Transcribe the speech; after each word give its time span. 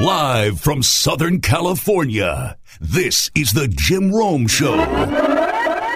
Live 0.00 0.60
from 0.60 0.80
Southern 0.80 1.40
California, 1.40 2.56
this 2.80 3.32
is 3.34 3.50
the 3.50 3.66
Jim 3.66 4.12
Rome 4.12 4.46
Show. 4.46 4.78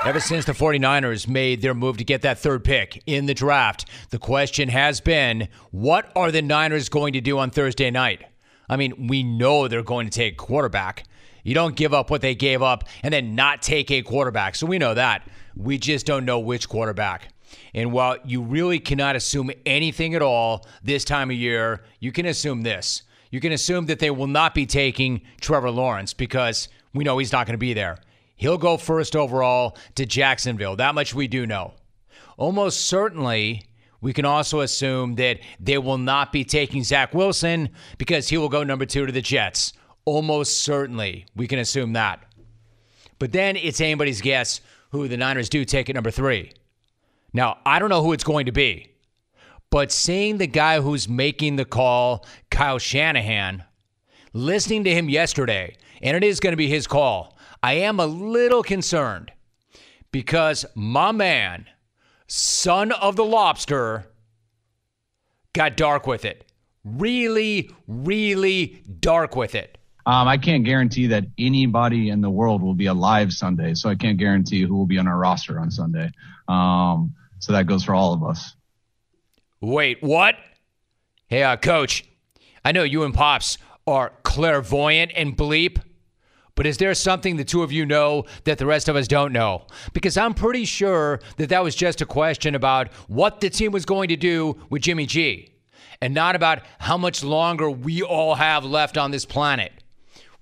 Ever 0.05 0.19
since 0.19 0.45
the 0.45 0.53
49ers 0.53 1.29
made 1.29 1.63
their 1.63 1.73
move 1.73 1.99
to 1.99 2.05
get 2.05 2.23
that 2.23 2.41
third 2.41 2.65
pick 2.65 3.01
in 3.07 3.27
the 3.27 3.33
draft, 3.33 3.89
the 4.11 4.19
question 4.19 4.69
has 4.71 5.01
been 5.01 5.47
what 5.71 6.11
are 6.17 6.33
the 6.33 6.43
Niners 6.43 6.89
going 6.89 7.13
to 7.13 7.21
do 7.21 7.39
on 7.39 7.51
Thursday 7.51 7.93
night? 7.93 8.25
I 8.69 8.77
mean, 8.77 9.07
we 9.07 9.23
know 9.23 9.69
they're 9.69 9.85
going 9.85 10.09
to 10.09 10.13
take 10.13 10.37
quarterback. 10.37 11.05
You 11.45 11.55
don't 11.55 11.77
give 11.77 11.95
up 11.95 12.11
what 12.11 12.23
they 12.23 12.35
gave 12.35 12.61
up 12.61 12.83
and 13.05 13.15
then 13.15 13.37
not 13.37 13.63
take 13.63 13.93
a 13.93 14.03
quarterback. 14.03 14.57
So 14.57 14.67
we 14.67 14.79
know 14.79 14.95
that. 14.95 15.29
We 15.55 15.79
just 15.79 16.07
don't 16.07 16.25
know 16.25 16.41
which 16.41 16.69
quarterback. 16.69 17.29
And 17.73 17.93
while 17.93 18.17
you 18.25 18.43
really 18.43 18.81
cannot 18.81 19.15
assume 19.15 19.53
anything 19.65 20.17
at 20.17 20.23
all 20.23 20.67
this 20.83 21.05
time 21.05 21.31
of 21.31 21.37
year, 21.37 21.85
you 22.01 22.11
can 22.11 22.27
assume 22.27 22.63
this. 22.63 23.05
You 23.33 23.41
can 23.41 23.51
assume 23.51 23.87
that 23.87 23.99
they 23.99 24.11
will 24.11 24.27
not 24.27 24.55
be 24.55 24.67
taking 24.67 25.23
Trevor 25.41 25.71
Lawrence 25.71 26.13
because 26.13 26.69
we 26.93 27.03
know 27.03 27.17
he's 27.17 27.33
not 27.33 27.47
going 27.47 27.55
to 27.55 27.59
be 27.59 27.73
there. 27.73 27.97
He'll 28.37 28.59
go 28.59 28.77
first 28.77 29.17
overall 29.17 29.79
to 29.95 30.05
Jacksonville. 30.05 30.77
That 30.77 30.95
much 30.95 31.15
we 31.15 31.29
do 31.29 31.47
know. 31.47 31.73
Almost 32.37 32.83
certainly, 32.83 33.65
we 34.03 34.13
can 34.13 34.27
also 34.27 34.61
assume 34.61 35.15
that 35.15 35.41
they 35.59 35.79
will 35.79 35.97
not 35.97 36.31
be 36.31 36.45
taking 36.45 36.85
Zach 36.85 37.15
Wilson 37.15 37.71
because 37.97 38.29
he 38.29 38.37
will 38.37 38.51
go 38.51 38.65
number 38.65 38.85
two 38.85 39.07
to 39.07 39.13
the 39.13 39.23
Jets. 39.23 39.73
Almost 40.05 40.61
certainly, 40.61 41.25
we 41.35 41.47
can 41.47 41.59
assume 41.59 41.95
that. 41.95 42.23
But 43.19 43.33
then 43.33 43.57
it's 43.57 43.81
anybody's 43.81 44.21
guess 44.21 44.61
who 44.91 45.09
the 45.09 45.17
Niners 45.17 45.49
do 45.49 45.65
take 45.65 45.89
at 45.89 45.95
number 45.95 46.11
three. 46.11 46.53
Now, 47.33 47.59
I 47.65 47.79
don't 47.79 47.89
know 47.89 48.03
who 48.03 48.13
it's 48.13 48.25
going 48.25 48.45
to 48.45 48.53
be, 48.53 48.92
but 49.73 49.91
seeing 49.91 50.37
the 50.37 50.47
guy 50.47 50.83
who's 50.83 51.09
making 51.09 51.57
the 51.57 51.65
call, 51.65 52.27
Kyle 52.51 52.79
Shanahan, 52.79 53.65
listening 54.35 54.85
to 54.85 54.93
him 54.93 55.09
yesterday, 55.09 55.75
and 56.03 56.15
it 56.15 56.23
is 56.23 56.41
going 56.41 56.53
to 56.53 56.59
be 56.59 56.69
his 56.69 56.87
call, 56.87 57.39
I 57.63 57.73
am 57.75 57.99
a 57.99 58.05
little 58.05 58.63
concerned 58.63 59.33
because 60.11 60.67
my 60.75 61.11
man, 61.11 61.65
son 62.27 62.93
of 62.93 63.17
the 63.17 63.25
lobster, 63.25 64.05
got 65.55 65.79
dark 65.79 66.07
with 66.07 66.27
it. 66.27 66.45
Really, 66.85 67.71
really 67.89 68.83
dark 69.01 69.37
with 69.37 69.55
it. 69.55 69.79
Um, 70.05 70.29
I 70.29 70.37
can't 70.37 70.67
guarantee 70.67 71.07
that 71.07 71.25
anybody 71.39 72.11
in 72.11 72.21
the 72.21 72.29
world 72.29 72.61
will 72.61 72.75
be 72.75 72.87
alive 72.87 73.33
Sunday, 73.33 73.73
so 73.73 73.89
I 73.89 73.95
can't 73.95 74.19
guarantee 74.19 74.61
who 74.65 74.77
will 74.77 74.87
be 74.87 74.99
on 74.99 75.09
our 75.09 75.17
roster 75.17 75.59
on 75.59 75.71
Sunday. 75.71 76.11
Um, 76.47 77.15
so 77.39 77.55
that 77.55 77.67
goes 77.67 77.85
for 77.85 77.95
all 77.95 78.13
of 78.13 78.23
us. 78.23 78.55
Wait, 79.63 80.03
what? 80.03 80.35
Hey, 81.29 81.45
uh, 81.45 81.57
coach, 81.57 82.05
I 82.65 82.73
know 82.73 82.83
you 82.83 83.05
and 83.05 83.15
Pops 83.15 83.59
are 83.87 84.13
clairvoyant 84.25 85.13
and 85.15 85.37
bleep, 85.37 85.81
but 86.57 86.67
is 86.67 86.79
there 86.79 86.93
something 86.95 87.37
the 87.37 87.45
two 87.45 87.63
of 87.63 87.71
you 87.71 87.87
know 87.87 88.25
that 88.43 88.59
the 88.59 88.67
rest 88.67 88.89
of 88.89 88.97
us 88.97 89.07
don't 89.07 89.33
know? 89.33 89.69
Because 89.93 90.17
I'm 90.17 90.35
pretty 90.35 90.65
sure 90.65 91.21
that 91.37 91.49
that 91.51 91.63
was 91.63 91.77
just 91.77 92.01
a 92.01 92.07
question 92.07 92.57
about 92.57 92.93
what 93.07 93.41
the 93.41 93.51
team 93.51 93.71
was 93.71 93.85
going 93.85 94.09
to 94.09 94.17
do 94.17 94.61
with 94.69 94.83
Jimmy 94.83 95.07
G 95.07 95.55
and 96.01 96.13
not 96.13 96.35
about 96.35 96.63
how 96.81 96.99
much 96.99 97.23
longer 97.23 97.71
we 97.71 98.03
all 98.03 98.35
have 98.35 98.65
left 98.65 98.99
on 98.99 99.13
this 99.13 99.25
planet. 99.25 99.73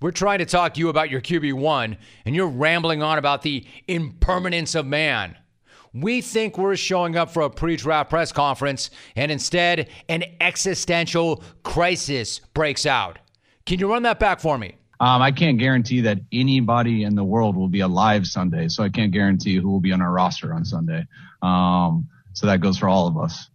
We're 0.01 0.13
trying 0.13 0.39
to 0.39 0.47
talk 0.47 0.73
to 0.75 0.81
you 0.81 0.89
about 0.89 1.11
your 1.11 1.21
QB1, 1.21 1.99
and 2.25 2.35
you're 2.35 2.49
rambling 2.49 3.03
on 3.03 3.19
about 3.19 3.43
the 3.43 3.67
impermanence 3.87 4.75
of 4.75 4.87
man. 4.87 5.37
We 5.93 6.21
think 6.21 6.57
we're 6.57 6.77
showing 6.77 7.17
up 7.17 7.31
for 7.31 7.43
a 7.43 7.51
pre 7.51 7.77
draft 7.77 8.11
press 8.11 8.33
conference, 8.33 8.91
and 9.17 9.33
instead, 9.33 9.89
an 10.09 10.25
existential 10.41 11.43
crisis 11.63 12.41
breaks 12.55 12.87
out. 12.87 13.19
Can 13.67 13.79
you 13.81 13.91
run 13.91 14.03
that 14.05 14.19
back 14.19 14.41
for 14.41 14.57
me? 14.57 14.77
Um, 15.01 15.23
I 15.23 15.33
can't 15.33 15.59
guarantee 15.59 16.03
that 16.03 16.19
anybody 16.31 17.05
in 17.05 17.15
the 17.15 17.25
world 17.25 17.57
will 17.57 17.69
be 17.69 17.81
alive 17.81 18.27
Sunday, 18.27 18.69
so 18.69 18.85
I 18.85 18.91
can't 18.91 19.13
guarantee 19.13 19.57
who 19.57 19.71
will 19.71 19.81
be 19.81 19.93
on 19.93 20.03
our 20.03 20.13
roster 20.13 20.53
on 20.53 20.65
Sunday. 20.65 21.07
Um, 21.43 22.09
so 22.35 22.47
that 22.47 22.61
goes 22.61 22.79
for 22.79 22.89
all 22.89 23.07
of 23.07 23.17
us. 23.17 23.49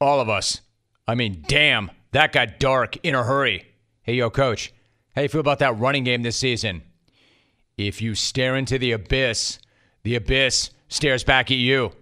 All 0.00 0.20
of 0.20 0.28
us. 0.28 0.60
I 1.06 1.14
mean, 1.14 1.44
damn, 1.48 1.90
that 2.12 2.32
got 2.32 2.60
dark 2.60 2.98
in 3.02 3.14
a 3.14 3.24
hurry. 3.24 3.66
Hey, 4.02 4.14
yo, 4.14 4.28
coach, 4.28 4.72
how 5.16 5.22
you 5.22 5.28
feel 5.28 5.40
about 5.40 5.58
that 5.60 5.78
running 5.78 6.04
game 6.04 6.22
this 6.22 6.36
season? 6.36 6.82
If 7.78 8.02
you 8.02 8.14
stare 8.14 8.54
into 8.56 8.78
the 8.78 8.92
abyss, 8.92 9.58
the 10.08 10.14
abyss 10.14 10.70
stares 10.88 11.22
back 11.22 11.50
at 11.50 11.58
you. 11.58 11.92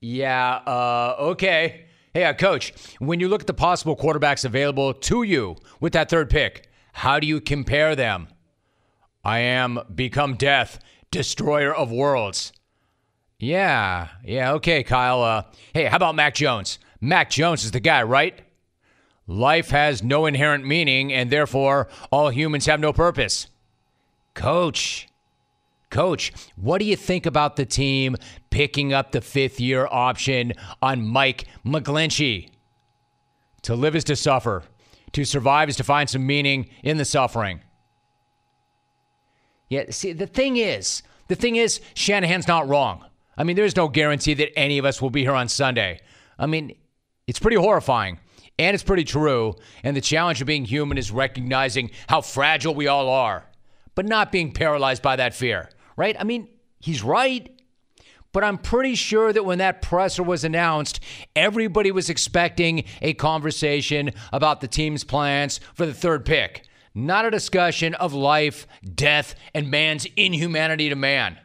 Yeah, 0.00 0.60
uh, 0.64 1.16
okay. 1.18 1.86
Hey, 2.12 2.22
uh, 2.22 2.34
coach, 2.34 2.72
when 3.00 3.18
you 3.18 3.26
look 3.26 3.40
at 3.40 3.48
the 3.48 3.52
possible 3.52 3.96
quarterbacks 3.96 4.44
available 4.44 4.94
to 4.94 5.24
you 5.24 5.56
with 5.80 5.92
that 5.94 6.08
third 6.08 6.30
pick, 6.30 6.68
how 6.92 7.18
do 7.18 7.26
you 7.26 7.40
compare 7.40 7.96
them? 7.96 8.28
I 9.24 9.40
am 9.40 9.80
become 9.92 10.36
death, 10.36 10.78
destroyer 11.10 11.74
of 11.74 11.90
worlds. 11.90 12.52
Yeah, 13.40 14.10
yeah, 14.24 14.52
okay, 14.52 14.84
Kyle. 14.84 15.20
Uh, 15.20 15.42
hey, 15.72 15.86
how 15.86 15.96
about 15.96 16.14
Mac 16.14 16.36
Jones? 16.36 16.78
Mac 17.00 17.28
Jones 17.28 17.64
is 17.64 17.72
the 17.72 17.80
guy, 17.80 18.04
right? 18.04 18.40
Life 19.26 19.70
has 19.70 20.00
no 20.00 20.26
inherent 20.26 20.64
meaning, 20.64 21.12
and 21.12 21.28
therefore 21.28 21.88
all 22.12 22.28
humans 22.28 22.66
have 22.66 22.78
no 22.78 22.92
purpose. 22.92 23.48
Coach, 24.34 25.08
Coach, 25.94 26.32
what 26.56 26.78
do 26.78 26.86
you 26.86 26.96
think 26.96 27.24
about 27.24 27.54
the 27.54 27.64
team 27.64 28.16
picking 28.50 28.92
up 28.92 29.12
the 29.12 29.20
fifth 29.20 29.60
year 29.60 29.86
option 29.88 30.52
on 30.82 31.06
Mike 31.06 31.44
McGlinchey? 31.64 32.50
To 33.62 33.76
live 33.76 33.94
is 33.94 34.02
to 34.04 34.16
suffer, 34.16 34.64
to 35.12 35.24
survive 35.24 35.68
is 35.68 35.76
to 35.76 35.84
find 35.84 36.10
some 36.10 36.26
meaning 36.26 36.68
in 36.82 36.96
the 36.96 37.04
suffering. 37.04 37.60
Yeah, 39.68 39.84
see, 39.90 40.12
the 40.12 40.26
thing 40.26 40.56
is, 40.56 41.04
the 41.28 41.36
thing 41.36 41.54
is, 41.54 41.80
Shanahan's 41.94 42.48
not 42.48 42.68
wrong. 42.68 43.04
I 43.38 43.44
mean, 43.44 43.54
there's 43.54 43.76
no 43.76 43.86
guarantee 43.86 44.34
that 44.34 44.58
any 44.58 44.78
of 44.78 44.84
us 44.84 45.00
will 45.00 45.10
be 45.10 45.22
here 45.22 45.30
on 45.30 45.46
Sunday. 45.46 46.00
I 46.40 46.46
mean, 46.46 46.74
it's 47.28 47.38
pretty 47.38 47.56
horrifying 47.56 48.18
and 48.58 48.74
it's 48.74 48.82
pretty 48.82 49.04
true. 49.04 49.54
And 49.84 49.96
the 49.96 50.00
challenge 50.00 50.40
of 50.40 50.48
being 50.48 50.64
human 50.64 50.98
is 50.98 51.12
recognizing 51.12 51.92
how 52.08 52.20
fragile 52.20 52.74
we 52.74 52.88
all 52.88 53.08
are, 53.08 53.44
but 53.94 54.06
not 54.06 54.32
being 54.32 54.50
paralyzed 54.50 55.00
by 55.00 55.14
that 55.14 55.34
fear 55.34 55.70
right? 55.96 56.16
I 56.18 56.24
mean, 56.24 56.48
he's 56.80 57.02
right. 57.02 57.50
But 58.32 58.42
I'm 58.42 58.58
pretty 58.58 58.96
sure 58.96 59.32
that 59.32 59.44
when 59.44 59.58
that 59.58 59.80
presser 59.80 60.24
was 60.24 60.42
announced, 60.42 60.98
everybody 61.36 61.92
was 61.92 62.10
expecting 62.10 62.84
a 63.00 63.14
conversation 63.14 64.10
about 64.32 64.60
the 64.60 64.66
team's 64.66 65.04
plans 65.04 65.60
for 65.74 65.86
the 65.86 65.94
third 65.94 66.24
pick, 66.24 66.66
not 66.96 67.24
a 67.24 67.30
discussion 67.30 67.94
of 67.94 68.12
life, 68.12 68.66
death, 68.92 69.36
and 69.54 69.70
man's 69.70 70.04
inhumanity 70.16 70.88
to 70.88 70.96
man. 70.96 71.38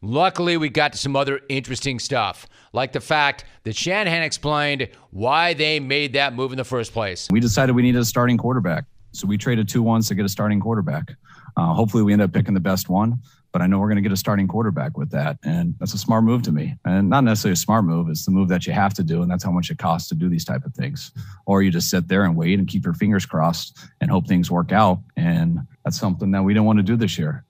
Luckily, 0.00 0.56
we 0.56 0.68
got 0.68 0.92
to 0.92 0.98
some 0.98 1.16
other 1.16 1.40
interesting 1.48 1.98
stuff, 1.98 2.46
like 2.72 2.92
the 2.92 3.00
fact 3.00 3.44
that 3.64 3.74
Shanahan 3.74 4.22
explained 4.22 4.88
why 5.10 5.54
they 5.54 5.80
made 5.80 6.12
that 6.12 6.34
move 6.34 6.52
in 6.52 6.56
the 6.56 6.64
first 6.64 6.92
place. 6.92 7.26
We 7.32 7.40
decided 7.40 7.74
we 7.74 7.82
needed 7.82 8.00
a 8.00 8.04
starting 8.04 8.38
quarterback. 8.38 8.84
So 9.10 9.26
we 9.26 9.36
traded 9.36 9.68
two 9.68 9.82
ones 9.82 10.06
to 10.06 10.14
get 10.14 10.24
a 10.24 10.28
starting 10.28 10.60
quarterback. 10.60 11.10
Uh, 11.58 11.74
hopefully, 11.74 12.04
we 12.04 12.12
end 12.12 12.22
up 12.22 12.32
picking 12.32 12.54
the 12.54 12.60
best 12.60 12.88
one. 12.88 13.20
But 13.50 13.62
I 13.62 13.66
know 13.66 13.78
we're 13.78 13.88
going 13.88 13.96
to 13.96 14.02
get 14.02 14.12
a 14.12 14.16
starting 14.16 14.46
quarterback 14.46 14.98
with 14.98 15.10
that, 15.10 15.38
and 15.42 15.74
that's 15.80 15.94
a 15.94 15.98
smart 15.98 16.22
move 16.22 16.42
to 16.42 16.52
me. 16.52 16.76
And 16.84 17.08
not 17.08 17.24
necessarily 17.24 17.54
a 17.54 17.56
smart 17.56 17.84
move; 17.84 18.08
it's 18.08 18.24
the 18.24 18.30
move 18.30 18.48
that 18.48 18.66
you 18.66 18.74
have 18.74 18.94
to 18.94 19.02
do, 19.02 19.22
and 19.22 19.30
that's 19.30 19.42
how 19.42 19.50
much 19.50 19.70
it 19.70 19.78
costs 19.78 20.08
to 20.10 20.14
do 20.14 20.28
these 20.28 20.44
type 20.44 20.64
of 20.64 20.74
things. 20.74 21.10
Or 21.46 21.62
you 21.62 21.70
just 21.70 21.90
sit 21.90 22.08
there 22.08 22.24
and 22.24 22.36
wait 22.36 22.58
and 22.58 22.68
keep 22.68 22.84
your 22.84 22.94
fingers 22.94 23.26
crossed 23.26 23.76
and 24.00 24.10
hope 24.10 24.28
things 24.28 24.50
work 24.50 24.70
out. 24.70 25.00
And 25.16 25.60
that's 25.82 25.98
something 25.98 26.30
that 26.32 26.44
we 26.44 26.54
don't 26.54 26.66
want 26.66 26.78
to 26.78 26.82
do 26.82 26.94
this 26.94 27.18
year. 27.18 27.44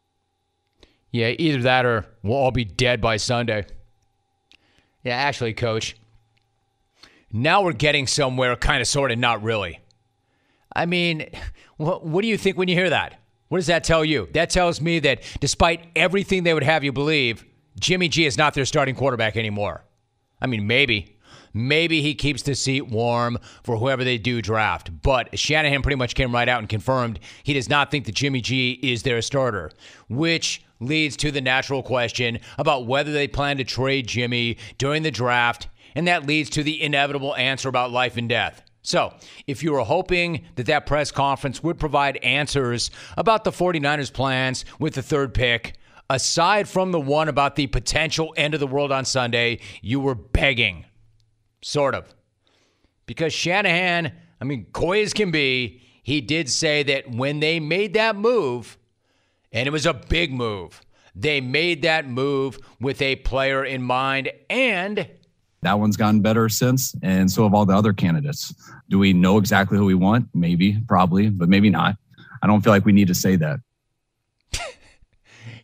Yeah, 1.10 1.34
either 1.38 1.62
that 1.62 1.84
or 1.84 2.06
we'll 2.22 2.36
all 2.36 2.52
be 2.52 2.64
dead 2.64 3.00
by 3.00 3.16
Sunday. 3.16 3.66
Yeah, 5.02 5.16
actually, 5.16 5.52
coach, 5.52 5.96
now 7.32 7.62
we're 7.62 7.72
getting 7.72 8.06
somewhere, 8.06 8.54
kind 8.56 8.80
of, 8.80 8.86
sort 8.86 9.10
of, 9.10 9.18
not 9.18 9.42
really. 9.42 9.80
I 10.74 10.86
mean, 10.86 11.28
what, 11.76 12.06
what 12.06 12.22
do 12.22 12.28
you 12.28 12.38
think 12.38 12.56
when 12.56 12.68
you 12.68 12.74
hear 12.74 12.90
that? 12.90 13.20
What 13.48 13.58
does 13.58 13.66
that 13.66 13.84
tell 13.84 14.04
you? 14.04 14.28
That 14.32 14.50
tells 14.50 14.80
me 14.80 14.98
that 15.00 15.22
despite 15.40 15.86
everything 15.96 16.44
they 16.44 16.54
would 16.54 16.62
have 16.62 16.84
you 16.84 16.92
believe, 16.92 17.44
Jimmy 17.80 18.08
G 18.08 18.26
is 18.26 18.36
not 18.36 18.54
their 18.54 18.64
starting 18.64 18.94
quarterback 18.94 19.36
anymore. 19.36 19.84
I 20.40 20.46
mean, 20.46 20.66
maybe. 20.66 21.16
Maybe 21.54 22.02
he 22.02 22.14
keeps 22.14 22.42
the 22.42 22.54
seat 22.54 22.88
warm 22.88 23.38
for 23.62 23.76
whoever 23.76 24.04
they 24.04 24.18
do 24.18 24.42
draft. 24.42 24.90
But 25.02 25.38
Shanahan 25.38 25.82
pretty 25.82 25.96
much 25.96 26.14
came 26.14 26.32
right 26.32 26.48
out 26.48 26.60
and 26.60 26.68
confirmed 26.68 27.18
he 27.42 27.54
does 27.54 27.68
not 27.68 27.90
think 27.90 28.04
that 28.04 28.14
Jimmy 28.14 28.40
G 28.40 28.72
is 28.82 29.02
their 29.02 29.22
starter, 29.22 29.70
which 30.08 30.62
leads 30.78 31.16
to 31.16 31.30
the 31.30 31.40
natural 31.40 31.82
question 31.82 32.38
about 32.58 32.86
whether 32.86 33.12
they 33.12 33.26
plan 33.26 33.56
to 33.56 33.64
trade 33.64 34.06
Jimmy 34.06 34.58
during 34.76 35.02
the 35.02 35.10
draft. 35.10 35.68
And 35.94 36.06
that 36.06 36.26
leads 36.26 36.50
to 36.50 36.62
the 36.62 36.80
inevitable 36.80 37.34
answer 37.36 37.68
about 37.68 37.90
life 37.90 38.16
and 38.16 38.28
death. 38.28 38.62
So, 38.82 39.14
if 39.46 39.62
you 39.62 39.72
were 39.72 39.80
hoping 39.80 40.46
that 40.54 40.66
that 40.66 40.86
press 40.86 41.10
conference 41.10 41.62
would 41.62 41.78
provide 41.78 42.16
answers 42.18 42.90
about 43.16 43.44
the 43.44 43.50
49ers' 43.50 44.12
plans 44.12 44.64
with 44.78 44.94
the 44.94 45.02
third 45.02 45.34
pick, 45.34 45.74
aside 46.08 46.68
from 46.68 46.92
the 46.92 47.00
one 47.00 47.28
about 47.28 47.56
the 47.56 47.66
potential 47.66 48.32
end 48.36 48.54
of 48.54 48.60
the 48.60 48.66
world 48.66 48.92
on 48.92 49.04
Sunday, 49.04 49.60
you 49.82 50.00
were 50.00 50.14
begging. 50.14 50.86
Sort 51.60 51.94
of. 51.94 52.14
Because 53.04 53.32
Shanahan, 53.32 54.12
I 54.40 54.44
mean, 54.44 54.66
coy 54.72 55.02
as 55.02 55.12
can 55.12 55.30
be, 55.30 55.82
he 56.02 56.20
did 56.20 56.48
say 56.48 56.82
that 56.84 57.10
when 57.10 57.40
they 57.40 57.60
made 57.60 57.94
that 57.94 58.16
move, 58.16 58.78
and 59.52 59.66
it 59.66 59.70
was 59.70 59.86
a 59.86 59.94
big 59.94 60.32
move, 60.32 60.82
they 61.14 61.40
made 61.40 61.82
that 61.82 62.08
move 62.08 62.58
with 62.80 63.02
a 63.02 63.16
player 63.16 63.64
in 63.64 63.82
mind 63.82 64.30
and 64.48 65.08
that 65.62 65.78
one's 65.78 65.96
gotten 65.96 66.20
better 66.20 66.48
since, 66.48 66.94
and 67.02 67.30
so 67.30 67.42
have 67.42 67.54
all 67.54 67.66
the 67.66 67.74
other 67.74 67.92
candidates. 67.92 68.54
Do 68.88 68.98
we 68.98 69.12
know 69.12 69.38
exactly 69.38 69.76
who 69.76 69.84
we 69.84 69.94
want? 69.94 70.28
Maybe, 70.34 70.78
probably, 70.86 71.30
but 71.30 71.48
maybe 71.48 71.70
not. 71.70 71.96
I 72.42 72.46
don't 72.46 72.62
feel 72.62 72.72
like 72.72 72.84
we 72.84 72.92
need 72.92 73.08
to 73.08 73.14
say 73.14 73.36
that. 73.36 73.60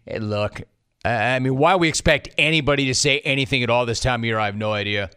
hey, 0.07 0.19
look, 0.19 0.63
I 1.05 1.39
mean, 1.39 1.57
why 1.57 1.77
we 1.77 1.89
expect 1.89 2.31
anybody 2.39 2.87
to 2.87 2.95
say 2.95 3.21
anything 3.21 3.63
at 3.63 3.71
all 3.71 3.87
this 3.87 4.01
time 4.01 4.21
of 4.21 4.25
year, 4.25 4.39
I 4.39 4.47
have 4.47 4.57
no 4.57 4.73
idea. 4.73 5.11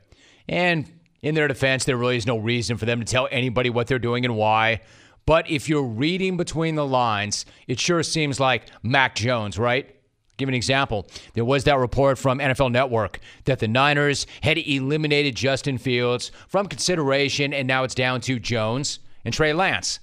And 0.47 0.91
in 1.21 1.33
their 1.33 1.47
defense, 1.47 1.85
there 1.85 1.97
really 1.97 2.17
is 2.17 2.27
no 2.27 2.37
reason 2.37 2.77
for 2.77 2.85
them 2.85 2.99
to 2.99 3.05
tell 3.05 3.27
anybody 3.31 3.69
what 3.69 3.87
they're 3.87 3.99
doing 3.99 4.25
and 4.25 4.35
why. 4.35 4.81
But 5.25 5.49
if 5.49 5.67
you're 5.67 5.83
reading 5.83 6.37
between 6.37 6.75
the 6.75 6.85
lines, 6.85 7.45
it 7.67 7.79
sure 7.79 8.03
seems 8.03 8.39
like 8.39 8.63
Mac 8.83 9.15
Jones, 9.15 9.57
right? 9.57 9.93
Give 10.37 10.49
an 10.49 10.55
example. 10.55 11.07
There 11.33 11.45
was 11.45 11.63
that 11.63 11.79
report 11.79 12.17
from 12.17 12.37
NFL 12.39 12.71
Network 12.71 13.19
that 13.45 13.59
the 13.59 13.67
Niners 13.67 14.27
had 14.43 14.59
eliminated 14.59 15.35
Justin 15.35 15.77
Fields 15.77 16.31
from 16.47 16.67
consideration, 16.67 17.53
and 17.53 17.67
now 17.67 17.83
it's 17.83 17.95
down 17.95 18.21
to 18.21 18.39
Jones 18.39 18.99
and 19.25 19.33
Trey 19.33 19.53
Lance. 19.53 19.99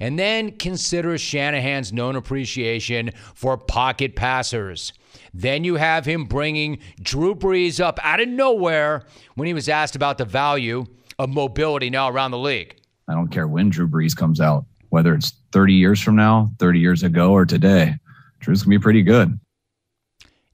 And 0.00 0.18
then 0.18 0.52
consider 0.52 1.18
Shanahan's 1.18 1.92
known 1.92 2.16
appreciation 2.16 3.10
for 3.34 3.58
pocket 3.58 4.16
passers. 4.16 4.92
Then 5.34 5.64
you 5.64 5.74
have 5.76 6.06
him 6.06 6.24
bringing 6.24 6.78
Drew 7.02 7.34
Brees 7.34 7.80
up 7.80 7.98
out 8.02 8.20
of 8.20 8.28
nowhere 8.28 9.02
when 9.34 9.46
he 9.46 9.54
was 9.54 9.68
asked 9.68 9.96
about 9.96 10.16
the 10.16 10.24
value 10.24 10.86
of 11.18 11.28
mobility 11.28 11.90
now 11.90 12.08
around 12.08 12.30
the 12.30 12.38
league. 12.38 12.76
I 13.08 13.14
don't 13.14 13.28
care 13.28 13.46
when 13.46 13.68
Drew 13.68 13.86
Brees 13.86 14.16
comes 14.16 14.40
out, 14.40 14.64
whether 14.88 15.14
it's 15.14 15.32
30 15.52 15.74
years 15.74 16.00
from 16.00 16.16
now, 16.16 16.50
30 16.58 16.78
years 16.78 17.02
ago, 17.02 17.32
or 17.32 17.44
today. 17.44 17.96
Drew's 18.40 18.62
going 18.62 18.72
to 18.72 18.78
be 18.78 18.82
pretty 18.82 19.02
good. 19.02 19.38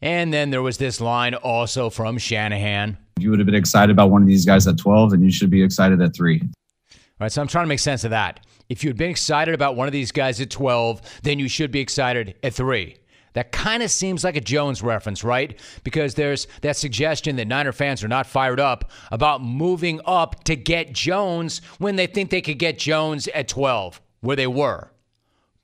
And 0.03 0.33
then 0.33 0.51
there 0.51 0.63
was 0.63 0.79
this 0.79 1.01
line 1.01 1.35
also 1.35 1.91
from 1.91 2.19
Shanahan. 2.19 2.97
You 3.19 3.31
would 3.31 3.39
have 3.39 3.47
been 3.47 3.55
excited 3.55 3.91
about 3.91 4.11
one 4.11 4.23
of 4.23 4.29
these 4.29 4.47
guys 4.47 4.67
at 4.67 4.79
12, 4.79 5.13
and 5.13 5.23
you 5.23 5.31
should 5.31 5.51
be 5.51 5.63
excited 5.63 6.01
at 6.01 6.15
three. 6.15 6.41
All 6.41 6.99
right, 7.21 7.33
so 7.33 7.43
I'm 7.43 7.49
trying 7.49 7.65
to 7.65 7.69
make 7.69 7.81
sense 7.81 8.05
of 8.05 8.11
that. 8.11 8.47
If 8.71 8.83
you 8.83 8.89
had 8.89 8.97
been 8.97 9.11
excited 9.11 9.53
about 9.53 9.77
one 9.77 9.89
of 9.89 9.93
these 9.93 10.11
guys 10.11 10.41
at 10.41 10.49
12, 10.49 11.21
then 11.23 11.39
you 11.39 11.49
should 11.49 11.71
be 11.71 11.81
excited 11.81 12.37
at 12.43 12.55
three. 12.55 12.97
That 13.35 13.53
kind 13.53 13.83
of 13.83 13.91
seems 13.91 14.25
like 14.25 14.37
a 14.37 14.41
Jones 14.41 14.83
reference, 14.83 15.23
right? 15.23 15.61
Because 15.85 16.15
there's 16.15 16.49
that 16.63 16.77
suggestion 16.77 17.37
that 17.37 17.47
Niner 17.47 17.73
fans 17.73 18.03
are 18.03 18.09
not 18.09 18.27
fired 18.27 18.59
up 18.59 18.91
about 19.13 19.43
moving 19.43 20.01
up 20.05 20.45
to 20.45 20.57
get 20.57 20.93
Jones 20.93 21.61
when 21.79 21.97
they 21.97 22.07
think 22.07 22.31
they 22.31 22.41
could 22.41 22.59
get 22.59 22.79
Jones 22.79 23.29
at 23.29 23.49
12, 23.49 24.01
where 24.21 24.37
they 24.37 24.47
were. 24.47 24.91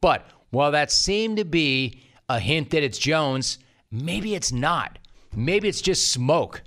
But 0.00 0.26
while 0.50 0.70
that 0.72 0.92
seemed 0.92 1.38
to 1.38 1.44
be 1.44 2.02
a 2.28 2.38
hint 2.38 2.70
that 2.70 2.82
it's 2.82 2.98
Jones, 2.98 3.58
Maybe 4.02 4.34
it's 4.34 4.52
not. 4.52 4.98
Maybe 5.34 5.68
it's 5.68 5.80
just 5.80 6.12
smoke. 6.12 6.62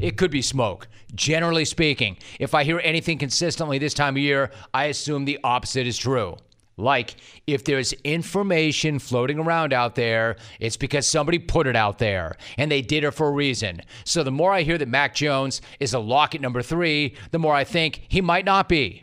It 0.00 0.16
could 0.16 0.30
be 0.30 0.42
smoke. 0.42 0.86
Generally 1.14 1.64
speaking, 1.64 2.18
if 2.38 2.54
I 2.54 2.62
hear 2.62 2.80
anything 2.84 3.18
consistently 3.18 3.78
this 3.78 3.94
time 3.94 4.14
of 4.14 4.22
year, 4.22 4.52
I 4.72 4.84
assume 4.84 5.24
the 5.24 5.40
opposite 5.42 5.86
is 5.86 5.98
true. 5.98 6.36
Like, 6.76 7.16
if 7.48 7.64
there's 7.64 7.92
information 8.04 9.00
floating 9.00 9.40
around 9.40 9.72
out 9.72 9.96
there, 9.96 10.36
it's 10.60 10.76
because 10.76 11.08
somebody 11.08 11.40
put 11.40 11.66
it 11.66 11.74
out 11.74 11.98
there 11.98 12.36
and 12.56 12.70
they 12.70 12.82
did 12.82 13.02
it 13.02 13.10
for 13.10 13.26
a 13.26 13.32
reason. 13.32 13.82
So 14.04 14.22
the 14.22 14.30
more 14.30 14.52
I 14.52 14.62
hear 14.62 14.78
that 14.78 14.86
Mac 14.86 15.16
Jones 15.16 15.60
is 15.80 15.94
a 15.94 15.98
lock 15.98 16.36
at 16.36 16.40
number 16.40 16.62
three, 16.62 17.16
the 17.32 17.40
more 17.40 17.54
I 17.54 17.64
think 17.64 18.02
he 18.06 18.20
might 18.20 18.44
not 18.44 18.68
be. 18.68 19.02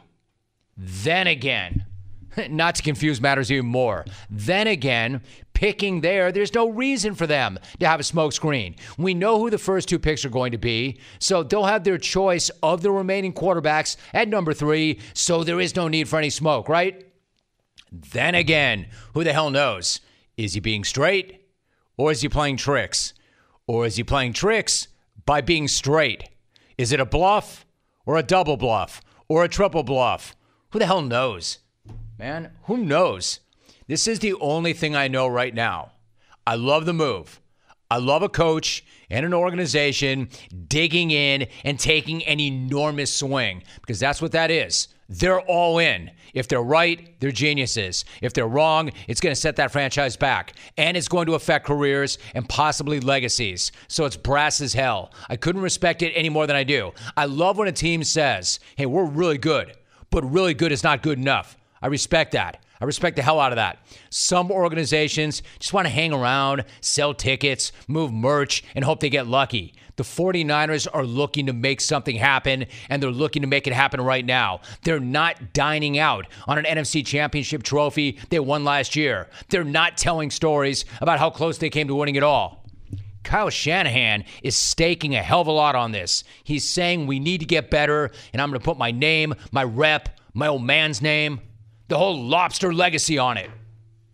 Then 0.77 1.27
again, 1.27 1.85
not 2.49 2.75
to 2.75 2.83
confuse 2.83 3.21
matters 3.21 3.51
even 3.51 3.65
more. 3.65 4.05
Then 4.29 4.67
again, 4.67 5.21
picking 5.53 6.01
there, 6.01 6.31
there's 6.31 6.53
no 6.53 6.69
reason 6.69 7.15
for 7.15 7.27
them 7.27 7.59
to 7.79 7.87
have 7.87 7.99
a 7.99 8.03
smokescreen. 8.03 8.77
We 8.97 9.13
know 9.13 9.39
who 9.39 9.49
the 9.49 9.57
first 9.57 9.89
two 9.89 9.99
picks 9.99 10.25
are 10.25 10.29
going 10.29 10.51
to 10.51 10.57
be, 10.57 10.99
so 11.19 11.43
they'll 11.43 11.65
have 11.65 11.83
their 11.83 11.97
choice 11.97 12.49
of 12.61 12.81
the 12.81 12.91
remaining 12.91 13.33
quarterbacks 13.33 13.97
at 14.13 14.27
number 14.27 14.53
three, 14.53 14.99
so 15.13 15.43
there 15.43 15.59
is 15.59 15.75
no 15.75 15.87
need 15.87 16.07
for 16.07 16.17
any 16.17 16.29
smoke, 16.29 16.69
right? 16.69 17.05
Then 17.91 18.35
again, 18.35 18.87
who 19.13 19.23
the 19.23 19.33
hell 19.33 19.49
knows? 19.49 20.01
Is 20.37 20.53
he 20.53 20.59
being 20.59 20.83
straight 20.83 21.45
or 21.97 22.11
is 22.11 22.21
he 22.21 22.29
playing 22.29 22.57
tricks? 22.57 23.13
Or 23.67 23.85
is 23.85 23.95
he 23.95 24.03
playing 24.03 24.33
tricks 24.33 24.89
by 25.25 25.41
being 25.41 25.67
straight? 25.67 26.29
Is 26.77 26.91
it 26.91 26.99
a 26.99 27.05
bluff 27.05 27.65
or 28.05 28.17
a 28.17 28.23
double 28.23 28.57
bluff 28.57 29.01
or 29.27 29.43
a 29.43 29.49
triple 29.49 29.83
bluff? 29.83 30.35
Who 30.71 30.79
the 30.79 30.85
hell 30.85 31.01
knows? 31.01 31.59
Man, 32.17 32.51
who 32.63 32.77
knows? 32.77 33.41
This 33.87 34.07
is 34.07 34.19
the 34.19 34.35
only 34.35 34.71
thing 34.71 34.95
I 34.95 35.09
know 35.09 35.27
right 35.27 35.53
now. 35.53 35.91
I 36.47 36.55
love 36.55 36.85
the 36.85 36.93
move. 36.93 37.41
I 37.91 37.97
love 37.97 38.23
a 38.23 38.29
coach 38.29 38.85
and 39.09 39.25
an 39.25 39.33
organization 39.33 40.29
digging 40.67 41.11
in 41.11 41.47
and 41.65 41.77
taking 41.77 42.23
an 42.23 42.39
enormous 42.39 43.13
swing 43.13 43.63
because 43.81 43.99
that's 43.99 44.21
what 44.21 44.31
that 44.31 44.49
is. 44.49 44.87
They're 45.09 45.41
all 45.41 45.77
in. 45.77 46.09
If 46.33 46.47
they're 46.47 46.63
right, 46.63 47.19
they're 47.19 47.31
geniuses. 47.31 48.05
If 48.21 48.33
they're 48.33 48.47
wrong, 48.47 48.91
it's 49.07 49.21
going 49.21 49.35
to 49.35 49.39
set 49.39 49.57
that 49.57 49.71
franchise 49.71 50.15
back 50.15 50.53
and 50.77 50.95
it's 50.95 51.09
going 51.09 51.27
to 51.27 51.35
affect 51.35 51.67
careers 51.67 52.17
and 52.33 52.47
possibly 52.47 53.01
legacies. 53.01 53.71
So 53.87 54.05
it's 54.05 54.17
brass 54.17 54.61
as 54.61 54.73
hell. 54.73 55.13
I 55.29 55.35
couldn't 55.35 55.61
respect 55.61 56.01
it 56.01 56.13
any 56.13 56.29
more 56.29 56.47
than 56.47 56.55
I 56.55 56.63
do. 56.63 56.93
I 57.17 57.25
love 57.25 57.57
when 57.57 57.67
a 57.67 57.73
team 57.73 58.05
says, 58.05 58.59
hey, 58.77 58.85
we're 58.85 59.05
really 59.05 59.37
good, 59.37 59.73
but 60.09 60.23
really 60.23 60.53
good 60.53 60.71
is 60.71 60.83
not 60.83 61.03
good 61.03 61.19
enough. 61.19 61.57
I 61.81 61.87
respect 61.87 62.31
that. 62.31 62.61
I 62.79 62.85
respect 62.85 63.15
the 63.15 63.21
hell 63.21 63.39
out 63.39 63.51
of 63.51 63.55
that. 63.55 63.79
Some 64.09 64.51
organizations 64.51 65.41
just 65.59 65.73
want 65.73 65.87
to 65.87 65.93
hang 65.93 66.13
around, 66.13 66.65
sell 66.81 67.13
tickets, 67.13 67.71
move 67.87 68.11
merch, 68.11 68.63
and 68.75 68.83
hope 68.83 68.99
they 68.99 69.09
get 69.09 69.27
lucky. 69.27 69.73
The 69.95 70.03
49ers 70.03 70.87
are 70.93 71.05
looking 71.05 71.45
to 71.45 71.53
make 71.53 71.79
something 71.79 72.17
happen, 72.17 72.65
and 72.89 73.01
they're 73.01 73.11
looking 73.11 73.43
to 73.43 73.47
make 73.47 73.65
it 73.65 73.73
happen 73.73 74.01
right 74.01 74.25
now. 74.25 74.59
They're 74.83 74.99
not 74.99 75.53
dining 75.53 75.97
out 75.97 76.27
on 76.47 76.57
an 76.57 76.65
NFC 76.65 77.05
championship 77.05 77.63
trophy 77.63 78.19
they 78.29 78.39
won 78.39 78.65
last 78.65 78.95
year. 78.97 79.29
They're 79.49 79.63
not 79.63 79.97
telling 79.97 80.29
stories 80.29 80.83
about 80.99 81.19
how 81.19 81.29
close 81.29 81.57
they 81.57 81.69
came 81.69 81.87
to 81.87 81.95
winning 81.95 82.15
it 82.15 82.23
all. 82.23 82.65
Kyle 83.23 83.49
Shanahan 83.49 84.25
is 84.43 84.55
staking 84.55 85.15
a 85.15 85.23
hell 85.23 85.41
of 85.41 85.47
a 85.47 85.51
lot 85.51 85.75
on 85.75 85.93
this. 85.93 86.25
He's 86.43 86.69
saying 86.69 87.07
we 87.07 87.19
need 87.19 87.39
to 87.39 87.45
get 87.45 87.71
better, 87.71 88.11
and 88.33 88.41
I'm 88.41 88.49
going 88.49 88.59
to 88.59 88.65
put 88.65 88.77
my 88.77 88.91
name, 88.91 89.33
my 89.51 89.63
rep, 89.63 90.19
my 90.33 90.47
old 90.47 90.63
man's 90.63 91.01
name 91.01 91.39
the 91.87 91.97
whole 91.97 92.21
lobster 92.21 92.73
legacy 92.73 93.17
on 93.17 93.37
it. 93.37 93.49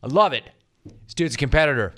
I 0.03 0.07
love 0.07 0.33
it. 0.33 0.43
This 0.83 1.13
dude's 1.13 1.35
a 1.35 1.37
competitor. 1.37 1.93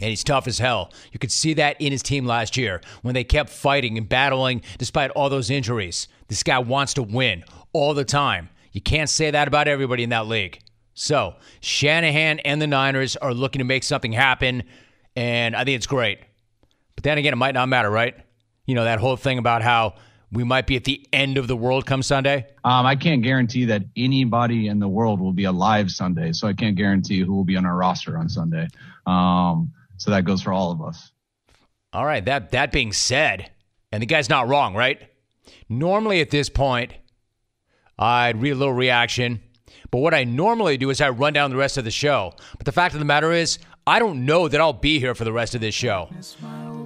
And 0.00 0.10
he's 0.10 0.22
tough 0.22 0.46
as 0.46 0.58
hell. 0.58 0.92
You 1.12 1.18
could 1.18 1.32
see 1.32 1.54
that 1.54 1.80
in 1.80 1.90
his 1.90 2.02
team 2.02 2.24
last 2.24 2.56
year 2.56 2.80
when 3.02 3.14
they 3.14 3.24
kept 3.24 3.50
fighting 3.50 3.98
and 3.98 4.08
battling 4.08 4.62
despite 4.78 5.10
all 5.10 5.28
those 5.28 5.50
injuries. 5.50 6.06
This 6.28 6.44
guy 6.44 6.60
wants 6.60 6.94
to 6.94 7.02
win 7.02 7.42
all 7.72 7.94
the 7.94 8.04
time. 8.04 8.48
You 8.70 8.80
can't 8.80 9.10
say 9.10 9.30
that 9.32 9.48
about 9.48 9.66
everybody 9.66 10.04
in 10.04 10.10
that 10.10 10.28
league. 10.28 10.60
So, 10.94 11.36
Shanahan 11.60 12.40
and 12.40 12.60
the 12.60 12.66
Niners 12.66 13.16
are 13.16 13.32
looking 13.32 13.60
to 13.60 13.64
make 13.64 13.84
something 13.84 14.12
happen, 14.12 14.64
and 15.14 15.54
I 15.54 15.64
think 15.64 15.76
it's 15.76 15.86
great. 15.86 16.18
But 16.94 17.04
then 17.04 17.18
again, 17.18 17.32
it 17.32 17.36
might 17.36 17.54
not 17.54 17.68
matter, 17.68 17.90
right? 17.90 18.16
You 18.66 18.74
know, 18.74 18.84
that 18.84 18.98
whole 18.98 19.16
thing 19.16 19.38
about 19.38 19.62
how 19.62 19.94
we 20.30 20.44
might 20.44 20.66
be 20.66 20.76
at 20.76 20.84
the 20.84 21.06
end 21.12 21.38
of 21.38 21.48
the 21.48 21.56
world 21.56 21.86
come 21.86 22.02
Sunday? 22.02 22.46
Um, 22.64 22.84
I 22.84 22.96
can't 22.96 23.22
guarantee 23.22 23.66
that 23.66 23.82
anybody 23.96 24.68
in 24.68 24.78
the 24.78 24.88
world 24.88 25.20
will 25.20 25.32
be 25.32 25.44
alive 25.44 25.90
Sunday, 25.90 26.32
so 26.32 26.46
I 26.46 26.52
can't 26.52 26.76
guarantee 26.76 27.20
who 27.20 27.34
will 27.34 27.44
be 27.44 27.56
on 27.56 27.64
our 27.64 27.76
roster 27.76 28.18
on 28.18 28.28
Sunday. 28.28 28.68
Um, 29.06 29.72
so 29.96 30.10
that 30.10 30.24
goes 30.24 30.42
for 30.42 30.52
all 30.52 30.70
of 30.70 30.82
us. 30.82 31.10
All 31.92 32.04
right. 32.04 32.24
That 32.24 32.50
that 32.52 32.72
being 32.72 32.92
said, 32.92 33.50
and 33.90 34.02
the 34.02 34.06
guy's 34.06 34.28
not 34.28 34.48
wrong, 34.48 34.74
right? 34.74 35.00
Normally 35.68 36.20
at 36.20 36.30
this 36.30 36.48
point, 36.48 36.92
I'd 37.98 38.40
read 38.40 38.50
a 38.50 38.54
little 38.54 38.74
reaction, 38.74 39.40
but 39.90 39.98
what 39.98 40.12
I 40.12 40.24
normally 40.24 40.76
do 40.76 40.90
is 40.90 41.00
I 41.00 41.08
run 41.08 41.32
down 41.32 41.50
the 41.50 41.56
rest 41.56 41.78
of 41.78 41.84
the 41.84 41.90
show. 41.90 42.34
But 42.58 42.66
the 42.66 42.72
fact 42.72 42.94
of 42.94 43.00
the 43.00 43.06
matter 43.06 43.32
is, 43.32 43.58
I 43.86 43.98
don't 43.98 44.26
know 44.26 44.48
that 44.48 44.60
I'll 44.60 44.74
be 44.74 45.00
here 45.00 45.14
for 45.14 45.24
the 45.24 45.32
rest 45.32 45.54
of 45.54 45.62
this 45.62 45.74
show. 45.74 46.10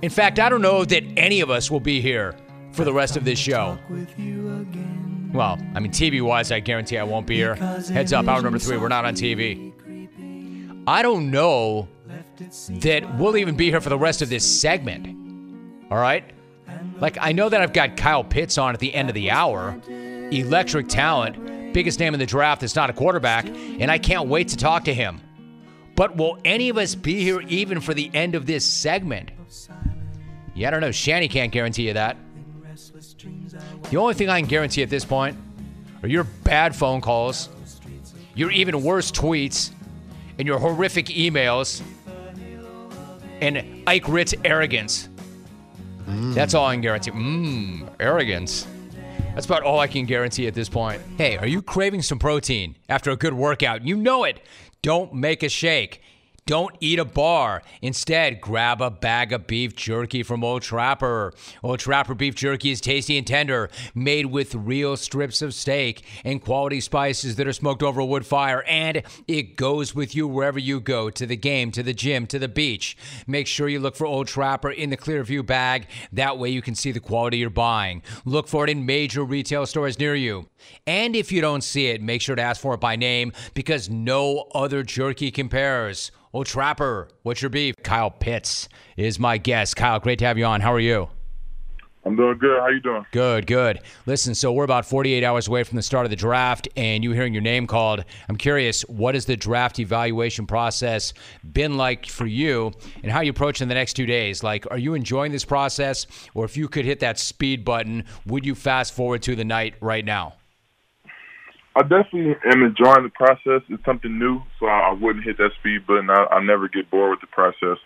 In 0.02 0.10
fact, 0.10 0.38
I 0.38 0.48
don't 0.48 0.62
know 0.62 0.84
that 0.84 1.02
any 1.16 1.40
of 1.40 1.50
us 1.50 1.70
will 1.70 1.80
be 1.80 2.00
here 2.00 2.36
for 2.72 2.84
the 2.84 2.92
rest 2.92 3.16
of 3.16 3.24
this 3.24 3.38
show. 3.38 3.78
Well, 5.32 5.58
I 5.74 5.80
mean, 5.80 5.92
TV 5.92 6.20
wise, 6.20 6.52
I 6.52 6.60
guarantee 6.60 6.98
I 6.98 7.04
won't 7.04 7.26
be 7.26 7.36
here. 7.36 7.54
Heads 7.54 8.12
up, 8.12 8.28
hour 8.28 8.42
number 8.42 8.58
three, 8.58 8.76
we're 8.76 8.88
not 8.88 9.04
on 9.04 9.14
TV. 9.14 9.72
I 10.86 11.02
don't 11.02 11.30
know 11.30 11.88
that 12.80 13.18
we'll 13.18 13.36
even 13.36 13.56
be 13.56 13.70
here 13.70 13.80
for 13.80 13.88
the 13.88 13.98
rest 13.98 14.20
of 14.20 14.28
this 14.28 14.60
segment. 14.60 15.06
All 15.90 15.98
right? 15.98 16.24
Like, 16.98 17.18
I 17.20 17.32
know 17.32 17.48
that 17.48 17.60
I've 17.60 17.72
got 17.72 17.96
Kyle 17.96 18.24
Pitts 18.24 18.58
on 18.58 18.74
at 18.74 18.80
the 18.80 18.94
end 18.94 19.08
of 19.08 19.14
the 19.14 19.30
hour. 19.30 19.80
Electric 19.88 20.88
talent, 20.88 21.72
biggest 21.72 22.00
name 22.00 22.14
in 22.14 22.20
the 22.20 22.26
draft 22.26 22.60
that's 22.62 22.76
not 22.76 22.90
a 22.90 22.92
quarterback, 22.92 23.46
and 23.46 23.90
I 23.90 23.98
can't 23.98 24.28
wait 24.28 24.48
to 24.48 24.56
talk 24.56 24.84
to 24.84 24.94
him. 24.94 25.20
But 25.94 26.16
will 26.16 26.38
any 26.44 26.68
of 26.68 26.78
us 26.78 26.94
be 26.94 27.22
here 27.22 27.40
even 27.42 27.80
for 27.80 27.94
the 27.94 28.10
end 28.14 28.34
of 28.34 28.46
this 28.46 28.64
segment? 28.64 29.30
Yeah, 30.54 30.68
I 30.68 30.70
don't 30.70 30.80
know. 30.80 30.90
Shanny 30.90 31.28
can't 31.28 31.52
guarantee 31.52 31.86
you 31.86 31.94
that. 31.94 32.16
The 33.90 33.96
only 33.96 34.14
thing 34.14 34.28
I 34.28 34.40
can 34.40 34.48
guarantee 34.48 34.82
at 34.82 34.90
this 34.90 35.04
point, 35.04 35.36
are 36.02 36.08
your 36.08 36.24
bad 36.24 36.74
phone 36.74 37.00
calls, 37.00 37.48
your 38.34 38.50
even 38.50 38.82
worse 38.82 39.10
tweets, 39.12 39.70
and 40.38 40.46
your 40.46 40.58
horrific 40.58 41.06
emails, 41.06 41.82
and 43.40 43.82
Ike 43.86 44.08
Ritz 44.08 44.34
arrogance. 44.44 45.08
Mm. 46.06 46.34
That's 46.34 46.54
all 46.54 46.66
I 46.66 46.74
can 46.74 46.80
guarantee. 46.80 47.10
Mmm, 47.10 47.88
arrogance. 48.00 48.66
That's 49.34 49.46
about 49.46 49.62
all 49.62 49.78
I 49.78 49.86
can 49.86 50.04
guarantee 50.04 50.46
at 50.46 50.54
this 50.54 50.68
point. 50.68 51.00
Hey, 51.16 51.36
are 51.38 51.46
you 51.46 51.62
craving 51.62 52.02
some 52.02 52.18
protein 52.18 52.76
after 52.88 53.10
a 53.10 53.16
good 53.16 53.34
workout? 53.34 53.84
You 53.84 53.96
know 53.96 54.24
it. 54.24 54.40
Don't 54.82 55.14
make 55.14 55.42
a 55.42 55.48
shake. 55.48 56.02
Don't 56.44 56.74
eat 56.80 56.98
a 56.98 57.04
bar. 57.04 57.62
Instead, 57.82 58.40
grab 58.40 58.80
a 58.80 58.90
bag 58.90 59.32
of 59.32 59.46
beef 59.46 59.76
jerky 59.76 60.24
from 60.24 60.42
Old 60.42 60.62
Trapper. 60.62 61.32
Old 61.62 61.78
Trapper 61.78 62.14
beef 62.14 62.34
jerky 62.34 62.70
is 62.72 62.80
tasty 62.80 63.16
and 63.16 63.24
tender, 63.24 63.70
made 63.94 64.26
with 64.26 64.56
real 64.56 64.96
strips 64.96 65.40
of 65.40 65.54
steak 65.54 66.02
and 66.24 66.42
quality 66.42 66.80
spices 66.80 67.36
that 67.36 67.46
are 67.46 67.52
smoked 67.52 67.80
over 67.80 68.00
a 68.00 68.04
wood 68.04 68.26
fire, 68.26 68.64
and 68.64 69.04
it 69.28 69.54
goes 69.54 69.94
with 69.94 70.16
you 70.16 70.26
wherever 70.26 70.58
you 70.58 70.80
go 70.80 71.10
to 71.10 71.26
the 71.26 71.36
game, 71.36 71.70
to 71.70 71.82
the 71.82 71.94
gym, 71.94 72.26
to 72.26 72.40
the 72.40 72.48
beach. 72.48 72.96
Make 73.28 73.46
sure 73.46 73.68
you 73.68 73.78
look 73.78 73.94
for 73.94 74.08
Old 74.08 74.26
Trapper 74.26 74.72
in 74.72 74.90
the 74.90 74.96
Clearview 74.96 75.46
bag. 75.46 75.86
That 76.12 76.38
way 76.38 76.48
you 76.50 76.60
can 76.60 76.74
see 76.74 76.90
the 76.90 76.98
quality 76.98 77.38
you're 77.38 77.50
buying. 77.50 78.02
Look 78.24 78.48
for 78.48 78.64
it 78.64 78.70
in 78.70 78.84
major 78.84 79.22
retail 79.22 79.64
stores 79.64 79.96
near 79.96 80.16
you. 80.16 80.48
And 80.88 81.14
if 81.14 81.30
you 81.30 81.40
don't 81.40 81.62
see 81.62 81.86
it, 81.86 82.02
make 82.02 82.20
sure 82.20 82.34
to 82.34 82.42
ask 82.42 82.60
for 82.60 82.74
it 82.74 82.80
by 82.80 82.96
name 82.96 83.32
because 83.54 83.88
no 83.88 84.48
other 84.54 84.82
jerky 84.82 85.30
compares. 85.30 86.10
Oh, 86.34 86.44
Trapper, 86.44 87.08
what's 87.24 87.42
your 87.42 87.50
beef? 87.50 87.76
Kyle 87.82 88.10
Pitts 88.10 88.66
is 88.96 89.18
my 89.18 89.36
guest. 89.36 89.76
Kyle, 89.76 90.00
great 90.00 90.18
to 90.20 90.24
have 90.24 90.38
you 90.38 90.46
on. 90.46 90.62
How 90.62 90.72
are 90.72 90.80
you? 90.80 91.10
I'm 92.06 92.16
doing 92.16 92.38
good. 92.38 92.58
How 92.58 92.68
you 92.68 92.80
doing? 92.80 93.04
Good, 93.12 93.46
good. 93.46 93.80
Listen, 94.06 94.34
so 94.34 94.50
we're 94.50 94.64
about 94.64 94.86
48 94.86 95.22
hours 95.22 95.46
away 95.46 95.62
from 95.62 95.76
the 95.76 95.82
start 95.82 96.06
of 96.06 96.10
the 96.10 96.16
draft, 96.16 96.68
and 96.74 97.04
you 97.04 97.12
hearing 97.12 97.34
your 97.34 97.42
name 97.42 97.66
called. 97.66 98.06
I'm 98.30 98.36
curious, 98.36 98.80
what 98.88 99.14
has 99.14 99.26
the 99.26 99.36
draft 99.36 99.78
evaluation 99.78 100.46
process 100.46 101.12
been 101.52 101.76
like 101.76 102.06
for 102.06 102.26
you, 102.26 102.72
and 103.02 103.12
how 103.12 103.20
you 103.20 103.30
approaching 103.30 103.68
the 103.68 103.74
next 103.74 103.92
two 103.92 104.06
days? 104.06 104.42
Like, 104.42 104.66
are 104.70 104.78
you 104.78 104.94
enjoying 104.94 105.32
this 105.32 105.44
process, 105.44 106.06
or 106.32 106.46
if 106.46 106.56
you 106.56 106.66
could 106.66 106.86
hit 106.86 107.00
that 107.00 107.18
speed 107.18 107.62
button, 107.62 108.04
would 108.24 108.46
you 108.46 108.54
fast 108.54 108.94
forward 108.94 109.22
to 109.24 109.36
the 109.36 109.44
night 109.44 109.74
right 109.82 110.04
now? 110.04 110.36
I 111.74 111.82
definitely 111.82 112.36
am 112.44 112.62
enjoying 112.62 113.04
the 113.04 113.12
process. 113.14 113.64
It's 113.68 113.84
something 113.84 114.18
new, 114.18 114.40
so 114.60 114.66
I, 114.66 114.90
I 114.90 114.92
wouldn't 114.92 115.24
hit 115.24 115.38
that 115.38 115.50
speed 115.58 115.86
button. 115.86 116.10
I, 116.10 116.26
I 116.36 116.44
never 116.44 116.68
get 116.68 116.90
bored 116.90 117.10
with 117.10 117.20
the 117.20 117.32
process. 117.32 117.78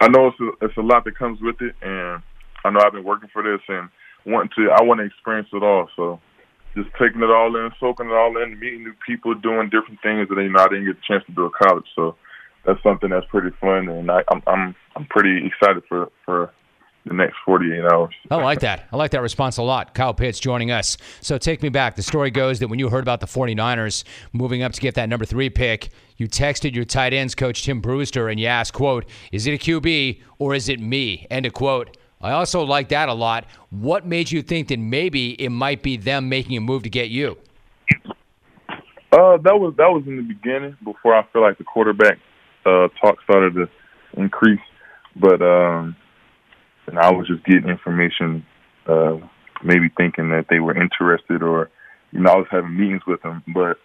I 0.00 0.08
know 0.08 0.28
it's 0.28 0.40
a, 0.40 0.64
it's 0.64 0.76
a 0.76 0.82
lot 0.82 1.04
that 1.04 1.18
comes 1.18 1.40
with 1.40 1.56
it, 1.60 1.74
and 1.82 2.22
I 2.64 2.70
know 2.70 2.80
I've 2.84 2.92
been 2.92 3.04
working 3.04 3.28
for 3.32 3.42
this 3.42 3.60
and 3.68 3.88
wanting 4.24 4.50
to. 4.56 4.70
I 4.72 4.82
want 4.82 5.00
to 5.00 5.06
experience 5.06 5.48
it 5.52 5.62
all. 5.62 5.88
So 5.96 6.20
just 6.74 6.88
taking 7.00 7.22
it 7.22 7.30
all 7.30 7.54
in, 7.56 7.70
soaking 7.78 8.06
it 8.06 8.12
all 8.12 8.36
in, 8.42 8.58
meeting 8.58 8.84
new 8.84 8.94
people, 9.06 9.34
doing 9.34 9.68
different 9.68 10.00
things 10.02 10.28
that 10.28 10.40
you 10.40 10.52
know 10.52 10.60
I 10.60 10.68
didn't 10.68 10.86
get 10.86 10.96
a 10.96 11.06
chance 11.08 11.24
to 11.26 11.32
do 11.32 11.46
at 11.46 11.52
college. 11.60 11.86
So 11.94 12.16
that's 12.64 12.82
something 12.82 13.10
that's 13.10 13.26
pretty 13.30 13.54
fun, 13.60 13.88
and 13.88 14.10
I, 14.10 14.20
I'm 14.32 14.42
I'm 14.46 14.74
I'm 14.96 15.06
pretty 15.06 15.44
excited 15.46 15.82
for 15.88 16.08
for 16.24 16.52
the 17.06 17.14
next 17.14 17.36
48 17.44 17.84
hours. 17.84 18.14
I 18.30 18.36
like 18.36 18.60
that. 18.60 18.88
I 18.92 18.96
like 18.96 19.12
that 19.12 19.22
response 19.22 19.58
a 19.58 19.62
lot. 19.62 19.94
Kyle 19.94 20.12
Pitts 20.12 20.40
joining 20.40 20.72
us. 20.72 20.96
So 21.20 21.38
take 21.38 21.62
me 21.62 21.68
back. 21.68 21.94
The 21.94 22.02
story 22.02 22.30
goes 22.30 22.58
that 22.58 22.68
when 22.68 22.78
you 22.78 22.88
heard 22.88 23.04
about 23.04 23.20
the 23.20 23.26
49ers 23.26 24.04
moving 24.32 24.62
up 24.62 24.72
to 24.72 24.80
get 24.80 24.96
that 24.96 25.08
number 25.08 25.24
three 25.24 25.48
pick, 25.48 25.90
you 26.16 26.26
texted 26.26 26.74
your 26.74 26.84
tight 26.84 27.12
ends 27.12 27.34
coach 27.34 27.62
Tim 27.62 27.80
Brewster 27.80 28.28
and 28.28 28.40
you 28.40 28.46
asked, 28.46 28.72
quote, 28.72 29.06
is 29.30 29.46
it 29.46 29.52
a 29.52 29.58
QB 29.58 30.20
or 30.38 30.54
is 30.54 30.68
it 30.68 30.80
me? 30.80 31.26
End 31.30 31.46
of 31.46 31.52
quote. 31.52 31.96
I 32.20 32.32
also 32.32 32.62
like 32.62 32.88
that 32.88 33.08
a 33.08 33.14
lot. 33.14 33.46
What 33.70 34.06
made 34.06 34.32
you 34.32 34.42
think 34.42 34.68
that 34.68 34.78
maybe 34.78 35.32
it 35.40 35.50
might 35.50 35.82
be 35.82 35.96
them 35.96 36.28
making 36.28 36.56
a 36.56 36.60
move 36.60 36.82
to 36.82 36.90
get 36.90 37.08
you? 37.10 37.38
Uh, 39.12 39.36
that 39.38 39.54
was 39.58 39.74
that 39.78 39.88
was 39.88 40.02
in 40.06 40.16
the 40.16 40.22
beginning 40.22 40.76
before 40.82 41.14
I 41.14 41.24
feel 41.32 41.40
like 41.40 41.56
the 41.58 41.64
quarterback 41.64 42.18
uh, 42.64 42.88
talk 43.00 43.22
started 43.22 43.54
to 43.54 43.68
increase. 44.20 44.60
But 45.14 45.40
um, 45.40 45.96
and 46.86 46.98
I 46.98 47.10
was 47.10 47.26
just 47.26 47.44
getting 47.44 47.68
information, 47.68 48.44
uh, 48.86 49.16
maybe 49.62 49.90
thinking 49.96 50.30
that 50.30 50.46
they 50.50 50.60
were 50.60 50.76
interested, 50.76 51.42
or 51.42 51.70
you 52.12 52.20
know, 52.20 52.30
I 52.30 52.36
was 52.36 52.46
having 52.50 52.76
meetings 52.76 53.02
with 53.06 53.22
them. 53.22 53.42
But 53.52 53.78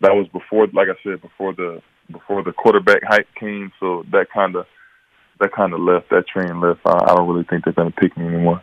that 0.00 0.14
was 0.14 0.26
before, 0.32 0.66
like 0.72 0.88
I 0.88 0.98
said, 1.02 1.20
before 1.20 1.54
the 1.54 1.82
before 2.10 2.42
the 2.42 2.52
quarterback 2.52 3.02
hype 3.04 3.28
came. 3.38 3.72
So 3.80 4.04
that 4.12 4.26
kind 4.32 4.56
of 4.56 4.66
that 5.40 5.52
kind 5.52 5.72
of 5.72 5.80
left. 5.80 6.10
That 6.10 6.26
train 6.26 6.60
left. 6.60 6.80
I, 6.86 6.92
I 6.92 7.14
don't 7.14 7.28
really 7.28 7.46
think 7.48 7.64
they're 7.64 7.72
going 7.72 7.92
to 7.92 8.00
pick 8.00 8.16
me 8.16 8.26
anymore. 8.26 8.62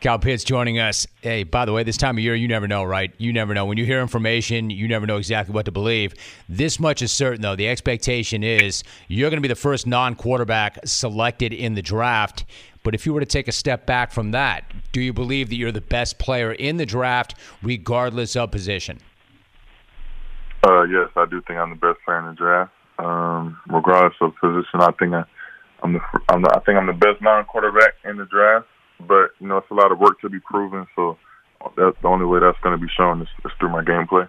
Kyle 0.00 0.18
Pitts 0.18 0.44
joining 0.44 0.78
us. 0.78 1.06
Hey, 1.22 1.42
by 1.42 1.64
the 1.64 1.72
way, 1.72 1.82
this 1.82 1.96
time 1.96 2.16
of 2.16 2.22
year, 2.22 2.34
you 2.34 2.46
never 2.46 2.68
know, 2.68 2.84
right? 2.84 3.12
You 3.18 3.32
never 3.32 3.52
know. 3.52 3.66
When 3.66 3.78
you 3.78 3.84
hear 3.84 4.00
information, 4.00 4.70
you 4.70 4.86
never 4.86 5.06
know 5.06 5.16
exactly 5.16 5.52
what 5.52 5.64
to 5.64 5.72
believe. 5.72 6.14
This 6.48 6.78
much 6.78 7.02
is 7.02 7.10
certain, 7.10 7.42
though. 7.42 7.56
The 7.56 7.68
expectation 7.68 8.44
is 8.44 8.84
you're 9.08 9.28
going 9.28 9.38
to 9.38 9.42
be 9.42 9.48
the 9.48 9.56
first 9.56 9.86
non 9.86 10.14
quarterback 10.14 10.78
selected 10.84 11.52
in 11.52 11.74
the 11.74 11.82
draft. 11.82 12.44
But 12.84 12.94
if 12.94 13.04
you 13.06 13.12
were 13.12 13.20
to 13.20 13.26
take 13.26 13.48
a 13.48 13.52
step 13.52 13.86
back 13.86 14.12
from 14.12 14.30
that, 14.30 14.72
do 14.92 15.00
you 15.00 15.12
believe 15.12 15.48
that 15.48 15.56
you're 15.56 15.72
the 15.72 15.80
best 15.80 16.18
player 16.18 16.52
in 16.52 16.76
the 16.76 16.86
draft, 16.86 17.34
regardless 17.62 18.36
of 18.36 18.50
position? 18.50 18.98
Uh, 20.64 20.82
yes, 20.84 21.08
I 21.16 21.26
do 21.26 21.42
think 21.46 21.58
I'm 21.58 21.70
the 21.70 21.76
best 21.76 21.98
player 22.04 22.20
in 22.20 22.26
the 22.26 22.34
draft, 22.34 22.72
um, 22.98 23.58
regardless 23.68 24.14
of 24.20 24.34
position. 24.36 24.80
I 24.80 24.92
think 24.92 25.12
I, 25.12 25.24
am 25.82 25.94
the, 25.94 26.00
I'm 26.28 26.42
the 26.42 26.50
I 26.54 26.60
think 26.60 26.78
I'm 26.78 26.86
the 26.86 26.92
best 26.92 27.20
non-quarterback 27.20 27.94
in 28.04 28.16
the 28.16 28.26
draft. 28.26 28.66
But 29.00 29.30
you 29.40 29.48
know, 29.48 29.58
it's 29.58 29.70
a 29.70 29.74
lot 29.74 29.92
of 29.92 29.98
work 29.98 30.20
to 30.20 30.28
be 30.28 30.40
proven. 30.40 30.86
So 30.96 31.18
that's 31.76 31.96
the 32.02 32.08
only 32.08 32.26
way 32.26 32.40
that's 32.40 32.58
going 32.60 32.78
to 32.78 32.84
be 32.84 32.90
shown 32.96 33.22
is, 33.22 33.28
is 33.44 33.52
through 33.58 33.70
my 33.70 33.82
gameplay. 33.82 34.28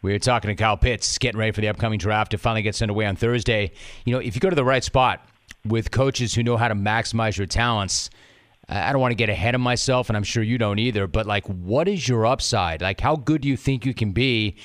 We 0.00 0.12
were 0.12 0.18
talking 0.18 0.48
to 0.48 0.54
Kyle 0.54 0.76
Pitts, 0.76 1.18
getting 1.18 1.38
ready 1.38 1.50
for 1.50 1.60
the 1.60 1.68
upcoming 1.68 1.98
draft 1.98 2.30
to 2.30 2.38
finally 2.38 2.62
get 2.62 2.80
underway 2.80 3.04
on 3.06 3.16
Thursday. 3.16 3.72
You 4.04 4.14
know, 4.14 4.20
if 4.20 4.36
you 4.36 4.40
go 4.40 4.48
to 4.48 4.56
the 4.56 4.64
right 4.64 4.84
spot, 4.84 5.26
with 5.64 5.90
coaches 5.90 6.34
who 6.34 6.42
know 6.42 6.56
how 6.56 6.68
to 6.68 6.74
maximize 6.74 7.36
your 7.36 7.46
talents. 7.46 8.10
I 8.68 8.92
don't 8.92 9.00
want 9.00 9.12
to 9.12 9.16
get 9.16 9.30
ahead 9.30 9.54
of 9.54 9.60
myself, 9.60 10.10
and 10.10 10.16
I'm 10.16 10.22
sure 10.22 10.42
you 10.42 10.58
don't 10.58 10.78
either, 10.78 11.06
but 11.06 11.26
like, 11.26 11.46
what 11.46 11.88
is 11.88 12.06
your 12.06 12.26
upside? 12.26 12.82
Like, 12.82 13.00
how 13.00 13.16
good 13.16 13.42
do 13.42 13.48
you 13.48 13.56
think 13.56 13.86
you 13.86 13.94
can 13.94 14.12
be? 14.12 14.56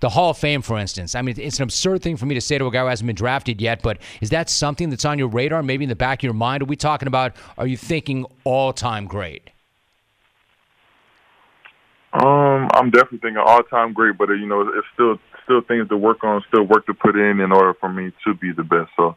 The 0.00 0.08
Hall 0.08 0.30
of 0.30 0.38
Fame, 0.38 0.62
for 0.62 0.78
instance. 0.78 1.14
I 1.14 1.22
mean, 1.22 1.34
it's 1.38 1.58
an 1.58 1.64
absurd 1.64 2.02
thing 2.02 2.16
for 2.16 2.26
me 2.26 2.34
to 2.34 2.40
say 2.40 2.58
to 2.58 2.66
a 2.66 2.70
guy 2.70 2.80
who 2.80 2.86
hasn't 2.86 3.06
been 3.06 3.16
drafted 3.16 3.60
yet, 3.60 3.82
but 3.82 3.98
is 4.20 4.30
that 4.30 4.48
something 4.48 4.90
that's 4.90 5.04
on 5.04 5.18
your 5.18 5.28
radar, 5.28 5.62
maybe 5.62 5.84
in 5.84 5.90
the 5.90 5.96
back 5.96 6.20
of 6.20 6.24
your 6.24 6.32
mind? 6.32 6.62
Are 6.62 6.66
we 6.66 6.76
talking 6.76 7.06
about, 7.06 7.36
are 7.58 7.66
you 7.66 7.76
thinking 7.76 8.26
all 8.44 8.72
time 8.72 9.06
great? 9.06 9.50
Um, 12.12 12.68
I'm 12.74 12.90
definitely 12.90 13.18
thinking 13.18 13.42
all 13.44 13.62
time 13.62 13.92
great, 13.92 14.18
but 14.18 14.30
you 14.30 14.46
know, 14.46 14.62
it's 14.62 14.86
still 14.94 15.18
still 15.44 15.60
things 15.62 15.88
to 15.88 15.96
work 15.96 16.24
on, 16.24 16.42
still 16.48 16.64
work 16.64 16.86
to 16.86 16.94
put 16.94 17.16
in 17.16 17.40
in 17.40 17.52
order 17.52 17.74
for 17.74 17.88
me 17.88 18.12
to 18.24 18.34
be 18.34 18.52
the 18.52 18.64
best. 18.64 18.90
So 18.96 19.16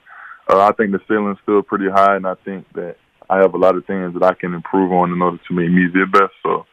uh, 0.49 0.59
I 0.59 0.71
think 0.73 0.91
the 0.91 0.99
ceiling's 1.07 1.39
still 1.41 1.63
pretty 1.63 1.89
high, 1.89 2.15
and 2.15 2.27
I 2.27 2.35
think 2.45 2.65
that 2.73 2.97
I 3.29 3.37
have 3.37 3.53
a 3.55 3.57
lot 3.57 3.75
of 3.75 3.85
things 3.85 4.13
that 4.13 4.23
I 4.23 4.33
can 4.33 4.53
improve 4.53 4.91
on 4.91 5.11
in 5.11 5.21
order 5.21 5.39
to 5.47 5.53
make 5.53 5.71
me 5.71 5.87
the 5.91 6.05
best. 6.05 6.33
So, 6.43 6.65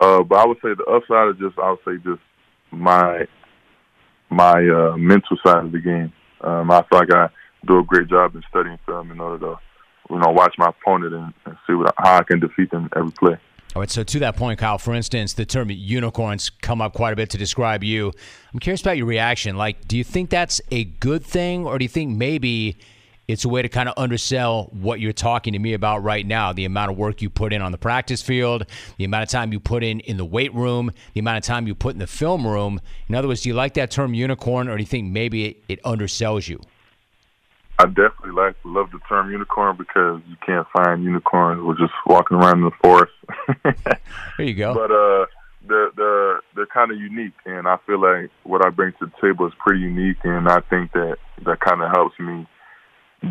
uh, 0.00 0.22
but 0.22 0.38
I 0.38 0.46
would 0.46 0.58
say 0.58 0.74
the 0.74 0.84
upside 0.84 1.34
is 1.34 1.40
just 1.40 1.58
I 1.58 1.70
would 1.70 1.80
say 1.84 1.96
just 2.04 2.22
my 2.70 3.26
my 4.34 4.66
uh, 4.68 4.96
mental 4.96 5.36
side 5.44 5.64
of 5.64 5.72
the 5.72 5.80
game. 5.80 6.12
Um, 6.40 6.70
I 6.70 6.82
feel 6.88 6.98
like 6.98 7.12
I 7.12 7.28
do 7.66 7.78
a 7.78 7.84
great 7.84 8.08
job 8.08 8.34
in 8.34 8.42
studying 8.48 8.78
film 8.86 9.10
in 9.10 9.20
order 9.20 9.38
to 9.46 9.58
you 10.10 10.18
know 10.18 10.30
watch 10.30 10.54
my 10.58 10.68
opponent 10.68 11.14
and, 11.14 11.32
and 11.46 11.56
see 11.66 11.74
what, 11.74 11.94
how 11.96 12.18
I 12.18 12.22
can 12.22 12.40
defeat 12.40 12.70
them 12.70 12.88
every 12.96 13.12
play. 13.12 13.36
All 13.74 13.80
right, 13.80 13.90
so 13.90 14.04
to 14.04 14.18
that 14.20 14.36
point, 14.36 14.60
Kyle, 14.60 14.78
for 14.78 14.94
instance, 14.94 15.32
the 15.32 15.44
term 15.44 15.68
unicorns 15.68 16.48
come 16.48 16.80
up 16.80 16.92
quite 16.92 17.12
a 17.12 17.16
bit 17.16 17.30
to 17.30 17.38
describe 17.38 17.82
you. 17.82 18.12
I'm 18.52 18.60
curious 18.60 18.80
about 18.80 18.96
your 18.96 19.06
reaction. 19.06 19.56
Like, 19.56 19.88
do 19.88 19.96
you 19.96 20.04
think 20.04 20.30
that's 20.30 20.60
a 20.70 20.84
good 20.84 21.24
thing, 21.24 21.66
or 21.66 21.78
do 21.78 21.84
you 21.84 21.88
think 21.88 22.16
maybe 22.16 22.76
it's 23.28 23.44
a 23.44 23.48
way 23.48 23.62
to 23.62 23.68
kind 23.68 23.88
of 23.88 23.94
undersell 23.96 24.68
what 24.72 25.00
you're 25.00 25.12
talking 25.12 25.52
to 25.52 25.58
me 25.58 25.72
about 25.72 26.02
right 26.02 26.26
now 26.26 26.52
the 26.52 26.64
amount 26.64 26.90
of 26.90 26.96
work 26.96 27.22
you 27.22 27.30
put 27.30 27.52
in 27.52 27.62
on 27.62 27.72
the 27.72 27.78
practice 27.78 28.22
field, 28.22 28.66
the 28.98 29.04
amount 29.04 29.22
of 29.22 29.28
time 29.28 29.52
you 29.52 29.60
put 29.60 29.82
in 29.82 30.00
in 30.00 30.16
the 30.16 30.24
weight 30.24 30.54
room, 30.54 30.92
the 31.14 31.20
amount 31.20 31.38
of 31.38 31.44
time 31.44 31.66
you 31.66 31.74
put 31.74 31.94
in 31.94 31.98
the 31.98 32.06
film 32.06 32.46
room. 32.46 32.80
In 33.08 33.14
other 33.14 33.28
words, 33.28 33.42
do 33.42 33.48
you 33.48 33.54
like 33.54 33.74
that 33.74 33.90
term 33.90 34.14
unicorn 34.14 34.68
or 34.68 34.76
do 34.76 34.82
you 34.82 34.86
think 34.86 35.10
maybe 35.10 35.46
it, 35.46 35.64
it 35.68 35.82
undersells 35.82 36.48
you? 36.48 36.60
I 37.78 37.86
definitely 37.86 38.32
like 38.32 38.54
love 38.64 38.90
the 38.92 39.00
term 39.08 39.32
unicorn 39.32 39.76
because 39.76 40.20
you 40.28 40.36
can't 40.46 40.66
find 40.72 41.02
unicorns. 41.02 41.60
We're 41.62 41.76
just 41.76 41.92
walking 42.06 42.36
around 42.36 42.58
in 42.58 42.64
the 42.64 42.70
forest. 42.82 43.12
there 44.38 44.46
you 44.46 44.54
go. 44.54 44.74
But 44.74 44.92
uh, 44.92 45.26
they're 45.66 45.90
they're 45.96 46.40
they're 46.54 46.66
kind 46.66 46.92
of 46.92 46.98
unique, 46.98 47.32
and 47.44 47.66
I 47.66 47.78
feel 47.84 48.00
like 48.00 48.30
what 48.44 48.64
I 48.64 48.70
bring 48.70 48.92
to 49.00 49.06
the 49.06 49.12
table 49.20 49.46
is 49.48 49.52
pretty 49.58 49.80
unique, 49.80 50.18
and 50.22 50.48
I 50.48 50.60
think 50.60 50.92
that 50.92 51.16
that 51.44 51.58
kind 51.60 51.82
of 51.82 51.90
helps 51.90 52.18
me 52.20 52.46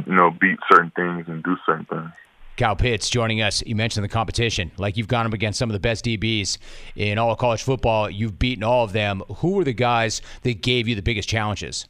you 0.05 0.13
know, 0.13 0.31
beat 0.31 0.57
certain 0.71 0.91
things 0.95 1.25
and 1.27 1.43
do 1.43 1.55
certain 1.65 1.85
things. 1.85 2.11
Kyle 2.55 2.75
Pitts 2.75 3.09
joining 3.09 3.41
us. 3.41 3.63
You 3.65 3.75
mentioned 3.75 4.03
the 4.03 4.09
competition. 4.09 4.71
Like 4.77 4.95
you've 4.95 5.07
gone 5.07 5.25
up 5.25 5.33
against 5.33 5.57
some 5.57 5.69
of 5.69 5.73
the 5.73 5.79
best 5.79 6.05
DBs 6.05 6.57
in 6.95 7.17
all 7.17 7.31
of 7.31 7.39
college 7.39 7.63
football. 7.63 8.09
You've 8.09 8.37
beaten 8.37 8.63
all 8.63 8.83
of 8.83 8.93
them. 8.93 9.23
Who 9.37 9.53
were 9.53 9.63
the 9.63 9.73
guys 9.73 10.21
that 10.43 10.61
gave 10.61 10.87
you 10.87 10.95
the 10.95 11.01
biggest 11.01 11.27
challenges? 11.27 11.87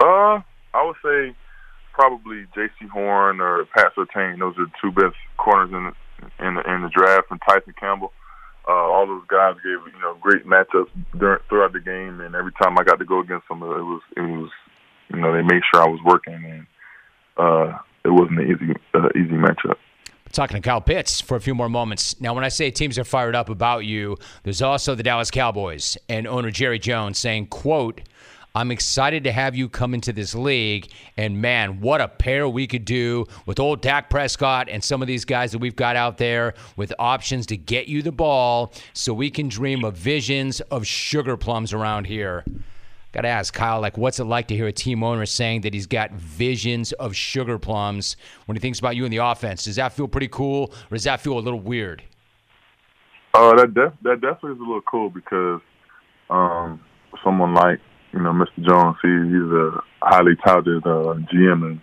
Uh, 0.00 0.40
I 0.74 0.84
would 0.84 0.96
say 1.02 1.34
probably 1.94 2.44
Jaycee 2.54 2.90
Horn 2.92 3.40
or 3.40 3.64
Pat 3.74 3.92
Surtain. 3.96 4.38
Those 4.38 4.54
are 4.58 4.66
the 4.66 4.72
two 4.82 4.92
best 4.92 5.16
corners 5.38 5.70
in 5.72 5.84
the, 5.84 6.46
in 6.46 6.54
the 6.54 6.74
in 6.74 6.82
the 6.82 6.90
draft, 6.90 7.28
and 7.30 7.40
Tyson 7.48 7.74
Campbell. 7.80 8.12
Uh, 8.68 8.72
all 8.72 9.06
those 9.06 9.24
guys 9.28 9.54
gave 9.56 9.80
you 9.92 10.00
know 10.02 10.16
great 10.20 10.44
matchups 10.44 10.90
during, 11.16 11.40
throughout 11.48 11.72
the 11.72 11.80
game, 11.80 12.20
and 12.20 12.34
every 12.34 12.52
time 12.60 12.76
I 12.78 12.84
got 12.84 12.98
to 12.98 13.06
go 13.06 13.20
against 13.20 13.48
them, 13.48 13.62
it 13.62 13.66
was 13.66 14.02
it 14.16 14.20
was 14.20 14.50
you 15.12 15.20
know 15.20 15.32
they 15.32 15.42
made 15.42 15.62
sure 15.72 15.82
I 15.82 15.88
was 15.88 16.00
working, 16.04 16.34
and 16.34 16.66
uh, 17.36 17.78
it 18.04 18.10
wasn't 18.10 18.40
an 18.40 18.46
easy 18.46 18.72
uh, 18.94 19.08
easy 19.16 19.36
matchup. 19.36 19.76
Talking 20.32 20.56
to 20.56 20.60
Kyle 20.60 20.80
Pitts 20.80 21.20
for 21.20 21.36
a 21.36 21.40
few 21.40 21.54
more 21.54 21.68
moments. 21.68 22.20
Now, 22.20 22.34
when 22.34 22.44
I 22.44 22.48
say 22.48 22.70
teams 22.70 22.98
are 22.98 23.04
fired 23.04 23.36
up 23.36 23.48
about 23.48 23.84
you, 23.84 24.16
there's 24.42 24.60
also 24.60 24.94
the 24.94 25.02
Dallas 25.02 25.30
Cowboys 25.30 25.96
and 26.08 26.26
owner 26.26 26.50
Jerry 26.50 26.78
Jones 26.78 27.18
saying, 27.18 27.48
"quote." 27.48 28.02
I'm 28.54 28.70
excited 28.70 29.24
to 29.24 29.32
have 29.32 29.54
you 29.54 29.68
come 29.68 29.92
into 29.92 30.14
this 30.14 30.34
league. 30.34 30.90
And 31.18 31.42
man, 31.42 31.82
what 31.82 32.00
a 32.00 32.08
pair 32.08 32.48
we 32.48 32.66
could 32.66 32.86
do 32.86 33.26
with 33.44 33.60
old 33.60 33.82
Dak 33.82 34.08
Prescott 34.08 34.70
and 34.70 34.82
some 34.82 35.02
of 35.02 35.08
these 35.08 35.26
guys 35.26 35.52
that 35.52 35.58
we've 35.58 35.76
got 35.76 35.94
out 35.94 36.16
there 36.16 36.54
with 36.74 36.90
options 36.98 37.44
to 37.48 37.58
get 37.58 37.86
you 37.86 38.00
the 38.00 38.12
ball 38.12 38.72
so 38.94 39.12
we 39.12 39.28
can 39.28 39.50
dream 39.50 39.84
of 39.84 39.94
visions 39.94 40.62
of 40.62 40.86
sugar 40.86 41.36
plums 41.36 41.74
around 41.74 42.06
here. 42.06 42.46
Got 43.16 43.22
to 43.22 43.28
ask 43.28 43.54
Kyle, 43.54 43.80
like, 43.80 43.96
what's 43.96 44.20
it 44.20 44.24
like 44.24 44.48
to 44.48 44.54
hear 44.54 44.66
a 44.66 44.72
team 44.72 45.02
owner 45.02 45.24
saying 45.24 45.62
that 45.62 45.72
he's 45.72 45.86
got 45.86 46.12
visions 46.12 46.92
of 46.92 47.16
sugar 47.16 47.58
plums 47.58 48.14
when 48.44 48.56
he 48.56 48.60
thinks 48.60 48.78
about 48.78 48.94
you 48.94 49.06
in 49.06 49.10
the 49.10 49.16
offense? 49.16 49.64
Does 49.64 49.76
that 49.76 49.94
feel 49.94 50.06
pretty 50.06 50.28
cool, 50.28 50.64
or 50.90 50.96
does 50.96 51.04
that 51.04 51.22
feel 51.22 51.38
a 51.38 51.40
little 51.40 51.58
weird? 51.58 52.02
Uh, 53.32 53.54
that 53.54 53.72
def- 53.72 53.94
that 54.02 54.20
definitely 54.20 54.52
is 54.52 54.58
a 54.58 54.64
little 54.64 54.82
cool 54.82 55.08
because 55.08 55.62
um, 56.28 56.78
someone 57.24 57.54
like 57.54 57.80
you 58.12 58.20
know, 58.20 58.32
Mr. 58.32 58.62
Jones, 58.68 58.96
he, 59.00 59.08
he's 59.08 59.50
a 59.50 59.82
highly 60.02 60.36
touted 60.44 60.86
uh, 60.86 61.16
GM, 61.32 61.64
and 61.64 61.80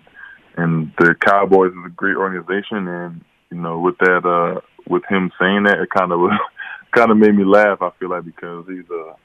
and 0.58 0.92
the 1.00 1.16
Cowboys 1.20 1.72
is 1.72 1.84
a 1.84 1.90
great 1.90 2.16
organization. 2.16 2.88
And 2.88 3.26
you 3.50 3.58
know, 3.58 3.80
with 3.80 3.98
that, 4.02 4.24
uh, 4.24 4.62
with 4.88 5.02
him 5.10 5.32
saying 5.42 5.64
that, 5.64 5.80
it 5.80 5.90
kind 5.90 6.12
of 6.12 6.20
kind 6.92 7.10
of 7.10 7.18
made 7.18 7.34
me 7.34 7.44
laugh. 7.44 7.82
I 7.82 7.90
feel 8.00 8.12
like 8.12 8.24
because 8.24 8.66
he's 8.68 8.88
a 8.92 9.16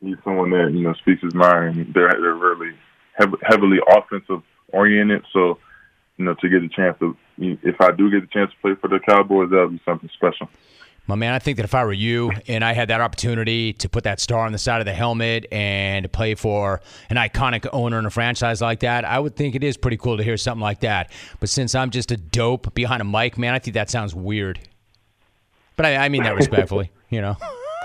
he's 0.00 0.16
someone 0.24 0.50
that 0.50 0.72
you 0.72 0.82
know 0.82 0.94
speaks 0.94 1.22
his 1.22 1.34
mind. 1.34 1.92
They're 1.94 2.10
they're 2.10 2.34
really 2.34 2.72
hev- 3.14 3.40
heavily 3.42 3.78
offensive 3.88 4.42
oriented, 4.72 5.24
so 5.32 5.58
you 6.16 6.24
know, 6.24 6.34
to 6.34 6.48
get 6.48 6.62
a 6.62 6.68
chance 6.68 6.98
to, 7.00 7.16
if 7.38 7.80
I 7.80 7.90
do 7.90 8.10
get 8.10 8.22
a 8.22 8.26
chance 8.26 8.50
to 8.50 8.56
play 8.62 8.74
for 8.80 8.88
the 8.88 8.98
Cowboys, 8.98 9.50
that'll 9.50 9.68
be 9.68 9.80
something 9.84 10.10
special. 10.14 10.48
My 11.08 11.14
man, 11.14 11.34
I 11.34 11.38
think 11.38 11.58
that 11.58 11.64
if 11.64 11.74
I 11.74 11.84
were 11.84 11.92
you 11.92 12.32
and 12.48 12.64
I 12.64 12.72
had 12.72 12.88
that 12.88 13.00
opportunity 13.00 13.72
to 13.74 13.88
put 13.88 14.04
that 14.04 14.18
star 14.18 14.44
on 14.44 14.50
the 14.50 14.58
side 14.58 14.80
of 14.80 14.86
the 14.86 14.92
helmet 14.92 15.46
and 15.52 16.02
to 16.02 16.08
play 16.08 16.34
for 16.34 16.80
an 17.10 17.16
iconic 17.16 17.68
owner 17.72 17.98
in 18.00 18.06
a 18.06 18.10
franchise 18.10 18.60
like 18.60 18.80
that, 18.80 19.04
I 19.04 19.20
would 19.20 19.36
think 19.36 19.54
it 19.54 19.62
is 19.62 19.76
pretty 19.76 19.98
cool 19.98 20.16
to 20.16 20.24
hear 20.24 20.36
something 20.36 20.62
like 20.62 20.80
that. 20.80 21.12
But 21.38 21.48
since 21.48 21.76
I'm 21.76 21.90
just 21.90 22.10
a 22.10 22.16
dope 22.16 22.74
behind 22.74 23.02
a 23.02 23.04
mic, 23.04 23.38
man, 23.38 23.54
I 23.54 23.60
think 23.60 23.74
that 23.74 23.88
sounds 23.88 24.16
weird. 24.16 24.58
But 25.76 25.86
I, 25.86 25.96
I 25.96 26.08
mean 26.08 26.24
that 26.24 26.34
respectfully, 26.36 26.90
you 27.08 27.20
know. 27.20 27.36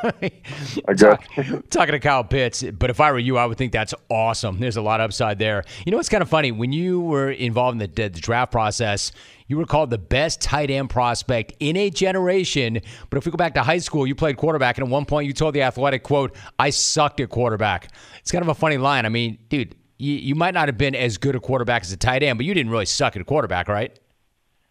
I 0.03 0.93
got 0.95 1.23
talking 1.69 1.93
to 1.93 1.99
Kyle 1.99 2.23
Pitts, 2.23 2.63
but 2.63 2.89
if 2.89 2.99
I 2.99 3.11
were 3.11 3.19
you, 3.19 3.37
I 3.37 3.45
would 3.45 3.57
think 3.57 3.71
that's 3.71 3.93
awesome. 4.09 4.59
There's 4.59 4.77
a 4.77 4.81
lot 4.81 4.99
of 4.99 5.05
upside 5.05 5.39
there. 5.39 5.63
You 5.85 5.91
know 5.91 5.97
what's 5.97 6.09
kind 6.09 6.21
of 6.21 6.29
funny? 6.29 6.51
When 6.51 6.71
you 6.71 7.01
were 7.01 7.31
involved 7.31 7.81
in 7.81 7.91
the, 7.93 8.09
the 8.09 8.09
draft 8.09 8.51
process, 8.51 9.11
you 9.47 9.57
were 9.57 9.65
called 9.65 9.89
the 9.89 9.97
best 9.97 10.41
tight 10.41 10.71
end 10.71 10.89
prospect 10.89 11.53
in 11.59 11.75
a 11.75 11.89
generation. 11.89 12.79
But 13.09 13.17
if 13.17 13.25
we 13.25 13.31
go 13.31 13.37
back 13.37 13.53
to 13.55 13.63
high 13.63 13.79
school, 13.79 14.07
you 14.07 14.15
played 14.15 14.37
quarterback, 14.37 14.77
and 14.77 14.87
at 14.87 14.91
one 14.91 15.05
point 15.05 15.27
you 15.27 15.33
told 15.33 15.53
the 15.53 15.61
athletic 15.61 16.03
quote, 16.03 16.35
I 16.57 16.69
sucked 16.69 17.19
at 17.19 17.29
quarterback. 17.29 17.89
It's 18.19 18.31
kind 18.31 18.43
of 18.43 18.49
a 18.49 18.55
funny 18.55 18.77
line. 18.77 19.05
I 19.05 19.09
mean, 19.09 19.37
dude, 19.49 19.75
you, 19.97 20.13
you 20.13 20.35
might 20.35 20.53
not 20.53 20.67
have 20.67 20.77
been 20.77 20.95
as 20.95 21.17
good 21.17 21.35
a 21.35 21.39
quarterback 21.39 21.83
as 21.83 21.91
a 21.91 21.97
tight 21.97 22.23
end, 22.23 22.39
but 22.39 22.45
you 22.45 22.53
didn't 22.53 22.71
really 22.71 22.85
suck 22.85 23.15
at 23.15 23.25
quarterback, 23.25 23.67
right? 23.67 23.99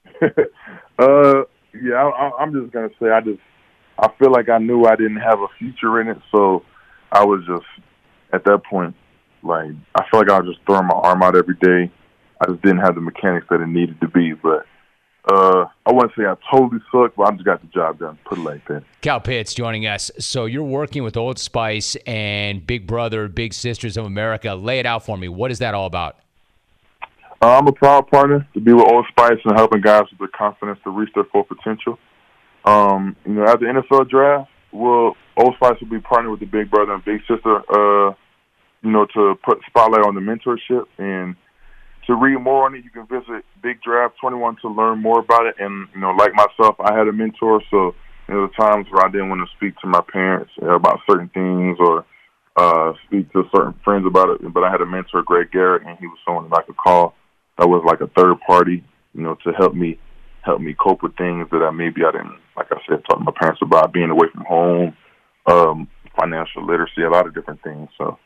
uh, 0.22 1.42
yeah, 1.80 1.94
I, 1.94 2.30
I'm 2.38 2.52
just 2.52 2.72
gonna 2.72 2.90
say 3.00 3.10
I 3.10 3.20
just 3.20 3.40
I 4.00 4.08
feel 4.18 4.30
like 4.30 4.48
I 4.48 4.58
knew 4.58 4.84
I 4.84 4.96
didn't 4.96 5.18
have 5.18 5.40
a 5.40 5.48
future 5.58 6.00
in 6.00 6.08
it, 6.08 6.18
so 6.32 6.64
I 7.12 7.24
was 7.24 7.44
just 7.46 7.66
at 8.32 8.44
that 8.44 8.64
point 8.64 8.94
like 9.42 9.70
I 9.94 10.04
feel 10.10 10.20
like 10.20 10.30
I 10.30 10.40
was 10.40 10.54
just 10.54 10.64
throwing 10.66 10.86
my 10.86 10.94
arm 10.94 11.22
out 11.22 11.36
every 11.36 11.56
day. 11.56 11.90
I 12.40 12.46
just 12.46 12.62
didn't 12.62 12.78
have 12.78 12.94
the 12.94 13.00
mechanics 13.00 13.46
that 13.50 13.60
it 13.60 13.66
needed 13.66 14.00
to 14.00 14.08
be, 14.08 14.32
but 14.32 14.66
uh, 15.30 15.66
I 15.84 15.92
wouldn't 15.92 16.12
say 16.16 16.24
I 16.24 16.34
totally 16.50 16.80
suck, 16.90 17.14
but 17.16 17.24
I 17.24 17.30
just 17.32 17.44
got 17.44 17.60
the 17.60 17.66
job 17.68 17.98
done. 17.98 18.18
Put 18.24 18.38
it 18.38 18.42
like 18.42 18.66
that. 18.68 18.82
Kyle 19.02 19.20
Pitts 19.20 19.52
joining 19.52 19.86
us. 19.86 20.10
So 20.18 20.46
you're 20.46 20.64
working 20.64 21.02
with 21.02 21.16
Old 21.16 21.38
Spice 21.38 21.96
and 22.06 22.66
Big 22.66 22.86
Brother, 22.86 23.28
Big 23.28 23.52
Sisters 23.52 23.96
of 23.96 24.06
America. 24.06 24.54
Lay 24.54 24.78
it 24.78 24.86
out 24.86 25.04
for 25.04 25.18
me. 25.18 25.28
What 25.28 25.50
is 25.50 25.58
that 25.58 25.74
all 25.74 25.86
about? 25.86 26.16
Uh, 27.42 27.58
I'm 27.58 27.66
a 27.66 27.72
proud 27.72 28.08
partner 28.08 28.46
to 28.54 28.60
be 28.60 28.72
with 28.72 28.86
Old 28.86 29.06
Spice 29.10 29.38
and 29.44 29.56
helping 29.56 29.80
guys 29.80 30.04
with 30.10 30.18
the 30.18 30.36
confidence 30.36 30.78
to 30.84 30.90
reach 30.90 31.10
their 31.14 31.24
full 31.24 31.44
potential. 31.44 31.98
Um, 32.64 33.16
you 33.24 33.34
know, 33.34 33.44
at 33.44 33.60
the 33.60 33.66
NFL 33.66 34.08
draft, 34.10 34.50
well, 34.72 35.16
Old 35.36 35.54
Spice 35.56 35.80
will 35.80 35.88
be 35.88 36.00
partnered 36.00 36.32
with 36.32 36.40
the 36.40 36.46
Big 36.46 36.70
Brother 36.70 36.94
and 36.94 37.04
Big 37.04 37.20
Sister. 37.28 37.60
Uh, 37.68 38.14
you 38.82 38.90
know, 38.90 39.06
to 39.14 39.34
put 39.44 39.58
spotlight 39.66 40.04
on 40.06 40.14
the 40.14 40.20
mentorship 40.20 40.86
and 40.98 41.36
to 42.06 42.14
read 42.14 42.38
more 42.38 42.66
on 42.66 42.74
it, 42.74 42.84
you 42.84 42.90
can 42.90 43.06
visit 43.06 43.44
Big 43.62 43.82
Draft 43.82 44.14
21 44.20 44.56
to 44.62 44.68
learn 44.68 45.00
more 45.00 45.20
about 45.20 45.46
it. 45.46 45.56
And, 45.58 45.88
you 45.94 46.00
know, 46.00 46.10
like 46.10 46.32
myself, 46.34 46.76
I 46.80 46.96
had 46.96 47.08
a 47.08 47.12
mentor, 47.12 47.62
so 47.70 47.94
there 48.26 48.38
were 48.38 48.48
times 48.58 48.86
where 48.90 49.04
I 49.04 49.10
didn't 49.10 49.28
want 49.28 49.46
to 49.46 49.56
speak 49.56 49.76
to 49.80 49.86
my 49.86 50.00
parents 50.12 50.50
about 50.62 51.00
certain 51.08 51.28
things 51.28 51.76
or 51.78 52.04
uh, 52.56 52.92
speak 53.06 53.30
to 53.32 53.44
certain 53.54 53.74
friends 53.84 54.06
about 54.06 54.30
it. 54.30 54.52
But 54.52 54.64
I 54.64 54.70
had 54.70 54.80
a 54.80 54.86
mentor, 54.86 55.22
Greg 55.22 55.50
Garrett, 55.52 55.86
and 55.86 55.98
he 55.98 56.06
was 56.06 56.18
someone 56.24 56.48
that 56.48 56.58
I 56.58 56.62
could 56.62 56.76
call 56.76 57.14
that 57.58 57.68
was 57.68 57.84
like 57.86 58.00
a 58.00 58.10
third 58.18 58.40
party, 58.46 58.82
you 59.14 59.22
know, 59.22 59.36
to 59.44 59.52
help 59.52 59.74
me 59.74 59.98
help 60.42 60.60
me 60.60 60.74
cope 60.74 61.02
with 61.02 61.16
things 61.16 61.46
that 61.52 61.62
I 61.62 61.70
maybe 61.70 62.00
I 62.02 62.12
didn't, 62.12 62.38
like 62.60 62.70
I 62.70 62.76
said, 62.86 63.02
talking 63.08 63.24
to 63.24 63.32
my 63.32 63.38
parents 63.38 63.60
about 63.62 63.92
being 63.92 64.10
away 64.10 64.26
from 64.32 64.44
home, 64.44 64.96
um, 65.46 65.88
financial 66.18 66.64
literacy, 66.64 67.02
a 67.02 67.10
lot 67.10 67.26
of 67.26 67.34
different 67.34 67.62
things. 67.62 67.88
So 67.96 68.18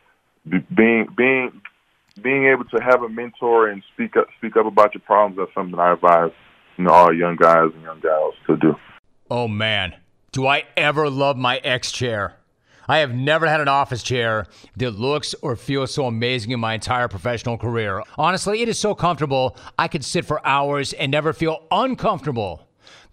being 0.49 1.07
being 1.17 1.63
being 2.23 2.47
able 2.47 2.65
to 2.65 2.83
have 2.83 3.03
a 3.03 3.09
mentor 3.09 3.69
and 3.69 3.83
speak 3.95 4.17
up 4.17 4.27
speak 4.39 4.57
up 4.57 4.67
about 4.67 4.95
your 4.95 5.03
problems 5.03 5.37
that's 5.39 5.55
something 5.55 5.79
I 5.79 5.93
advise 5.93 6.31
you 6.77 6.85
know 6.85 6.91
all 6.91 7.13
young 7.13 7.37
guys 7.37 7.71
and 7.75 7.83
young 7.83 8.01
gals 8.01 8.35
to 8.47 8.57
do. 8.57 8.75
Oh 9.31 9.49
man, 9.49 9.95
do 10.33 10.47
I 10.47 10.65
ever 10.77 11.09
love 11.09 11.37
my 11.37 11.59
ex 11.59 11.93
chair? 11.93 12.37
I 12.87 12.99
have 12.99 13.15
never 13.15 13.47
had 13.47 13.63
an 13.63 13.69
office 13.69 14.03
chair 14.03 14.47
that 14.77 14.91
looks 14.91 15.35
or 15.41 15.57
feels 15.57 15.95
so 15.95 16.07
amazing 16.07 16.51
in 16.51 16.61
my 16.61 16.75
entire 16.75 17.09
professional 17.09 17.57
career. 17.57 18.03
Honestly, 18.19 18.61
it 18.61 18.69
is 18.69 18.79
so 18.79 18.95
comfortable, 18.95 19.57
I 19.79 19.89
could 19.89 20.05
sit 20.05 20.27
for 20.27 20.47
hours 20.47 20.93
and 20.93 21.11
never 21.11 21.33
feel 21.33 21.65
uncomfortable. 21.71 22.64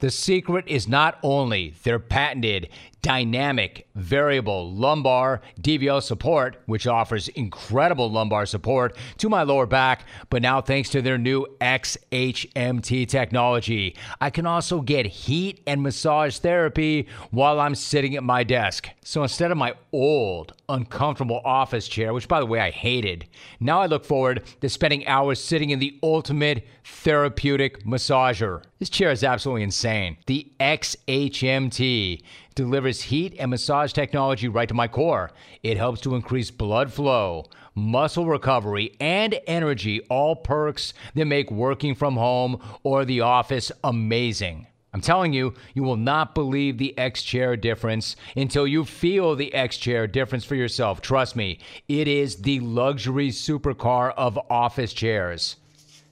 The 0.02 0.10
secret 0.10 0.66
is 0.68 0.88
not 0.88 1.20
only 1.22 1.76
their 1.84 2.00
patented 2.00 2.70
dynamic 3.02 3.88
variable 3.96 4.72
lumbar 4.72 5.42
DVO 5.62 6.02
support, 6.02 6.62
which 6.66 6.88
offers 6.88 7.28
incredible 7.30 8.12
lumbar 8.12 8.46
support 8.46 8.96
to 9.18 9.30
my 9.30 9.44
lower 9.44 9.66
back, 9.66 10.06
but 10.30 10.42
now 10.42 10.62
thanks 10.62 10.90
to 10.90 11.02
their 11.02 11.18
new 11.18 11.46
XHMT 11.60 13.08
technology, 13.08 13.96
I 14.20 14.30
can 14.30 14.46
also 14.46 14.82
get 14.82 15.06
heat 15.06 15.62
and 15.66 15.82
massage 15.82 16.38
therapy 16.38 17.08
while 17.32 17.60
I'm 17.60 17.76
sitting 17.76 18.16
at 18.16 18.24
my 18.24 18.44
desk. 18.44 18.90
So 19.04 19.24
instead 19.24 19.52
of 19.52 19.58
my 19.58 19.74
old, 19.92 20.54
uncomfortable 20.70 21.42
office 21.44 21.88
chair, 21.88 22.14
which 22.14 22.28
by 22.28 22.40
the 22.40 22.46
way 22.46 22.60
I 22.60 22.72
hated, 22.72 23.26
now 23.60 23.82
I 23.82 23.88
look 23.88 24.06
forward 24.06 24.44
to 24.62 24.70
spending 24.70 25.08
hours 25.08 25.44
sitting 25.44 25.72
in 25.72 25.80
the 25.80 26.00
ultimate 26.04 26.66
therapeutic 26.84 27.84
massager. 27.86 28.64
This 28.80 28.90
chair 28.90 29.12
is 29.12 29.24
absolutely 29.24 29.64
insane. 29.64 30.18
The 30.26 30.52
XHMT 30.60 32.22
delivers 32.56 33.02
heat 33.02 33.36
and 33.40 33.52
massage 33.52 33.94
technology 33.94 34.48
right 34.48 34.68
to 34.68 34.74
my 34.74 34.88
core. 34.88 35.32
It 35.64 35.78
helps 35.78 36.02
to 36.02 36.16
increase 36.16 36.52
blood 36.52 36.92
flow, 36.92 37.46
muscle 37.76 38.26
recovery, 38.26 38.96
and 39.00 39.40
energy, 39.48 40.02
all 40.10 40.36
perks 40.36 40.94
that 41.16 41.26
make 41.26 41.52
working 41.52 41.96
from 41.96 42.16
home 42.16 42.62
or 42.84 43.06
the 43.06 43.22
office 43.22 43.72
amazing. 43.84 44.68
I'm 44.94 45.02
telling 45.02 45.32
you, 45.32 45.54
you 45.74 45.84
will 45.84 45.96
not 45.96 46.36
believe 46.36 46.78
the 46.78 46.98
X 46.98 47.24
Chair 47.24 47.56
difference 47.56 48.18
until 48.36 48.68
you 48.68 48.84
feel 48.84 49.36
the 49.36 49.54
X 49.54 49.78
Chair 49.78 50.06
difference 50.06 50.44
for 50.44 50.56
yourself. 50.56 51.00
Trust 51.02 51.36
me, 51.36 51.60
it 51.88 52.10
is 52.10 52.38
the 52.38 52.60
luxury 52.60 53.30
supercar 53.30 54.14
of 54.18 54.38
office 54.50 54.92
chairs. 54.92 55.56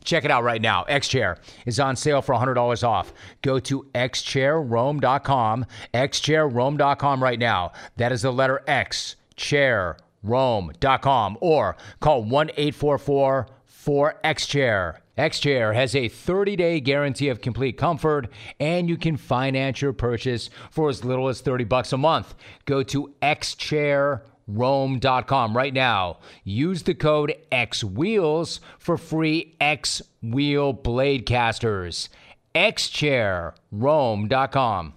Check 0.09 0.25
it 0.25 0.31
out 0.31 0.43
right 0.43 0.59
now. 0.59 0.83
XChair 0.89 1.37
is 1.67 1.79
on 1.79 1.95
sale 1.95 2.23
for 2.23 2.33
$100 2.33 2.83
off. 2.83 3.13
Go 3.43 3.59
to 3.59 3.85
xchairrome.com, 3.93 5.67
xchairrome.com 5.93 7.23
right 7.23 7.37
now. 7.37 7.73
That 7.97 8.11
is 8.11 8.23
the 8.23 8.33
letter 8.33 8.63
X, 8.65 9.17
chairrome.com, 9.37 11.37
or 11.41 11.77
call 11.99 12.23
1 12.23 12.49
844 12.57 13.47
4XChair. 13.85 14.95
XChair 15.15 15.75
has 15.75 15.95
a 15.95 16.07
30 16.07 16.55
day 16.55 16.79
guarantee 16.79 17.29
of 17.29 17.41
complete 17.41 17.77
comfort, 17.77 18.29
and 18.59 18.89
you 18.89 18.97
can 18.97 19.15
finance 19.15 19.79
your 19.79 19.93
purchase 19.93 20.49
for 20.71 20.89
as 20.89 21.05
little 21.05 21.27
as 21.27 21.41
30 21.41 21.65
bucks 21.65 21.93
a 21.93 21.97
month. 21.97 22.33
Go 22.65 22.81
to 22.81 23.13
xchair.com 23.21 24.23
Rome.com 24.49 25.55
right 25.55 25.73
now. 25.73 26.19
Use 26.43 26.83
the 26.83 26.93
code 26.93 27.35
XWheels 27.51 28.59
for 28.77 28.97
free 28.97 29.55
X 29.61 30.01
Wheel 30.21 30.73
blade 30.73 31.25
casters. 31.25 32.09
XChair 32.55 33.53
Rome.com. 33.71 34.93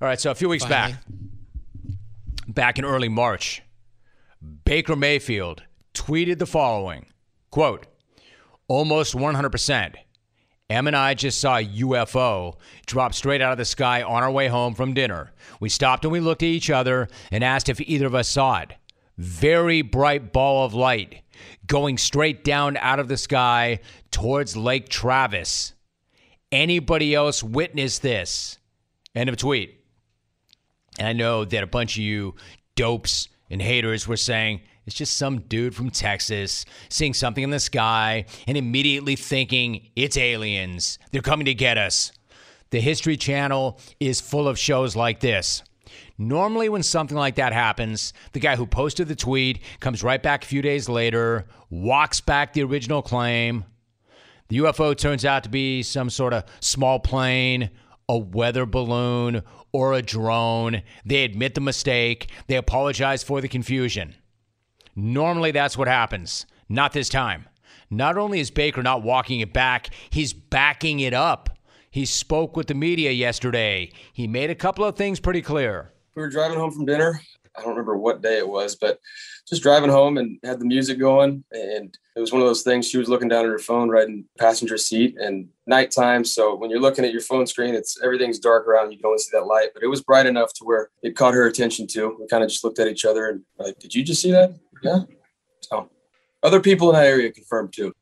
All 0.00 0.08
right, 0.08 0.20
so 0.20 0.30
a 0.30 0.34
few 0.34 0.48
weeks 0.48 0.64
Finally. 0.64 0.92
back, 0.92 1.02
back 2.46 2.78
in 2.78 2.84
early 2.84 3.08
March, 3.08 3.62
Baker 4.64 4.96
Mayfield 4.96 5.62
tweeted 5.94 6.38
the 6.38 6.46
following 6.46 7.06
quote, 7.50 7.86
almost 8.68 9.14
100%. 9.14 9.94
Em 10.70 10.86
and 10.86 10.96
I 10.96 11.14
just 11.14 11.40
saw 11.40 11.56
a 11.56 11.64
UFO 11.64 12.54
drop 12.84 13.14
straight 13.14 13.40
out 13.40 13.52
of 13.52 13.58
the 13.58 13.64
sky 13.64 14.02
on 14.02 14.22
our 14.22 14.30
way 14.30 14.48
home 14.48 14.74
from 14.74 14.92
dinner. 14.92 15.32
We 15.60 15.70
stopped 15.70 16.04
and 16.04 16.12
we 16.12 16.20
looked 16.20 16.42
at 16.42 16.48
each 16.48 16.68
other 16.68 17.08
and 17.30 17.42
asked 17.42 17.70
if 17.70 17.80
either 17.80 18.06
of 18.06 18.14
us 18.14 18.28
saw 18.28 18.58
it. 18.58 18.74
Very 19.16 19.80
bright 19.80 20.32
ball 20.32 20.66
of 20.66 20.74
light 20.74 21.22
going 21.66 21.96
straight 21.96 22.44
down 22.44 22.76
out 22.76 23.00
of 23.00 23.08
the 23.08 23.16
sky 23.16 23.80
towards 24.10 24.56
Lake 24.56 24.90
Travis. 24.90 25.72
Anybody 26.52 27.14
else 27.14 27.42
witness 27.42 27.98
this? 27.98 28.58
End 29.14 29.30
of 29.30 29.36
tweet. 29.38 29.80
And 30.98 31.08
I 31.08 31.12
know 31.14 31.44
that 31.44 31.62
a 31.62 31.66
bunch 31.66 31.96
of 31.96 32.02
you 32.02 32.34
dopes 32.74 33.28
and 33.50 33.62
haters 33.62 34.06
were 34.06 34.16
saying 34.16 34.60
it's 34.88 34.96
just 34.96 35.18
some 35.18 35.40
dude 35.40 35.74
from 35.74 35.90
Texas 35.90 36.64
seeing 36.88 37.12
something 37.12 37.44
in 37.44 37.50
the 37.50 37.60
sky 37.60 38.24
and 38.46 38.56
immediately 38.56 39.16
thinking 39.16 39.90
it's 39.94 40.16
aliens. 40.16 40.98
They're 41.12 41.20
coming 41.20 41.44
to 41.44 41.52
get 41.52 41.76
us. 41.76 42.10
The 42.70 42.80
History 42.80 43.18
Channel 43.18 43.78
is 44.00 44.22
full 44.22 44.48
of 44.48 44.58
shows 44.58 44.96
like 44.96 45.20
this. 45.20 45.62
Normally, 46.16 46.70
when 46.70 46.82
something 46.82 47.18
like 47.18 47.34
that 47.34 47.52
happens, 47.52 48.14
the 48.32 48.40
guy 48.40 48.56
who 48.56 48.66
posted 48.66 49.08
the 49.08 49.14
tweet 49.14 49.60
comes 49.78 50.02
right 50.02 50.22
back 50.22 50.42
a 50.42 50.46
few 50.46 50.62
days 50.62 50.88
later, 50.88 51.44
walks 51.68 52.22
back 52.22 52.54
the 52.54 52.62
original 52.62 53.02
claim. 53.02 53.66
The 54.48 54.56
UFO 54.60 54.96
turns 54.96 55.26
out 55.26 55.42
to 55.42 55.50
be 55.50 55.82
some 55.82 56.08
sort 56.08 56.32
of 56.32 56.44
small 56.60 56.98
plane, 56.98 57.68
a 58.08 58.16
weather 58.16 58.64
balloon, 58.64 59.42
or 59.70 59.92
a 59.92 60.00
drone. 60.00 60.80
They 61.04 61.24
admit 61.24 61.54
the 61.54 61.60
mistake, 61.60 62.30
they 62.46 62.56
apologize 62.56 63.22
for 63.22 63.42
the 63.42 63.48
confusion. 63.48 64.14
Normally, 64.98 65.52
that's 65.52 65.78
what 65.78 65.86
happens. 65.86 66.44
Not 66.68 66.92
this 66.92 67.08
time. 67.08 67.46
Not 67.88 68.18
only 68.18 68.40
is 68.40 68.50
Baker 68.50 68.82
not 68.82 69.04
walking 69.04 69.38
it 69.38 69.52
back, 69.52 69.90
he's 70.10 70.32
backing 70.32 70.98
it 70.98 71.14
up. 71.14 71.56
He 71.88 72.04
spoke 72.04 72.56
with 72.56 72.66
the 72.66 72.74
media 72.74 73.12
yesterday. 73.12 73.92
He 74.12 74.26
made 74.26 74.50
a 74.50 74.56
couple 74.56 74.84
of 74.84 74.96
things 74.96 75.20
pretty 75.20 75.40
clear. 75.40 75.92
we 76.16 76.22
were 76.22 76.28
driving 76.28 76.58
home 76.58 76.72
from 76.72 76.84
dinner. 76.84 77.20
I 77.56 77.60
don't 77.60 77.70
remember 77.70 77.96
what 77.96 78.22
day 78.22 78.38
it 78.38 78.48
was, 78.48 78.74
but 78.74 78.98
just 79.48 79.62
driving 79.62 79.90
home 79.90 80.18
and 80.18 80.38
had 80.44 80.60
the 80.60 80.64
music 80.64 80.98
going. 80.98 81.44
And 81.52 81.96
it 82.14 82.20
was 82.20 82.32
one 82.32 82.42
of 82.42 82.48
those 82.48 82.62
things. 82.62 82.88
She 82.88 82.98
was 82.98 83.08
looking 83.08 83.28
down 83.28 83.44
at 83.44 83.50
her 83.50 83.58
phone 83.58 83.88
right 83.88 84.06
in 84.06 84.24
passenger 84.38 84.76
seat 84.76 85.16
and 85.18 85.48
nighttime. 85.66 86.24
So 86.24 86.54
when 86.54 86.70
you're 86.70 86.80
looking 86.80 87.04
at 87.04 87.12
your 87.12 87.20
phone 87.20 87.46
screen, 87.46 87.74
it's 87.74 88.00
everything's 88.02 88.38
dark 88.38 88.66
around. 88.66 88.90
You 88.90 88.98
can 88.98 89.06
only 89.06 89.18
see 89.18 89.30
that 89.32 89.46
light, 89.46 89.68
but 89.74 89.82
it 89.82 89.86
was 89.88 90.02
bright 90.02 90.26
enough 90.26 90.52
to 90.54 90.64
where 90.64 90.90
it 91.02 91.16
caught 91.16 91.34
her 91.34 91.46
attention 91.46 91.86
too. 91.86 92.16
We 92.20 92.26
kind 92.26 92.44
of 92.44 92.50
just 92.50 92.64
looked 92.64 92.78
at 92.78 92.88
each 92.88 93.04
other 93.04 93.28
and 93.28 93.42
like, 93.58 93.78
did 93.78 93.94
you 93.94 94.04
just 94.04 94.22
see 94.22 94.32
that? 94.32 94.54
Yeah. 94.82 95.00
So 95.60 95.90
other 96.42 96.60
people 96.60 96.90
in 96.90 96.96
that 96.96 97.06
area 97.06 97.32
confirmed 97.32 97.72
too. 97.72 97.92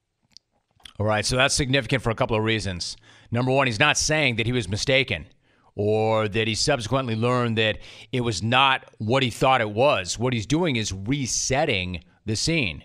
All 0.98 1.06
right, 1.06 1.26
so 1.26 1.36
that's 1.36 1.54
significant 1.54 2.02
for 2.02 2.10
a 2.10 2.14
couple 2.14 2.36
of 2.36 2.42
reasons. 2.42 2.96
Number 3.30 3.52
one, 3.52 3.66
he's 3.66 3.80
not 3.80 3.98
saying 3.98 4.36
that 4.36 4.46
he 4.46 4.52
was 4.52 4.68
mistaken 4.68 5.26
or 5.74 6.26
that 6.26 6.48
he 6.48 6.54
subsequently 6.54 7.14
learned 7.14 7.58
that 7.58 7.78
it 8.12 8.22
was 8.22 8.42
not 8.42 8.84
what 8.98 9.22
he 9.22 9.30
thought 9.30 9.60
it 9.60 9.70
was. 9.70 10.18
What 10.18 10.32
he's 10.32 10.46
doing 10.46 10.76
is 10.76 10.92
resetting 10.92 12.02
the 12.24 12.34
scene. 12.34 12.82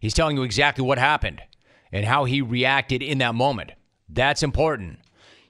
He's 0.00 0.14
telling 0.14 0.36
you 0.36 0.44
exactly 0.44 0.84
what 0.84 0.98
happened 0.98 1.42
and 1.90 2.04
how 2.04 2.24
he 2.24 2.40
reacted 2.40 3.02
in 3.02 3.18
that 3.18 3.34
moment. 3.34 3.72
That's 4.08 4.44
important. 4.44 5.00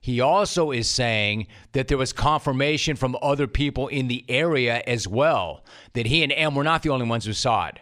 He 0.08 0.22
also 0.22 0.70
is 0.70 0.88
saying 0.88 1.48
that 1.72 1.88
there 1.88 1.98
was 1.98 2.14
confirmation 2.14 2.96
from 2.96 3.14
other 3.20 3.46
people 3.46 3.88
in 3.88 4.08
the 4.08 4.24
area 4.26 4.82
as 4.86 5.06
well 5.06 5.66
that 5.92 6.06
he 6.06 6.22
and 6.22 6.32
Em 6.34 6.54
were 6.54 6.64
not 6.64 6.82
the 6.82 6.88
only 6.88 7.06
ones 7.06 7.26
who 7.26 7.34
saw 7.34 7.66
it. 7.66 7.78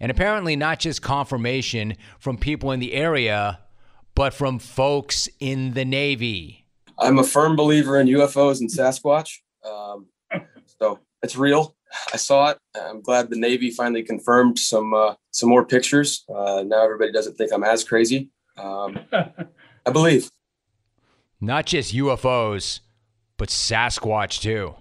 And 0.00 0.10
apparently, 0.10 0.56
not 0.56 0.80
just 0.80 1.00
confirmation 1.00 1.94
from 2.18 2.38
people 2.38 2.72
in 2.72 2.80
the 2.80 2.92
area, 2.92 3.60
but 4.16 4.34
from 4.34 4.58
folks 4.58 5.28
in 5.38 5.74
the 5.74 5.84
Navy. 5.84 6.66
I'm 6.98 7.20
a 7.20 7.24
firm 7.24 7.54
believer 7.54 8.00
in 8.00 8.08
UFOs 8.08 8.58
and 8.58 8.68
Sasquatch. 8.68 9.38
Um, 9.64 10.06
so 10.80 10.98
it's 11.22 11.36
real. 11.36 11.76
I 12.12 12.16
saw 12.16 12.50
it. 12.50 12.58
I'm 12.74 13.00
glad 13.00 13.30
the 13.30 13.38
Navy 13.38 13.70
finally 13.70 14.02
confirmed 14.02 14.58
some 14.58 14.92
uh, 14.92 15.14
some 15.30 15.50
more 15.50 15.64
pictures. 15.64 16.24
Uh, 16.28 16.64
now 16.66 16.82
everybody 16.82 17.12
doesn't 17.12 17.36
think 17.36 17.52
I'm 17.52 17.62
as 17.62 17.84
crazy. 17.84 18.30
Um, 18.56 18.98
I 19.86 19.90
believe. 19.92 20.28
Not 21.40 21.66
just 21.66 21.94
UFOs, 21.94 22.80
but 23.36 23.48
Sasquatch 23.48 24.40
too. 24.40 24.74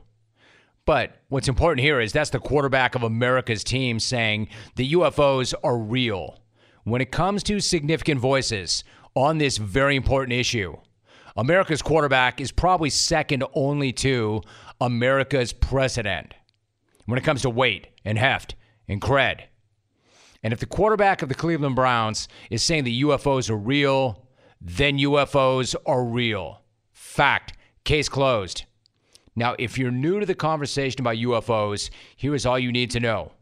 But 0.85 1.21
what's 1.29 1.47
important 1.47 1.83
here 1.83 1.99
is 1.99 2.11
that's 2.11 2.29
the 2.29 2.39
quarterback 2.39 2.95
of 2.95 3.03
America's 3.03 3.63
team 3.63 3.99
saying 3.99 4.49
the 4.75 4.93
UFOs 4.93 5.53
are 5.63 5.77
real. 5.77 6.39
When 6.83 7.01
it 7.01 7.11
comes 7.11 7.43
to 7.43 7.61
significant 7.61 8.19
voices 8.19 8.83
on 9.15 9.37
this 9.37 9.57
very 9.57 9.95
important 9.95 10.33
issue, 10.33 10.75
America's 11.37 11.81
quarterback 11.81 12.41
is 12.41 12.51
probably 12.51 12.89
second 12.89 13.43
only 13.53 13.93
to 13.93 14.41
America's 14.81 15.53
president 15.53 16.33
when 17.05 17.17
it 17.17 17.23
comes 17.23 17.41
to 17.43 17.49
weight 17.49 17.87
and 18.03 18.17
heft 18.17 18.55
and 18.87 19.01
cred. 19.01 19.43
And 20.43 20.51
if 20.51 20.59
the 20.59 20.65
quarterback 20.65 21.21
of 21.21 21.29
the 21.29 21.35
Cleveland 21.35 21.75
Browns 21.75 22.27
is 22.49 22.61
saying 22.61 22.83
the 22.83 23.03
UFOs 23.03 23.49
are 23.49 23.57
real, 23.57 24.22
then 24.63 24.97
UFOs 24.97 25.75
are 25.85 26.03
real. 26.05 26.61
Fact. 26.93 27.53
Case 27.83 28.07
closed. 28.07 28.63
Now, 29.35 29.55
if 29.59 29.77
you're 29.77 29.91
new 29.91 30.21
to 30.21 30.25
the 30.25 30.35
conversation 30.35 31.01
about 31.01 31.17
UFOs, 31.17 31.89
here 32.15 32.33
is 32.33 32.45
all 32.45 32.57
you 32.57 32.71
need 32.71 32.91
to 32.91 33.01
know. 33.01 33.33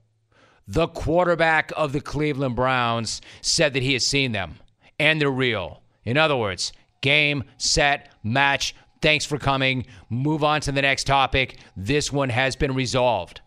The 0.68 0.88
quarterback 0.88 1.72
of 1.78 1.94
the 1.94 2.02
Cleveland 2.02 2.56
Browns 2.56 3.22
said 3.42 3.74
that 3.74 3.84
he 3.84 3.94
has 3.94 4.06
seen 4.06 4.32
them 4.32 4.56
and 5.00 5.22
they're 5.22 5.30
real. 5.30 5.84
In 6.06 6.18
other 6.18 6.36
words, 6.36 6.74
game, 7.02 7.44
set, 7.58 8.12
match. 8.24 8.74
Thanks 9.02 9.26
for 9.26 9.38
coming. 9.38 9.86
Move 10.10 10.44
on 10.44 10.62
to 10.62 10.72
the 10.72 10.82
next 10.82 11.06
topic. 11.06 11.60
This 11.76 12.12
one 12.12 12.30
has 12.30 12.56
been 12.56 12.74
resolved. 12.74 13.42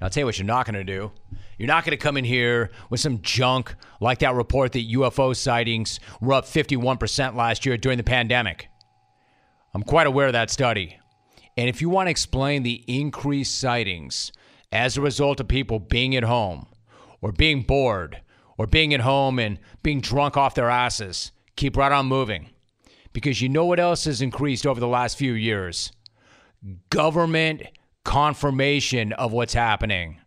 Now, 0.00 0.06
I'll 0.06 0.10
tell 0.10 0.22
you 0.22 0.26
what 0.26 0.38
you're 0.38 0.46
not 0.46 0.66
going 0.66 0.74
to 0.74 0.84
do. 0.84 1.12
You're 1.62 1.68
not 1.68 1.84
going 1.84 1.96
to 1.96 1.96
come 1.96 2.16
in 2.16 2.24
here 2.24 2.72
with 2.90 2.98
some 2.98 3.22
junk 3.22 3.76
like 4.00 4.18
that 4.18 4.34
report 4.34 4.72
that 4.72 4.90
UFO 4.90 5.36
sightings 5.36 6.00
were 6.20 6.32
up 6.32 6.44
51% 6.44 7.36
last 7.36 7.64
year 7.64 7.76
during 7.76 7.98
the 7.98 8.02
pandemic. 8.02 8.66
I'm 9.72 9.84
quite 9.84 10.08
aware 10.08 10.26
of 10.26 10.32
that 10.32 10.50
study. 10.50 10.98
And 11.56 11.68
if 11.68 11.80
you 11.80 11.88
want 11.88 12.08
to 12.08 12.10
explain 12.10 12.64
the 12.64 12.82
increased 12.88 13.60
sightings 13.60 14.32
as 14.72 14.96
a 14.96 15.02
result 15.02 15.38
of 15.38 15.46
people 15.46 15.78
being 15.78 16.16
at 16.16 16.24
home 16.24 16.66
or 17.20 17.30
being 17.30 17.62
bored 17.62 18.22
or 18.58 18.66
being 18.66 18.92
at 18.92 19.02
home 19.02 19.38
and 19.38 19.60
being 19.84 20.00
drunk 20.00 20.36
off 20.36 20.56
their 20.56 20.68
asses, 20.68 21.30
keep 21.54 21.76
right 21.76 21.92
on 21.92 22.06
moving. 22.06 22.50
Because 23.12 23.40
you 23.40 23.48
know 23.48 23.66
what 23.66 23.78
else 23.78 24.06
has 24.06 24.20
increased 24.20 24.66
over 24.66 24.80
the 24.80 24.88
last 24.88 25.16
few 25.16 25.34
years? 25.34 25.92
Government 26.90 27.62
confirmation 28.02 29.12
of 29.12 29.30
what's 29.30 29.54
happening. 29.54 30.18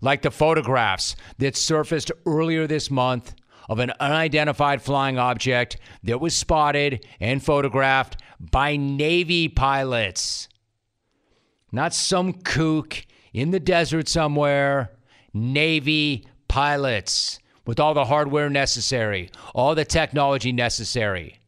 Like 0.00 0.22
the 0.22 0.30
photographs 0.30 1.16
that 1.38 1.56
surfaced 1.56 2.12
earlier 2.26 2.66
this 2.66 2.90
month 2.90 3.34
of 3.68 3.78
an 3.78 3.92
unidentified 4.00 4.80
flying 4.80 5.18
object 5.18 5.76
that 6.02 6.20
was 6.20 6.34
spotted 6.34 7.04
and 7.20 7.42
photographed 7.42 8.16
by 8.40 8.76
Navy 8.76 9.48
pilots. 9.48 10.48
Not 11.70 11.92
some 11.92 12.32
kook 12.32 13.04
in 13.32 13.50
the 13.50 13.60
desert 13.60 14.08
somewhere. 14.08 14.92
Navy 15.34 16.26
pilots 16.48 17.38
with 17.66 17.78
all 17.78 17.92
the 17.92 18.06
hardware 18.06 18.48
necessary, 18.48 19.30
all 19.54 19.74
the 19.74 19.84
technology 19.84 20.52
necessary. 20.52 21.38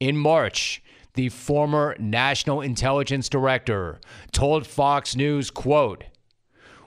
In 0.00 0.16
March, 0.16 0.82
the 1.14 1.28
former 1.28 1.94
National 1.98 2.62
Intelligence 2.62 3.28
Director 3.28 4.00
told 4.32 4.66
Fox 4.66 5.14
News, 5.14 5.50
quote, 5.50 6.04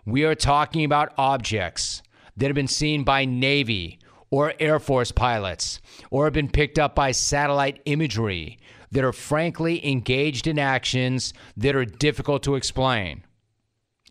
"We 0.05 0.23
are 0.23 0.35
talking 0.35 0.83
about 0.83 1.13
objects 1.17 2.01
that 2.38 2.47
have 2.47 2.55
been 2.55 2.67
seen 2.67 3.03
by 3.03 3.25
Navy 3.25 3.99
or 4.31 4.53
Air 4.59 4.79
Force 4.79 5.12
pilots 5.12 5.81
or 6.09 6.25
have 6.25 6.33
been 6.33 6.49
picked 6.49 6.79
up 6.79 6.95
by 6.95 7.12
satellite 7.12 7.81
imagery 7.85 8.59
that 8.91 9.03
are 9.03 9.13
frankly 9.13 9.85
engaged 9.88 10.47
in 10.47 10.57
actions 10.57 11.33
that 11.55 11.75
are 11.75 11.85
difficult 11.85 12.43
to 12.43 12.55
explain. 12.55 13.23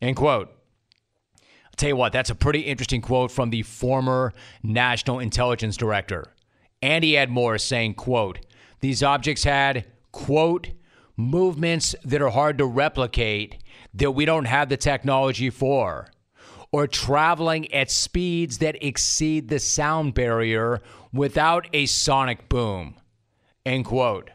End 0.01 0.17
quote. 0.17 0.51
I'll 1.39 1.77
tell 1.77 1.89
you 1.91 1.97
what, 1.97 2.13
that's 2.13 2.31
a 2.31 2.35
pretty 2.35 2.61
interesting 2.61 3.01
quote 3.01 3.31
from 3.31 3.51
the 3.51 3.63
former 3.63 4.33
National 4.63 5.19
Intelligence 5.19 5.77
Director. 5.77 6.35
And 6.81 7.03
he 7.03 7.15
had 7.15 7.31
more 7.31 7.59
saying, 7.59 7.95
quote, 7.95 8.41
these 8.81 9.03
objects 9.03 9.43
had, 9.45 9.85
quote, 10.13 10.71
movements 11.17 11.97
that 12.05 12.23
are 12.23 12.31
hard 12.31 12.59
to 12.59 12.67
replicate 12.67 13.59
that 13.95 14.13
we 14.13 14.25
don't 14.25 14.47
have 14.47 14.69
the 14.69 14.77
technology 14.77 15.51
for 15.51 16.09
or 16.73 16.87
traveling 16.87 17.73
at 17.73 17.91
speeds 17.91 18.59
that 18.59 18.83
exceed 18.85 19.49
the 19.49 19.59
sound 19.59 20.15
barrier 20.15 20.81
without 21.13 21.67
a 21.73 21.87
sonic 21.87 22.49
boom. 22.49 22.95
End 23.65 23.85
quote. 23.85 24.31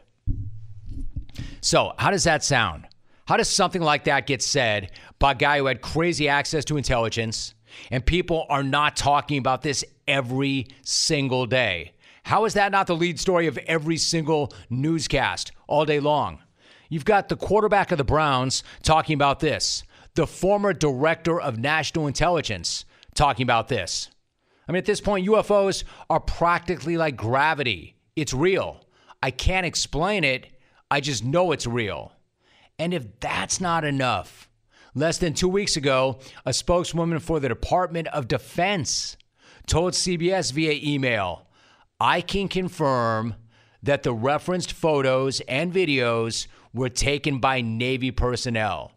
So, 1.60 1.92
how 1.98 2.10
does 2.10 2.24
that 2.24 2.44
sound? 2.44 2.86
How 3.26 3.36
does 3.36 3.48
something 3.48 3.80
like 3.80 4.04
that 4.04 4.26
get 4.26 4.42
said 4.42 4.90
by 5.18 5.32
a 5.32 5.34
guy 5.34 5.58
who 5.58 5.66
had 5.66 5.80
crazy 5.80 6.28
access 6.28 6.64
to 6.66 6.76
intelligence 6.76 7.54
and 7.90 8.04
people 8.04 8.46
are 8.48 8.62
not 8.62 8.96
talking 8.96 9.38
about 9.38 9.62
this 9.62 9.84
every 10.06 10.68
single 10.82 11.46
day? 11.46 11.92
How 12.24 12.44
is 12.44 12.54
that 12.54 12.72
not 12.72 12.86
the 12.86 12.96
lead 12.96 13.18
story 13.18 13.46
of 13.46 13.58
every 13.66 13.96
single 13.96 14.52
newscast 14.68 15.52
all 15.66 15.84
day 15.84 16.00
long? 16.00 16.40
You've 16.88 17.04
got 17.04 17.28
the 17.28 17.36
quarterback 17.36 17.92
of 17.92 17.98
the 17.98 18.04
Browns 18.04 18.62
talking 18.82 19.14
about 19.14 19.40
this, 19.40 19.82
the 20.14 20.26
former 20.26 20.72
director 20.72 21.40
of 21.40 21.58
national 21.58 22.06
intelligence 22.06 22.84
talking 23.14 23.42
about 23.42 23.68
this. 23.68 24.10
I 24.68 24.72
mean, 24.72 24.78
at 24.78 24.84
this 24.86 25.00
point, 25.00 25.26
UFOs 25.26 25.84
are 26.08 26.20
practically 26.20 26.96
like 26.96 27.16
gravity. 27.16 27.96
It's 28.16 28.32
real. 28.32 28.84
I 29.22 29.30
can't 29.30 29.66
explain 29.66 30.24
it, 30.24 30.48
I 30.90 31.00
just 31.00 31.24
know 31.24 31.52
it's 31.52 31.66
real. 31.66 32.12
And 32.78 32.92
if 32.92 33.20
that's 33.20 33.60
not 33.60 33.84
enough, 33.84 34.48
less 34.94 35.18
than 35.18 35.34
two 35.34 35.48
weeks 35.48 35.76
ago, 35.76 36.18
a 36.44 36.52
spokeswoman 36.52 37.18
for 37.20 37.40
the 37.40 37.48
Department 37.48 38.08
of 38.08 38.28
Defense 38.28 39.16
told 39.66 39.94
CBS 39.94 40.52
via 40.52 40.78
email 40.82 41.46
I 42.00 42.20
can 42.20 42.48
confirm 42.48 43.36
that 43.82 44.02
the 44.02 44.12
referenced 44.12 44.72
photos 44.72 45.40
and 45.42 45.72
videos 45.72 46.46
were 46.74 46.88
taken 46.88 47.38
by 47.38 47.60
Navy 47.60 48.10
personnel. 48.10 48.92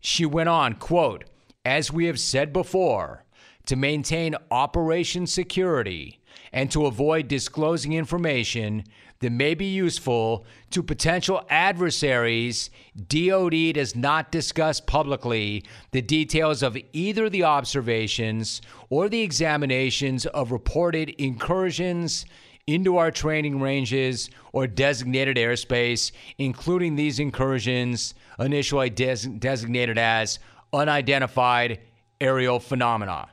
She 0.00 0.26
went 0.26 0.48
on, 0.48 0.74
quote, 0.74 1.24
as 1.64 1.92
we 1.92 2.04
have 2.04 2.20
said 2.20 2.52
before, 2.52 3.24
to 3.66 3.76
maintain 3.76 4.36
operation 4.50 5.26
security 5.26 6.20
and 6.52 6.70
to 6.70 6.86
avoid 6.86 7.28
disclosing 7.28 7.92
information 7.92 8.84
that 9.20 9.32
may 9.32 9.54
be 9.54 9.66
useful 9.66 10.46
to 10.70 10.82
potential 10.82 11.44
adversaries, 11.50 12.70
DoD 13.08 13.74
does 13.74 13.96
not 13.96 14.30
discuss 14.30 14.80
publicly 14.80 15.64
the 15.90 16.02
details 16.02 16.62
of 16.62 16.78
either 16.92 17.28
the 17.28 17.42
observations 17.42 18.62
or 18.88 19.08
the 19.08 19.22
examinations 19.22 20.24
of 20.26 20.52
reported 20.52 21.10
incursions 21.10 22.24
into 22.68 22.98
our 22.98 23.10
training 23.10 23.60
ranges 23.60 24.28
or 24.52 24.66
designated 24.66 25.38
airspace, 25.38 26.12
including 26.36 26.96
these 26.96 27.18
incursions 27.18 28.12
initially 28.38 28.90
des- 28.90 29.26
designated 29.38 29.96
as 29.96 30.38
unidentified 30.74 31.80
aerial 32.20 32.60
phenomena. 32.60 33.26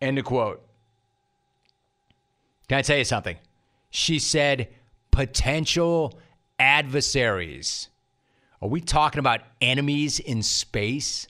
End 0.00 0.16
of 0.16 0.24
quote. 0.24 0.64
Can 2.68 2.78
I 2.78 2.82
tell 2.82 2.96
you 2.96 3.04
something? 3.04 3.36
She 3.90 4.20
said 4.20 4.68
potential 5.10 6.16
adversaries. 6.60 7.88
Are 8.62 8.68
we 8.68 8.80
talking 8.80 9.18
about 9.18 9.40
enemies 9.60 10.20
in 10.20 10.40
space? 10.40 11.26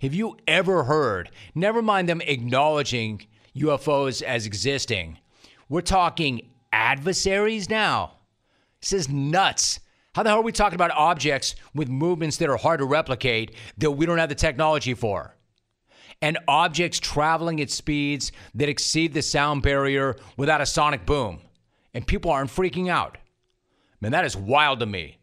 Have 0.00 0.14
you 0.14 0.38
ever 0.48 0.84
heard, 0.84 1.30
never 1.54 1.82
mind 1.82 2.08
them 2.08 2.22
acknowledging 2.22 3.26
UFOs 3.54 4.22
as 4.22 4.46
existing, 4.46 5.18
we're 5.68 5.80
talking 5.80 6.50
adversaries 6.72 7.68
now? 7.68 8.12
This 8.80 8.92
is 8.92 9.08
nuts. 9.08 9.80
How 10.14 10.22
the 10.22 10.30
hell 10.30 10.38
are 10.38 10.42
we 10.42 10.52
talking 10.52 10.76
about 10.76 10.92
objects 10.92 11.56
with 11.74 11.88
movements 11.88 12.38
that 12.38 12.48
are 12.48 12.56
hard 12.56 12.80
to 12.80 12.86
replicate 12.86 13.54
that 13.78 13.90
we 13.90 14.06
don't 14.06 14.18
have 14.18 14.28
the 14.28 14.34
technology 14.34 14.94
for? 14.94 15.36
and 16.22 16.38
objects 16.48 16.98
traveling 16.98 17.60
at 17.60 17.70
speeds 17.70 18.32
that 18.54 18.68
exceed 18.68 19.12
the 19.12 19.22
sound 19.22 19.62
barrier 19.62 20.16
without 20.36 20.60
a 20.60 20.66
sonic 20.66 21.04
boom. 21.06 21.40
And 21.94 22.06
people 22.06 22.30
aren't 22.30 22.50
freaking 22.50 22.88
out. 22.88 23.18
Man, 24.00 24.12
that 24.12 24.24
is 24.24 24.36
wild 24.36 24.80
to 24.80 24.86
me. 24.86 25.18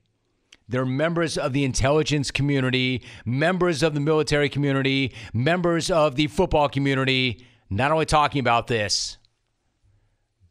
They're 0.68 0.86
members 0.86 1.38
of 1.38 1.54
the 1.54 1.66
intelligence 1.66 2.32
community, 2.32 3.04
members 3.26 3.84
of 3.84 3.94
the 3.94 4.00
military 4.00 4.50
community, 4.50 5.14
members 5.34 5.92
of 5.92 6.16
the 6.16 6.28
football 6.28 6.70
community, 6.70 7.46
not 7.70 7.92
only 7.92 8.06
talking 8.06 8.40
about 8.40 8.68
this, 8.68 9.18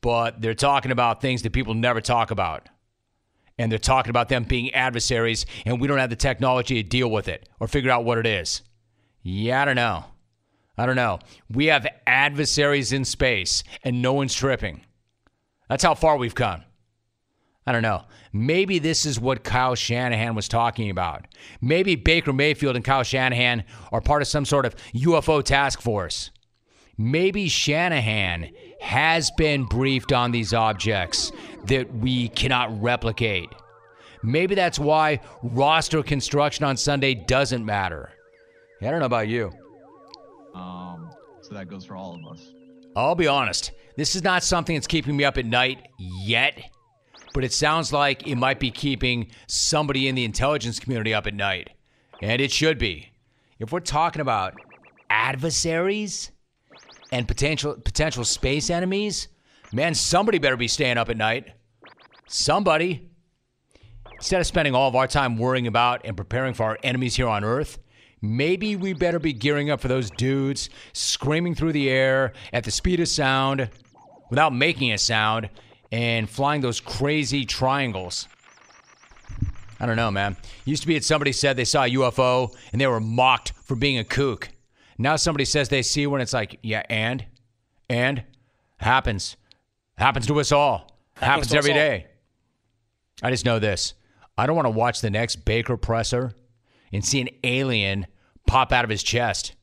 but 0.03 0.43
they're 0.43 0.53
talking 0.53 0.93
about 0.93 1.23
things 1.23 1.41
that 1.43 1.53
people 1.53 1.73
never 1.73 2.03
talk 2.03 2.31
about. 2.31 2.69
And 3.59 3.71
they're 3.71 3.79
talking 3.79 4.11
about 4.11 4.29
them 4.29 4.45
being 4.45 4.73
adversaries, 4.75 5.47
and 5.65 5.81
we 5.81 5.87
don't 5.87 5.99
have 5.99 6.11
the 6.11 6.17
technology 6.17 6.83
to 6.83 6.88
deal 6.88 7.11
with 7.11 7.29
it 7.29 7.49
or 7.61 7.69
figure 7.69 7.91
out 7.91 8.05
what 8.05 8.19
it 8.19 8.27
is. 8.27 8.62
Yeah, 9.23 9.62
I 9.62 9.65
don't 9.65 9.77
know. 9.77 10.05
I 10.77 10.87
don't 10.87 10.97
know. 10.97 11.21
We 11.51 11.67
have 11.67 11.87
adversaries 12.07 12.93
in 12.93 13.05
space 13.05 13.62
and 13.85 14.03
no 14.03 14.15
one's 14.15 14.35
tripping. 14.35 14.85
That's 15.69 15.85
how 15.85 15.95
far 15.95 16.17
we've 16.17 16.35
come. 16.35 16.62
I 17.67 17.73
don't 17.73 17.83
know. 17.83 18.03
Maybe 18.33 18.79
this 18.79 19.07
is 19.07 19.21
what 19.21 19.45
Kyle 19.45 19.75
Shanahan 19.75 20.35
was 20.35 20.49
talking 20.49 20.91
about. 20.91 21.27
Maybe 21.61 21.95
Baker 21.95 22.33
Mayfield 22.33 22.75
and 22.75 22.85
Kyle 22.85 23.05
Shanahan 23.05 23.65
are 23.93 24.01
part 24.01 24.23
of 24.23 24.29
some 24.29 24.45
sort 24.45 24.67
of 24.67 24.75
UFO 24.95 25.43
task 25.45 25.81
force. 25.81 26.31
Maybe 26.99 27.49
Shanahan 27.49 28.51
has 28.83 29.31
been 29.31 29.64
briefed 29.64 30.12
on 30.12 30.33
these 30.33 30.53
objects 30.53 31.31
that 31.66 31.95
we 31.99 32.29
cannot 32.31 32.83
replicate. 32.83 33.49
Maybe 34.25 34.57
that's 34.57 34.79
why 34.79 35.21
roster 35.40 36.03
construction 36.03 36.64
on 36.64 36.77
Sunday 36.77 37.14
doesn't 37.14 37.64
matter. 37.64 38.11
I 38.81 38.90
don't 38.90 38.99
know 38.99 39.07
about 39.07 39.29
you. 39.29 39.53
Um, 40.53 41.11
so 41.42 41.55
that 41.55 41.68
goes 41.68 41.85
for 41.85 41.95
all 41.95 42.16
of 42.16 42.27
us. 42.33 42.53
I'll 42.97 43.14
be 43.14 43.29
honest. 43.29 43.71
This 43.97 44.16
is 44.16 44.25
not 44.25 44.42
something 44.42 44.75
that's 44.75 44.88
keeping 44.88 45.16
me 45.16 45.25
up 45.25 45.38
at 45.38 45.47
night 45.47 45.87
yet, 45.99 46.61
but 47.35 47.45
it 47.45 47.53
sounds 47.53 47.92
like 47.92 48.27
it 48.27 48.35
might 48.35 48.59
be 48.59 48.73
keeping 48.73 49.29
somebody 49.47 50.09
in 50.09 50.16
the 50.16 50.25
intelligence 50.25 50.81
community 50.81 51.14
up 51.14 51.29
at 51.29 51.35
night. 51.35 51.71
And 52.21 52.40
it 52.40 52.51
should 52.51 52.79
be. 52.79 53.12
If 53.61 53.71
we're 53.71 53.79
talking 53.79 54.21
about 54.21 54.55
adversaries 55.09 56.33
and 57.12 57.29
potential 57.29 57.75
potential 57.75 58.25
space 58.25 58.70
enemies, 58.70 59.29
man, 59.72 59.94
somebody 59.94 60.38
better 60.38 60.57
be 60.57 60.66
staying 60.66 60.98
up 60.98 61.11
at 61.11 61.16
night. 61.16 61.53
Somebody. 62.27 63.09
Instead 64.14 64.40
of 64.40 64.46
spending 64.46 64.75
all 64.75 64.88
of 64.88 64.94
our 64.94 65.07
time 65.07 65.37
worrying 65.37 65.66
about 65.66 66.01
and 66.05 66.16
preparing 66.16 66.55
for 66.55 66.62
our 66.64 66.79
enemies 66.83 67.16
here 67.16 67.29
on 67.29 67.44
Earth, 67.44 67.79
maybe 68.20 68.77
we 68.77 68.92
better 68.92 69.18
be 69.18 69.33
gearing 69.33 69.68
up 69.68 69.81
for 69.81 69.88
those 69.88 70.11
dudes 70.11 70.70
screaming 70.92 71.57
through 71.57 71.72
the 71.72 71.90
air 71.90 72.33
at 72.53 72.62
the 72.62 72.70
speed 72.70 73.01
of 73.01 73.09
sound 73.09 73.68
without 74.31 74.55
making 74.55 74.92
a 74.92 74.98
sound 74.98 75.51
and 75.90 76.31
flying 76.31 76.61
those 76.61 76.81
crazy 76.81 77.44
triangles. 77.44 78.29
I 79.81 79.87
don't 79.87 79.96
know, 79.96 80.12
man. 80.12 80.37
Used 80.64 80.83
to 80.83 80.88
be 80.88 80.94
that 80.94 81.05
somebody 81.05 81.33
said 81.33 81.57
they 81.57 81.64
saw 81.64 81.83
a 81.83 81.90
UFO 81.90 82.57
and 82.70 82.81
they 82.81 82.87
were 82.87 83.01
mocked 83.01 83.53
for 83.64 83.75
being 83.75 83.98
a 83.98 84.05
kook. 84.05 84.52
Now 84.99 85.17
somebody 85.17 85.45
says 85.45 85.69
they 85.69 85.83
see 85.83 86.07
one, 86.07 86.21
it's 86.21 86.33
like, 86.33 86.59
yeah, 86.63 86.83
and? 86.89 87.25
And? 87.89 88.25
Happens. 88.79 89.37
Happens 89.97 90.27
to 90.27 90.41
us 90.41 90.53
all. 90.53 90.99
Happens, 91.15 91.51
Happens 91.51 91.55
every 91.55 91.73
day. 91.73 92.07
I 93.23 93.31
just 93.31 93.45
know 93.45 93.59
this. 93.59 93.95
I 94.37 94.47
don't 94.47 94.57
want 94.57 94.67
to 94.67 94.71
watch 94.71 95.01
the 95.01 95.11
next 95.11 95.45
Baker 95.45 95.77
presser 95.77 96.35
and 96.93 97.05
see 97.05 97.21
an 97.21 97.29
alien 97.45 98.07
pop 98.47 98.73
out 98.73 98.85
of 98.85 98.91
his 98.91 99.03
chest. 99.03 99.55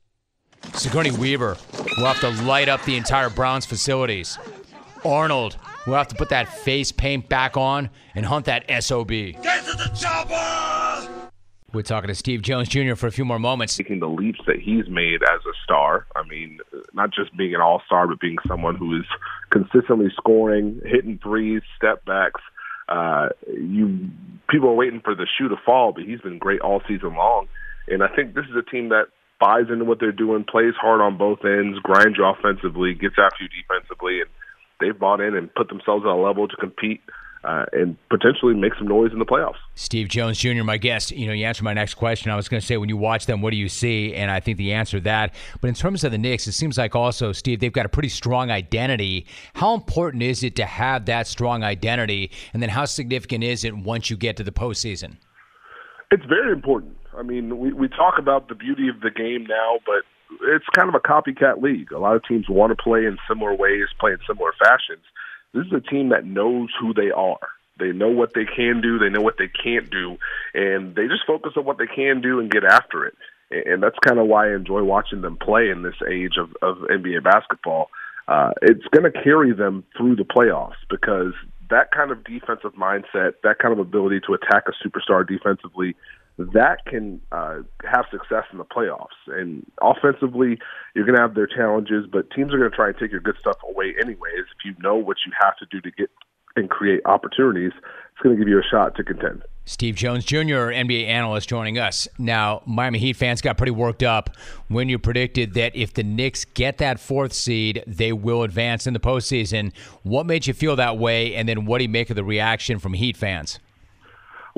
Sigourney 0.74 1.12
Weaver 1.12 1.58
will 1.98 2.06
have 2.06 2.20
to 2.22 2.30
light 2.44 2.70
up 2.70 2.84
the 2.84 2.96
entire 2.96 3.30
Browns 3.30 3.66
facilities. 3.66 4.38
Arnold 5.06 5.58
will 5.86 5.96
have 5.96 6.08
to 6.10 6.16
put 6.16 6.30
that 6.30 6.48
face 6.50 6.92
paint 6.92 7.30
back 7.30 7.58
on 7.58 7.90
and 8.16 8.26
hunt 8.26 8.46
that 8.46 8.66
SOB. 8.84 9.10
Get 9.10 9.66
to 9.66 9.78
the 9.78 9.92
chopper! 9.98 11.19
We're 11.72 11.84
talking 11.84 12.08
to 12.08 12.16
Steve 12.16 12.42
Jones 12.42 12.68
Jr. 12.68 12.96
for 12.96 13.08
a 13.08 13.12
few 13.12 13.26
more 13.26 13.40
moments. 13.40 13.78
Taking 13.78 14.00
the 14.00 14.10
leaps 14.10 14.40
that 14.48 14.58
he's 14.60 14.88
made 14.90 15.22
as 15.24 15.42
a 15.46 15.54
star. 15.64 16.08
I 16.16 16.24
mean, 16.28 16.60
not 16.94 17.12
just 17.14 17.36
being 17.38 17.54
an 17.54 17.62
all 17.62 17.82
star, 17.86 18.08
but 18.08 18.20
being 18.20 18.38
someone 18.48 18.76
who 18.76 18.98
is 18.98 19.06
consistently 19.52 20.08
scoring, 20.16 20.82
hitting 20.86 21.20
threes, 21.22 21.62
step 21.78 22.04
backs. 22.06 22.42
Uh, 22.88 23.30
you 23.48 24.10
people 24.50 24.70
are 24.70 24.76
waiting 24.76 25.02
for 25.04 25.14
the 25.14 25.28
shoe 25.38 25.48
to 25.50 25.56
fall, 25.64 25.92
but 25.94 26.04
he's 26.04 26.22
been 26.22 26.40
great 26.40 26.62
all 26.62 26.82
season 26.88 27.16
long. 27.16 27.48
And 27.88 28.04
I 28.04 28.08
think 28.08 28.34
this 28.34 28.46
is 28.46 28.56
a 28.56 28.68
team 28.68 28.90
that 28.90 29.06
buys 29.40 29.66
into 29.72 29.86
what 29.86 30.00
they're 30.00 30.12
doing, 30.12 30.44
plays 30.50 30.74
hard 30.80 31.02
on 31.02 31.18
both 31.18 31.40
ends, 31.46 31.80
grinds 31.80 32.18
you 32.18 32.26
offensively, 32.26 32.94
gets 32.94 33.16
after 33.18 33.44
you 33.44 33.50
defensively, 33.50 34.22
and 34.22 34.30
they've 34.80 35.00
bought 35.00 35.22
in 35.22 35.36
and 35.36 35.54
put 35.54 35.70
themselves 35.70 36.04
at 36.06 36.12
a 36.12 36.16
level 36.16 36.48
to 36.48 36.56
compete 36.58 37.02
uh, 37.44 37.66
and 37.72 37.96
potentially 38.10 38.54
make 38.54 38.74
some 38.78 38.88
noise 38.88 39.12
in 39.14 39.20
the 39.20 39.26
playoffs. 39.26 39.56
Steve 39.76 40.10
Jones 40.10 40.38
Jr., 40.38 40.64
my 40.64 40.78
guest. 40.78 41.12
You 41.12 41.28
know, 41.28 41.34
you 41.34 41.46
answered 41.46 41.64
my 41.64 41.74
next 41.74 41.94
question. 41.94 42.32
I 42.32 42.36
was 42.36 42.50
going 42.50 42.60
to 42.60 42.66
say, 42.66 42.78
when 42.78 42.90
you 42.90 42.98
watch 42.98 43.26
them, 43.26 43.42
what 43.42 43.52
do 43.52 43.58
you 43.58 43.70
see? 43.70 44.14
And 44.14 44.30
I 44.30 44.40
think 44.40 44.58
the 44.58 44.74
answer 44.74 44.98
to 44.98 45.04
that. 45.06 45.34
But 45.62 45.70
in 45.70 45.74
terms 45.74 46.04
of 46.04 46.12
the 46.12 46.18
Knicks, 46.18 46.48
it 46.48 46.52
seems 46.52 46.78
like 46.78 46.96
also, 46.96 47.32
Steve, 47.32 47.60
they've 47.60 47.72
got 47.72 47.86
a 47.86 47.90
pretty 47.90 48.10
strong 48.10 48.52
identity. 48.52 49.26
How 49.54 49.74
important 49.74 50.24
is 50.24 50.44
it 50.44 50.56
to 50.58 50.66
have 50.66 51.06
that 51.06 51.28
strong 51.28 51.64
identity? 51.64 52.32
And 52.54 52.62
then 52.62 52.70
how 52.70 52.86
significant 52.86 53.44
is 53.44 53.64
it 53.64 53.76
once 53.76 54.10
you 54.10 54.18
get 54.18 54.36
to 54.38 54.44
the 54.44 54.52
postseason? 54.52 55.16
It's 56.12 56.26
very 56.26 56.52
important. 56.52 56.98
I 57.18 57.24
mean, 57.24 57.58
we, 57.58 57.72
we 57.72 57.88
talk 57.88 58.16
about 58.18 58.50
the 58.50 58.56
beauty 58.56 58.90
of 58.90 59.02
the 59.02 59.12
game 59.12 59.46
now, 59.48 59.80
but 59.86 60.04
it's 60.42 60.66
kind 60.76 60.90
of 60.90 60.96
a 60.96 61.00
copycat 61.00 61.62
league. 61.62 61.92
A 61.92 62.00
lot 62.00 62.16
of 62.16 62.24
teams 62.26 62.50
want 62.50 62.76
to 62.76 62.82
play 62.82 63.06
in 63.06 63.18
similar 63.28 63.56
ways, 63.56 63.86
play 64.00 64.12
in 64.12 64.20
similar 64.28 64.52
fashions 64.60 65.04
this 65.54 65.66
is 65.66 65.74
a 65.74 65.82
team 65.82 66.10
that 66.10 66.26
knows 66.26 66.70
who 66.80 66.94
they 66.94 67.12
are. 67.12 67.40
They 67.80 67.92
know 67.92 68.10
what 68.10 68.34
they 68.34 68.46
can 68.46 68.82
do, 68.82 69.00
they 69.00 69.10
know 69.10 69.22
what 69.22 69.38
they 69.38 69.48
can't 69.48 69.90
do, 69.90 70.18
and 70.54 70.96
they 70.96 71.08
just 71.08 71.26
focus 71.26 71.54
on 71.56 71.66
what 71.66 71.78
they 71.78 71.88
can 71.88 72.22
do 72.22 72.40
and 72.40 72.52
get 72.52 72.66
after 72.66 73.06
it. 73.06 73.16
And 73.52 73.82
that's 73.82 73.98
kind 74.06 74.20
of 74.20 74.28
why 74.28 74.50
I 74.50 74.56
enjoy 74.56 74.84
watching 74.84 75.22
them 75.22 75.38
play 75.38 75.70
in 75.70 75.82
this 75.82 75.96
age 76.08 76.34
of, 76.38 76.52
of 76.62 76.78
NBA 76.90 77.24
basketball. 77.24 77.90
Uh, 78.28 78.52
it's 78.62 78.86
going 78.92 79.12
to 79.12 79.24
carry 79.24 79.54
them 79.54 79.84
through 79.98 80.18
the 80.18 80.24
playoffs 80.24 80.78
because 80.90 81.34
that 81.70 81.92
kind 81.92 82.12
of 82.12 82.24
defensive 82.24 82.74
mindset, 82.74 83.34
that 83.44 83.58
kind 83.60 83.72
of 83.72 83.80
ability 83.80 84.20
to 84.28 84.34
attack 84.34 84.66
a 84.68 84.88
superstar 84.88 85.28
defensively, 85.28 85.96
that 86.40 86.86
can 86.86 87.20
uh, 87.34 87.60
have 87.84 88.06
success 88.10 88.46
in 88.52 88.60
the 88.60 88.66
playoffs. 88.66 89.20
And 89.28 89.70
offensively, 89.82 90.58
you're 90.96 91.06
going 91.06 91.16
to 91.16 91.22
have 91.22 91.36
their 91.36 91.48
challenges, 91.48 92.06
but 92.10 92.32
teams 92.32 92.54
are 92.54 92.58
going 92.58 92.72
to 92.72 92.76
try 92.76 92.88
and 92.88 92.98
take 92.98 93.12
your 93.12 93.20
good 93.20 93.36
stuff 93.40 93.58
away 93.70 93.94
anyways. 94.02 94.48
If 94.58 94.66
you 94.66 94.74
know 94.80 94.96
what 94.96 95.18
you 95.26 95.34
have 95.42 95.58
to 95.58 95.66
do 95.70 95.82
to 95.82 95.92
get 95.92 96.10
and 96.56 96.70
create 96.70 97.02
opportunities, 97.06 97.72
it's 97.76 98.22
going 98.24 98.36
to 98.36 98.40
give 98.40 98.50
you 98.50 98.60
a 98.60 98.64
shot 98.64 98.96
to 98.96 99.04
contend. 99.04 99.44
Steve 99.66 99.96
Jones 99.96 100.26
Jr., 100.26 100.72
NBA 100.74 101.06
analyst, 101.06 101.48
joining 101.48 101.78
us. 101.78 102.08
Now, 102.18 102.64
Miami 102.66 103.00
Heat 103.00 103.14
fans 103.18 103.42
got 103.42 103.58
pretty 103.58 103.72
worked 103.72 104.02
up 104.02 104.36
when 104.68 104.90
you 104.90 104.98
predicted 104.98 105.54
that 105.54 105.76
if 105.76 105.94
the 105.94 106.04
Knicks 106.04 106.44
get 106.44 106.80
that 106.80 107.00
fourth 107.00 107.34
seed, 107.34 107.84
they 107.86 108.12
will 108.12 108.44
advance 108.44 108.88
in 108.88 108.94
the 108.94 109.00
postseason. 109.00 109.72
What 110.04 110.26
made 110.26 110.48
you 110.48 110.54
feel 110.54 110.76
that 110.78 110.98
way, 110.98 111.36
and 111.36 111.48
then 111.48 111.66
what 111.66 111.78
do 111.78 111.84
you 111.84 111.90
make 111.90 112.10
of 112.10 112.16
the 112.16 112.24
reaction 112.24 112.80
from 112.80 112.94
Heat 112.94 113.16
fans? 113.16 113.60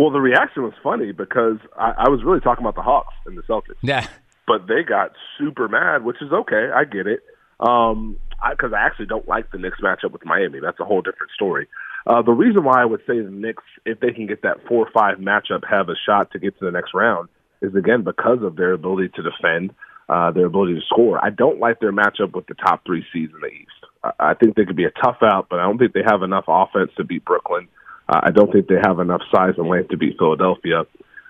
Well, 0.01 0.09
the 0.09 0.19
reaction 0.19 0.63
was 0.63 0.73
funny 0.81 1.11
because 1.11 1.57
I, 1.77 1.93
I 1.95 2.09
was 2.09 2.23
really 2.23 2.39
talking 2.39 2.63
about 2.63 2.73
the 2.73 2.81
Hawks 2.81 3.13
and 3.27 3.37
the 3.37 3.43
Celtics. 3.43 3.77
Yeah. 3.83 4.07
But 4.47 4.65
they 4.65 4.81
got 4.81 5.11
super 5.37 5.67
mad, 5.67 6.03
which 6.03 6.19
is 6.23 6.31
okay. 6.31 6.71
I 6.75 6.85
get 6.85 7.05
it. 7.05 7.21
Um, 7.59 8.17
because 8.49 8.73
I, 8.73 8.77
I 8.77 8.85
actually 8.87 9.05
don't 9.05 9.27
like 9.27 9.51
the 9.51 9.59
Knicks 9.59 9.77
matchup 9.79 10.11
with 10.11 10.25
Miami. 10.25 10.59
That's 10.59 10.79
a 10.79 10.85
whole 10.85 11.03
different 11.03 11.31
story. 11.35 11.67
Uh, 12.07 12.23
the 12.23 12.31
reason 12.31 12.63
why 12.63 12.81
I 12.81 12.85
would 12.85 13.01
say 13.01 13.21
the 13.21 13.29
Knicks, 13.29 13.61
if 13.85 13.99
they 13.99 14.11
can 14.11 14.25
get 14.25 14.41
that 14.41 14.65
four 14.67 14.87
or 14.87 14.89
five 14.91 15.19
matchup, 15.19 15.69
have 15.69 15.87
a 15.89 15.95
shot 16.03 16.31
to 16.31 16.39
get 16.39 16.57
to 16.57 16.65
the 16.65 16.71
next 16.71 16.95
round, 16.95 17.29
is 17.61 17.75
again 17.75 18.01
because 18.01 18.41
of 18.41 18.55
their 18.55 18.73
ability 18.73 19.09
to 19.17 19.21
defend, 19.21 19.71
uh, 20.09 20.31
their 20.31 20.47
ability 20.47 20.73
to 20.73 20.81
score. 20.87 21.23
I 21.23 21.29
don't 21.29 21.59
like 21.59 21.79
their 21.79 21.93
matchup 21.93 22.33
with 22.33 22.47
the 22.47 22.55
top 22.55 22.83
three 22.87 23.05
seeds 23.13 23.33
in 23.35 23.41
the 23.41 23.53
East. 23.53 23.85
I, 24.03 24.31
I 24.31 24.33
think 24.33 24.55
they 24.55 24.65
could 24.65 24.75
be 24.75 24.85
a 24.85 24.91
tough 25.03 25.17
out, 25.21 25.45
but 25.47 25.59
I 25.59 25.63
don't 25.65 25.77
think 25.77 25.93
they 25.93 26.01
have 26.09 26.23
enough 26.23 26.45
offense 26.47 26.89
to 26.97 27.03
beat 27.03 27.23
Brooklyn. 27.23 27.67
I 28.09 28.31
don't 28.31 28.51
think 28.51 28.67
they 28.67 28.79
have 28.83 28.99
enough 28.99 29.21
size 29.33 29.53
and 29.57 29.69
length 29.69 29.89
to 29.89 29.97
beat 29.97 30.17
Philadelphia. 30.17 30.83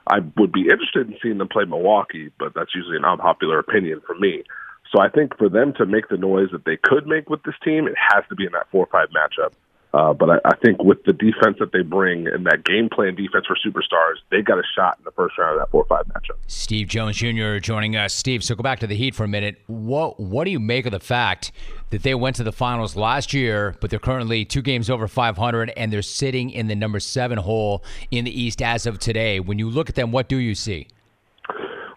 I 0.07 0.19
would 0.37 0.51
be 0.51 0.61
interested 0.61 1.09
in 1.09 1.17
seeing 1.21 1.37
them 1.37 1.47
play 1.47 1.65
Milwaukee, 1.65 2.31
but 2.39 2.53
that's 2.55 2.73
usually 2.73 2.97
an 2.97 3.05
unpopular 3.05 3.59
opinion 3.59 4.01
for 4.05 4.15
me. 4.15 4.43
So 4.91 5.01
I 5.01 5.09
think 5.09 5.37
for 5.37 5.47
them 5.47 5.73
to 5.77 5.85
make 5.85 6.09
the 6.09 6.17
noise 6.17 6.49
that 6.51 6.65
they 6.65 6.77
could 6.77 7.07
make 7.07 7.29
with 7.29 7.43
this 7.43 7.55
team, 7.63 7.87
it 7.87 7.95
has 7.97 8.23
to 8.29 8.35
be 8.35 8.45
in 8.45 8.51
that 8.53 8.67
four 8.71 8.85
or 8.85 8.89
five 8.91 9.09
matchup. 9.09 9.53
Uh, 9.93 10.13
but 10.13 10.29
I, 10.29 10.35
I 10.45 10.55
think 10.63 10.81
with 10.81 11.03
the 11.03 11.11
defense 11.11 11.57
that 11.59 11.73
they 11.73 11.81
bring 11.81 12.25
and 12.27 12.45
that 12.45 12.63
game 12.63 12.89
plan 12.89 13.13
defense 13.15 13.45
for 13.45 13.57
superstars, 13.57 14.15
they 14.29 14.41
got 14.41 14.57
a 14.57 14.63
shot 14.73 14.97
in 14.97 15.03
the 15.03 15.11
first 15.11 15.37
round 15.37 15.55
of 15.55 15.59
that 15.59 15.71
four 15.71 15.83
or 15.83 15.87
five 15.87 16.05
matchup. 16.07 16.37
Steve 16.47 16.87
Jones 16.87 17.17
Jr. 17.17 17.57
joining 17.57 17.97
us. 17.97 18.13
Steve, 18.13 18.41
so 18.41 18.55
go 18.55 18.63
back 18.63 18.79
to 18.79 18.87
the 18.87 18.95
Heat 18.95 19.15
for 19.15 19.25
a 19.25 19.27
minute. 19.27 19.61
What 19.67 20.17
what 20.17 20.45
do 20.45 20.51
you 20.51 20.61
make 20.61 20.85
of 20.85 20.93
the 20.93 21.01
fact 21.01 21.51
that 21.89 22.03
they 22.03 22.15
went 22.15 22.37
to 22.37 22.43
the 22.43 22.53
finals 22.53 22.95
last 22.95 23.33
year, 23.33 23.75
but 23.81 23.89
they're 23.89 23.99
currently 23.99 24.45
two 24.45 24.61
games 24.61 24.89
over 24.89 25.09
500 25.09 25.73
and 25.75 25.91
they're 25.91 26.01
sitting 26.01 26.51
in 26.51 26.67
the 26.67 26.75
number 26.75 27.01
seven 27.01 27.37
hole 27.37 27.83
in 28.11 28.23
the 28.23 28.41
East 28.41 28.61
as 28.61 28.85
of 28.85 28.97
today? 28.97 29.41
When 29.41 29.59
you 29.59 29.69
look 29.69 29.89
at 29.89 29.95
them, 29.95 30.13
what 30.13 30.29
do 30.29 30.37
you 30.37 30.55
see? 30.55 30.87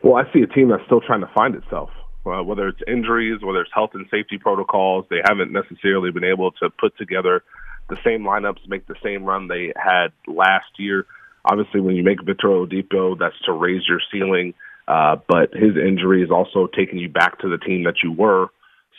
Well, 0.02 0.16
I 0.16 0.30
see 0.32 0.42
a 0.42 0.48
team 0.48 0.68
that's 0.68 0.84
still 0.86 1.00
trying 1.00 1.20
to 1.20 1.30
find 1.32 1.54
itself. 1.54 1.90
Uh, 2.26 2.42
whether 2.42 2.66
it's 2.68 2.80
injuries, 2.88 3.40
whether 3.42 3.60
it's 3.60 3.70
health 3.72 3.90
and 3.94 4.06
safety 4.10 4.38
protocols, 4.38 5.04
they 5.10 5.20
haven't 5.24 5.52
necessarily 5.52 6.10
been 6.10 6.24
able 6.24 6.50
to 6.52 6.70
put 6.70 6.96
together 6.96 7.44
the 7.88 7.96
same 8.04 8.22
lineups, 8.22 8.68
make 8.68 8.86
the 8.86 8.94
same 9.02 9.24
run 9.24 9.48
they 9.48 9.72
had 9.76 10.08
last 10.26 10.66
year. 10.78 11.06
Obviously, 11.44 11.80
when 11.80 11.96
you 11.96 12.02
make 12.02 12.22
Victor 12.24 12.48
Oladipo, 12.48 13.18
that's 13.18 13.38
to 13.44 13.52
raise 13.52 13.82
your 13.88 14.00
ceiling. 14.12 14.54
Uh, 14.86 15.16
but 15.28 15.52
his 15.54 15.76
injury 15.76 16.22
is 16.22 16.30
also 16.30 16.66
taking 16.66 16.98
you 16.98 17.08
back 17.08 17.38
to 17.40 17.48
the 17.48 17.58
team 17.58 17.84
that 17.84 17.96
you 18.02 18.12
were. 18.12 18.48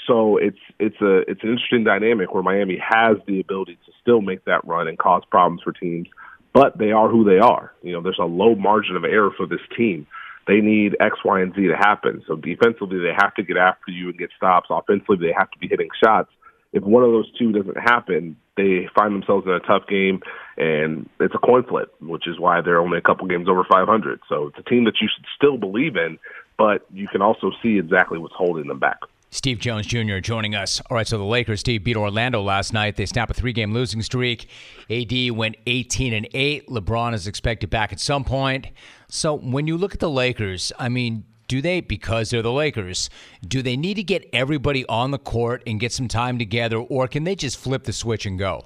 So 0.07 0.37
it's 0.37 0.59
it's 0.79 0.99
a 1.01 1.19
it's 1.29 1.41
an 1.43 1.49
interesting 1.49 1.83
dynamic 1.83 2.33
where 2.33 2.43
Miami 2.43 2.77
has 2.77 3.17
the 3.27 3.39
ability 3.39 3.77
to 3.85 3.91
still 4.01 4.21
make 4.21 4.45
that 4.45 4.65
run 4.65 4.87
and 4.87 4.97
cause 4.97 5.23
problems 5.29 5.61
for 5.63 5.71
teams, 5.71 6.07
but 6.53 6.77
they 6.77 6.91
are 6.91 7.09
who 7.09 7.23
they 7.23 7.39
are. 7.39 7.71
You 7.81 7.93
know, 7.93 8.01
there's 8.01 8.19
a 8.19 8.25
low 8.25 8.55
margin 8.55 8.95
of 8.95 9.03
error 9.03 9.31
for 9.35 9.47
this 9.47 9.61
team. 9.75 10.05
They 10.47 10.61
need 10.61 10.95
X, 10.99 11.17
Y, 11.25 11.41
and 11.41 11.55
Z 11.55 11.67
to 11.67 11.75
happen. 11.75 12.23
So 12.27 12.35
defensively, 12.35 12.99
they 12.99 13.13
have 13.17 13.33
to 13.35 13.43
get 13.43 13.57
after 13.57 13.91
you 13.91 14.09
and 14.09 14.17
get 14.17 14.29
stops. 14.37 14.67
Offensively, 14.69 15.17
they 15.17 15.33
have 15.35 15.49
to 15.49 15.57
be 15.57 15.67
hitting 15.67 15.89
shots 16.03 16.29
if 16.75 16.83
one 16.83 17.03
of 17.03 17.11
those 17.11 17.31
two 17.39 17.53
doesn't 17.53 17.77
happen, 17.77 18.35
they 18.57 18.87
find 18.93 19.15
themselves 19.15 19.47
in 19.47 19.53
a 19.53 19.61
tough 19.61 19.87
game, 19.87 20.19
and 20.57 21.09
it's 21.21 21.33
a 21.33 21.37
coin 21.37 21.63
flip, 21.63 21.95
which 22.01 22.27
is 22.27 22.37
why 22.37 22.59
they're 22.59 22.81
only 22.81 22.97
a 22.97 23.01
couple 23.01 23.25
games 23.27 23.47
over 23.47 23.63
500. 23.63 24.19
So 24.27 24.47
it's 24.47 24.59
a 24.59 24.69
team 24.69 24.83
that 24.83 24.95
you 25.01 25.07
should 25.13 25.25
still 25.35 25.57
believe 25.57 25.95
in, 25.95 26.19
but 26.57 26.85
you 26.93 27.07
can 27.07 27.21
also 27.21 27.51
see 27.63 27.79
exactly 27.79 28.19
what's 28.19 28.35
holding 28.35 28.67
them 28.67 28.79
back. 28.79 28.99
Steve 29.31 29.59
Jones 29.59 29.87
Jr. 29.87 30.19
joining 30.19 30.53
us. 30.53 30.81
All 30.89 30.95
right, 30.95 31.07
so 31.07 31.17
the 31.17 31.23
Lakers, 31.23 31.61
Steve, 31.61 31.83
beat 31.83 31.95
Orlando 31.95 32.41
last 32.41 32.73
night. 32.73 32.97
They 32.97 33.05
snap 33.05 33.29
a 33.29 33.33
three-game 33.33 33.73
losing 33.73 34.01
streak. 34.01 34.49
AD 34.89 35.31
went 35.31 35.55
18 35.67 36.13
and 36.13 36.27
8. 36.33 36.67
LeBron 36.67 37.13
is 37.13 37.25
expected 37.25 37.69
back 37.69 37.93
at 37.93 38.01
some 38.01 38.25
point. 38.25 38.67
So 39.07 39.33
when 39.33 39.65
you 39.65 39.77
look 39.77 39.93
at 39.93 39.99
the 40.01 40.09
Lakers, 40.09 40.73
I 40.77 40.89
mean, 40.89 41.23
do 41.47 41.61
they 41.61 41.81
because 41.81 42.29
they're 42.29 42.41
the 42.41 42.51
Lakers? 42.51 43.09
Do 43.45 43.61
they 43.61 43.77
need 43.77 43.95
to 43.95 44.03
get 44.03 44.27
everybody 44.33 44.85
on 44.87 45.11
the 45.11 45.17
court 45.17 45.63
and 45.67 45.79
get 45.79 45.91
some 45.91 46.07
time 46.07 46.37
together, 46.37 46.77
or 46.77 47.07
can 47.07 47.23
they 47.23 47.35
just 47.35 47.57
flip 47.57 47.83
the 47.83 47.93
switch 47.93 48.25
and 48.25 48.39
go? 48.39 48.65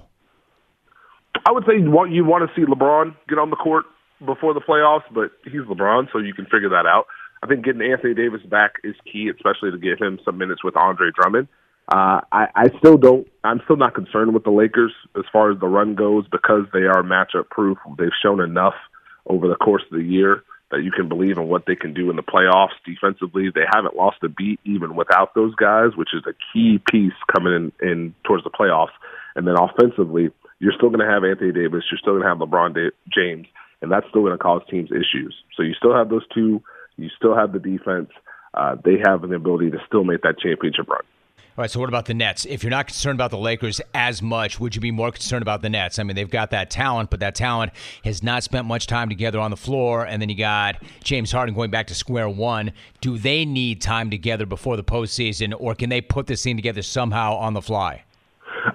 I 1.46 1.52
would 1.52 1.64
say 1.66 1.78
you 1.78 1.90
want 1.90 2.12
you 2.12 2.24
want 2.24 2.48
to 2.48 2.54
see 2.54 2.66
LeBron 2.66 3.14
get 3.28 3.38
on 3.38 3.50
the 3.50 3.56
court 3.56 3.84
before 4.24 4.54
the 4.54 4.60
playoffs, 4.60 5.04
but 5.12 5.30
he's 5.44 5.62
LeBron, 5.62 6.08
so 6.12 6.18
you 6.18 6.34
can 6.34 6.44
figure 6.46 6.68
that 6.70 6.86
out. 6.86 7.06
I 7.42 7.46
think 7.46 7.64
getting 7.64 7.82
Anthony 7.82 8.14
Davis 8.14 8.42
back 8.42 8.72
is 8.84 8.94
key, 9.10 9.30
especially 9.34 9.70
to 9.70 9.78
give 9.78 9.98
him 9.98 10.18
some 10.24 10.36
minutes 10.36 10.62
with 10.62 10.76
Andre 10.76 11.08
Drummond. 11.14 11.48
Uh, 11.88 12.20
I, 12.30 12.46
I 12.54 12.68
still 12.78 12.98
don't. 12.98 13.26
I'm 13.42 13.60
still 13.64 13.76
not 13.76 13.94
concerned 13.94 14.34
with 14.34 14.44
the 14.44 14.50
Lakers 14.50 14.92
as 15.16 15.24
far 15.32 15.50
as 15.50 15.58
the 15.58 15.66
run 15.66 15.94
goes 15.94 16.26
because 16.30 16.66
they 16.72 16.80
are 16.80 17.02
matchup 17.02 17.48
proof. 17.50 17.78
They've 17.98 18.10
shown 18.22 18.40
enough 18.40 18.74
over 19.26 19.48
the 19.48 19.56
course 19.56 19.82
of 19.90 19.98
the 19.98 20.04
year 20.04 20.44
that 20.70 20.82
you 20.82 20.90
can 20.90 21.08
believe 21.08 21.36
in 21.36 21.48
what 21.48 21.64
they 21.66 21.74
can 21.74 21.94
do 21.94 22.10
in 22.10 22.16
the 22.16 22.22
playoffs 22.22 22.78
defensively. 22.86 23.50
They 23.52 23.66
haven't 23.72 23.96
lost 23.96 24.18
a 24.22 24.28
beat 24.28 24.60
even 24.64 24.94
without 24.94 25.34
those 25.34 25.54
guys, 25.56 25.96
which 25.96 26.10
is 26.14 26.22
a 26.26 26.34
key 26.52 26.80
piece 26.90 27.18
coming 27.32 27.72
in, 27.80 27.88
in 27.88 28.14
towards 28.24 28.44
the 28.44 28.50
playoffs. 28.50 28.94
And 29.34 29.46
then 29.46 29.56
offensively, 29.58 30.30
you're 30.58 30.74
still 30.76 30.90
going 30.90 31.00
to 31.00 31.12
have 31.12 31.24
Anthony 31.24 31.52
Davis, 31.52 31.84
you're 31.90 31.98
still 31.98 32.14
going 32.14 32.22
to 32.22 32.28
have 32.28 32.38
LeBron 32.38 32.90
James, 33.12 33.46
and 33.82 33.90
that's 33.90 34.06
still 34.10 34.22
going 34.22 34.36
to 34.36 34.38
cause 34.38 34.62
teams 34.70 34.90
issues. 34.90 35.34
So 35.56 35.62
you 35.62 35.74
still 35.74 35.94
have 35.94 36.08
those 36.08 36.26
two, 36.32 36.62
you 36.96 37.08
still 37.16 37.34
have 37.34 37.52
the 37.52 37.58
defense. 37.58 38.10
Uh, 38.52 38.76
they 38.84 38.98
have 39.04 39.24
an 39.24 39.32
ability 39.32 39.70
to 39.70 39.78
still 39.86 40.04
make 40.04 40.22
that 40.22 40.38
championship 40.38 40.88
run. 40.88 41.02
All 41.60 41.64
right, 41.64 41.70
so 41.70 41.78
what 41.78 41.90
about 41.90 42.06
the 42.06 42.14
Nets? 42.14 42.46
If 42.46 42.62
you're 42.62 42.70
not 42.70 42.86
concerned 42.86 43.18
about 43.18 43.30
the 43.30 43.36
Lakers 43.36 43.82
as 43.92 44.22
much, 44.22 44.58
would 44.58 44.74
you 44.74 44.80
be 44.80 44.90
more 44.90 45.12
concerned 45.12 45.42
about 45.42 45.60
the 45.60 45.68
Nets? 45.68 45.98
I 45.98 46.04
mean, 46.04 46.16
they've 46.16 46.30
got 46.30 46.52
that 46.52 46.70
talent, 46.70 47.10
but 47.10 47.20
that 47.20 47.34
talent 47.34 47.72
has 48.02 48.22
not 48.22 48.42
spent 48.42 48.66
much 48.66 48.86
time 48.86 49.10
together 49.10 49.38
on 49.38 49.50
the 49.50 49.58
floor. 49.58 50.06
And 50.06 50.22
then 50.22 50.30
you 50.30 50.36
got 50.36 50.82
James 51.04 51.30
Harden 51.30 51.54
going 51.54 51.70
back 51.70 51.88
to 51.88 51.94
square 51.94 52.30
one. 52.30 52.72
Do 53.02 53.18
they 53.18 53.44
need 53.44 53.82
time 53.82 54.08
together 54.08 54.46
before 54.46 54.78
the 54.78 54.82
postseason, 54.82 55.52
or 55.54 55.74
can 55.74 55.90
they 55.90 56.00
put 56.00 56.28
this 56.28 56.42
thing 56.42 56.56
together 56.56 56.80
somehow 56.80 57.36
on 57.36 57.52
the 57.52 57.60
fly? 57.60 58.04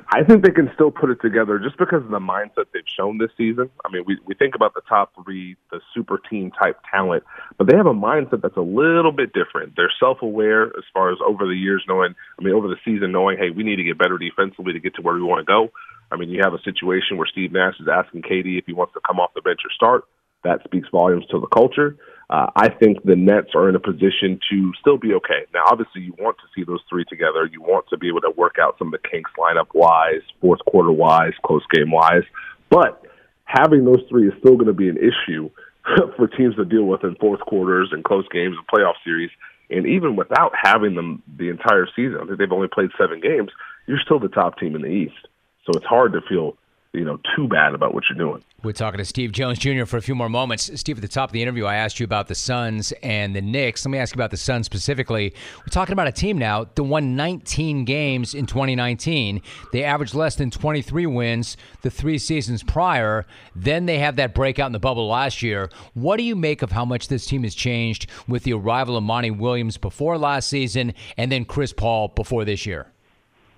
I 0.10 0.24
think 0.24 0.44
they 0.44 0.52
can 0.52 0.70
still 0.74 0.92
put 0.92 1.10
it 1.10 1.20
together 1.22 1.60
just 1.60 1.78
because 1.78 2.04
of 2.04 2.10
the 2.10 2.20
mindset 2.20 2.66
they've 2.74 2.84
shown 2.98 3.18
this 3.18 3.32
season. 3.38 3.70
I 3.86 3.92
mean, 3.92 4.04
we, 4.06 4.18
we 4.26 4.36
think 4.36 4.56
about 4.56 4.74
the 4.74 4.82
top 4.88 5.14
three, 5.24 5.56
the 5.72 5.80
super 5.94 6.20
team 6.30 6.52
type 6.52 6.80
talent, 6.92 7.24
but 7.58 7.68
they 7.68 7.76
have 7.76 7.86
a 7.86 7.94
mindset 7.94 8.42
that's 8.42 8.58
a 8.58 8.62
little 8.62 9.12
bit 9.12 9.34
different. 9.34 9.74
They're 9.76 9.92
self 10.00 10.22
aware 10.22 10.68
as 10.68 10.84
far 10.94 11.12
as 11.12 11.18
over 11.26 11.46
the 11.46 11.56
years 11.56 11.84
knowing, 11.88 12.16
I 12.40 12.44
mean, 12.44 12.54
over 12.54 12.68
the 12.68 12.78
season 12.86 13.12
knowing, 13.12 13.38
hey, 13.38 13.50
we 13.50 13.64
need 13.64 13.78
to 13.78 13.84
get 13.84 13.98
better 13.98 14.18
defensively 14.18 14.74
to 14.74 14.80
get 14.80 14.96
to 14.96 15.02
where 15.02 15.16
we 15.16 15.22
want 15.22 15.46
to 15.46 15.52
go. 15.52 15.70
I 16.12 16.18
mean, 16.18 16.30
you 16.30 16.42
have 16.44 16.54
a 16.54 16.62
situation 16.64 17.18
where 17.18 17.28
Steve 17.28 17.52
Nash 17.52 17.76
is 17.80 17.88
asking 17.92 18.24
Katie 18.24 18.58
if 18.58 18.66
he 18.66 18.74
wants 18.74 18.94
to 18.94 19.02
come 19.06 19.20
off 19.20 19.34
the 19.36 19.42
bench 19.42 19.60
or 19.66 19.72
start. 19.72 20.06
That 20.44 20.64
speaks 20.64 20.88
volumes 20.92 21.26
to 21.32 21.40
the 21.40 21.48
culture. 21.48 21.98
Uh, 22.30 22.48
I 22.56 22.70
think 22.70 23.04
the 23.04 23.16
Nets 23.16 23.50
are 23.54 23.70
in 23.70 23.76
a 23.76 23.80
position 23.80 24.40
to 24.50 24.72
still 24.80 24.98
be 24.98 25.14
okay. 25.14 25.46
Now, 25.54 25.64
obviously, 25.70 26.02
you 26.02 26.14
want 26.18 26.38
to 26.38 26.48
see 26.56 26.64
those 26.66 26.82
three 26.90 27.06
together. 27.06 27.48
You 27.52 27.62
want 27.62 27.86
to 27.90 27.98
be 27.98 28.08
able 28.08 28.22
to 28.22 28.32
work 28.36 28.56
out 28.60 28.76
some 28.80 28.94
of 28.94 29.00
the 29.00 29.08
kinks 29.08 29.32
lineup 29.38 29.68
wise, 29.74 30.22
fourth 30.42 30.60
quarter 30.66 30.92
wise, 30.92 31.34
close 31.46 31.64
game 31.72 31.92
wise. 31.92 32.24
But 32.70 33.04
having 33.44 33.86
those 33.86 34.04
three 34.10 34.28
is 34.28 34.34
still 34.40 34.56
going 34.56 34.68
to 34.68 34.74
be 34.74 34.90
an 34.90 34.98
issue 34.98 35.50
for 36.18 36.28
teams 36.28 36.56
to 36.56 36.66
deal 36.66 36.86
with 36.86 37.04
in 37.04 37.16
fourth 37.16 37.42
quarters 37.42 37.90
and 37.92 38.04
close 38.04 38.26
games 38.32 38.56
and 38.58 38.68
playoff 38.68 38.96
series. 39.04 39.30
And 39.70 39.86
even 39.88 40.16
without 40.16 40.54
having 40.60 40.96
them 40.96 41.22
the 41.38 41.50
entire 41.50 41.88
season, 41.96 42.18
I 42.22 42.26
think 42.26 42.40
they've 42.40 42.52
only 42.52 42.68
played 42.68 42.90
seven 43.00 43.20
games, 43.20 43.50
you're 43.88 44.00
still 44.04 44.20
the 44.20 44.28
top 44.28 44.60
team 44.60 44.76
in 44.76 44.82
the 44.82 44.88
East. 44.88 45.28
So 45.66 45.72
it's 45.76 45.86
hard 45.86 46.14
to 46.14 46.22
feel 46.28 46.58
you 46.96 47.06
know 47.06 47.20
too 47.36 47.48
bad 47.48 47.74
about 47.74 47.94
what 47.94 48.04
you're 48.10 48.18
doing. 48.18 48.44
We're 48.64 48.72
talking 48.72 48.98
to 48.98 49.06
Steve 49.06 49.32
Jones 49.32 49.60
Jr. 49.60 49.86
for 49.86 49.98
a 49.98 50.02
few 50.02 50.16
more 50.16 50.30
moments. 50.30 50.72
Steve, 50.80 50.98
at 50.98 51.02
the 51.04 51.08
top 51.08 51.30
of 51.30 51.34
the 51.34 51.42
interview, 51.42 51.66
I 51.66 51.76
asked 51.76 52.00
you 52.00 52.04
about 52.04 52.28
the 52.28 52.36
Suns 52.36 52.92
and 53.04 53.36
the 53.36 53.42
Knicks. 53.42 53.86
Let 53.86 53.92
me 53.92 54.00
ask 54.00 54.16
you 54.16 54.18
about 54.18 54.32
the 54.32 54.38
Suns 54.38 54.66
specifically. 54.66 55.36
We're 55.60 55.70
talking 55.70 55.94
about 55.94 56.08
a 56.08 56.12
team 56.12 56.40
now 56.40 56.64
that 56.74 56.84
won 56.84 57.16
19 57.16 57.86
games 57.86 58.34
in 58.34 58.48
2019. 58.48 59.42
They 59.72 59.84
averaged 59.84 60.16
less 60.16 60.36
than 60.36 60.50
23 60.50 61.06
wins 61.06 61.58
the 61.84 61.92
three 61.92 62.18
seasons 62.18 62.64
prior. 62.64 63.28
Then 63.56 63.86
they 63.86 64.00
have 64.00 64.16
that 64.16 64.34
breakout 64.34 64.68
in 64.68 64.74
the 64.74 64.80
bubble 64.80 65.08
last 65.08 65.44
year. 65.44 65.70
What 65.94 66.18
do 66.18 66.24
you 66.24 66.36
make 66.36 66.64
of 66.64 66.72
how 66.72 66.86
much 66.86 67.08
this 67.08 67.28
team 67.28 67.44
has 67.44 67.54
changed 67.54 68.10
with 68.28 68.44
the 68.44 68.54
arrival 68.54 68.98
of 68.98 69.04
Monty 69.04 69.30
Williams 69.30 69.78
before 69.78 70.18
last 70.18 70.50
season 70.50 70.94
and 71.18 71.32
then 71.32 71.46
Chris 71.46 71.72
Paul 71.72 72.08
before 72.08 72.46
this 72.46 72.66
year? 72.66 72.88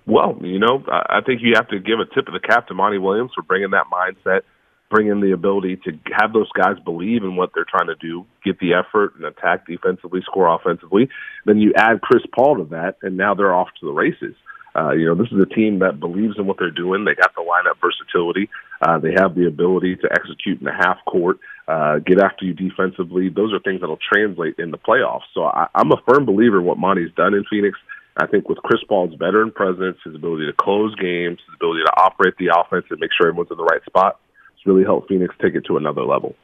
Well, 0.08 0.38
you 0.40 0.58
know, 0.58 0.82
I 0.88 1.20
think 1.24 1.42
you 1.42 1.52
have 1.54 1.68
to 1.68 1.78
give 1.78 2.00
a 2.00 2.06
tip 2.06 2.26
of 2.26 2.32
the 2.32 2.40
cap 2.40 2.68
to 2.68 2.74
Monty 2.74 2.98
Williams 2.98 3.30
for 3.34 3.42
bringing 3.42 3.70
that 3.70 3.84
mindset– 3.92 4.40
bringing 4.90 5.20
the 5.20 5.32
ability 5.32 5.76
to 5.76 5.92
have 6.18 6.32
those 6.32 6.50
guys 6.52 6.76
believe 6.84 7.22
in 7.22 7.36
what 7.36 7.50
they're 7.54 7.66
trying 7.68 7.88
to 7.88 7.94
do, 7.96 8.24
get 8.44 8.58
the 8.60 8.72
effort 8.74 9.14
and 9.16 9.24
attack 9.24 9.66
defensively, 9.66 10.20
score 10.22 10.54
offensively. 10.54 11.08
Then 11.44 11.58
you 11.58 11.72
add 11.76 12.00
Chris 12.00 12.22
Paul 12.34 12.56
to 12.58 12.64
that, 12.70 12.96
and 13.02 13.16
now 13.16 13.34
they're 13.34 13.54
off 13.54 13.68
to 13.80 13.86
the 13.86 13.92
races. 13.92 14.34
Uh, 14.74 14.92
you 14.92 15.06
know, 15.06 15.14
this 15.14 15.32
is 15.32 15.40
a 15.40 15.54
team 15.54 15.80
that 15.80 15.98
believes 15.98 16.38
in 16.38 16.46
what 16.46 16.58
they're 16.58 16.70
doing. 16.70 17.04
They 17.04 17.14
got 17.14 17.34
the 17.34 17.42
lineup 17.42 17.80
versatility. 17.80 18.48
Uh, 18.80 18.98
they 18.98 19.12
have 19.16 19.34
the 19.34 19.46
ability 19.46 19.96
to 19.96 20.08
execute 20.12 20.60
in 20.60 20.64
the 20.64 20.72
half 20.72 20.98
court, 21.04 21.38
uh, 21.66 21.98
get 21.98 22.20
after 22.20 22.44
you 22.44 22.54
defensively. 22.54 23.28
Those 23.28 23.52
are 23.52 23.58
things 23.58 23.80
that'll 23.80 23.98
translate 23.98 24.54
in 24.58 24.70
the 24.70 24.78
playoffs. 24.78 25.26
So 25.34 25.44
I, 25.44 25.66
I'm 25.74 25.90
a 25.90 26.00
firm 26.06 26.24
believer 26.24 26.60
in 26.60 26.64
what 26.64 26.78
Monty's 26.78 27.12
done 27.16 27.34
in 27.34 27.44
Phoenix. 27.50 27.78
I 28.18 28.26
think 28.26 28.48
with 28.48 28.58
Chris 28.58 28.80
Paul's 28.88 29.14
veteran 29.14 29.52
presence, 29.52 29.96
his 30.04 30.14
ability 30.14 30.46
to 30.46 30.52
close 30.52 30.94
games, 30.96 31.38
his 31.46 31.54
ability 31.54 31.84
to 31.84 31.92
operate 32.02 32.34
the 32.38 32.50
offense 32.54 32.86
and 32.90 32.98
make 32.98 33.10
sure 33.16 33.28
everyone's 33.28 33.50
in 33.50 33.56
the 33.56 33.64
right 33.64 33.84
spot, 33.86 34.18
it's 34.54 34.66
really 34.66 34.82
helped 34.82 35.08
Phoenix 35.08 35.34
take 35.40 35.54
it 35.54 35.64
to 35.66 35.76
another 35.76 36.02
level. 36.02 36.34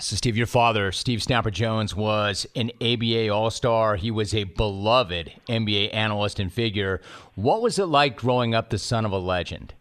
So, 0.00 0.14
Steve, 0.16 0.36
your 0.36 0.46
father, 0.46 0.92
Steve 0.92 1.22
Snapper 1.22 1.50
Jones, 1.50 1.94
was 1.94 2.46
an 2.54 2.70
ABA 2.80 3.28
All 3.30 3.50
Star. 3.50 3.96
He 3.96 4.10
was 4.10 4.32
a 4.32 4.44
beloved 4.44 5.32
NBA 5.48 5.92
analyst 5.92 6.38
and 6.38 6.52
figure. 6.52 7.00
What 7.34 7.60
was 7.60 7.78
it 7.78 7.86
like 7.86 8.16
growing 8.16 8.54
up 8.54 8.70
the 8.70 8.78
son 8.78 9.04
of 9.04 9.12
a 9.12 9.18
legend? 9.18 9.74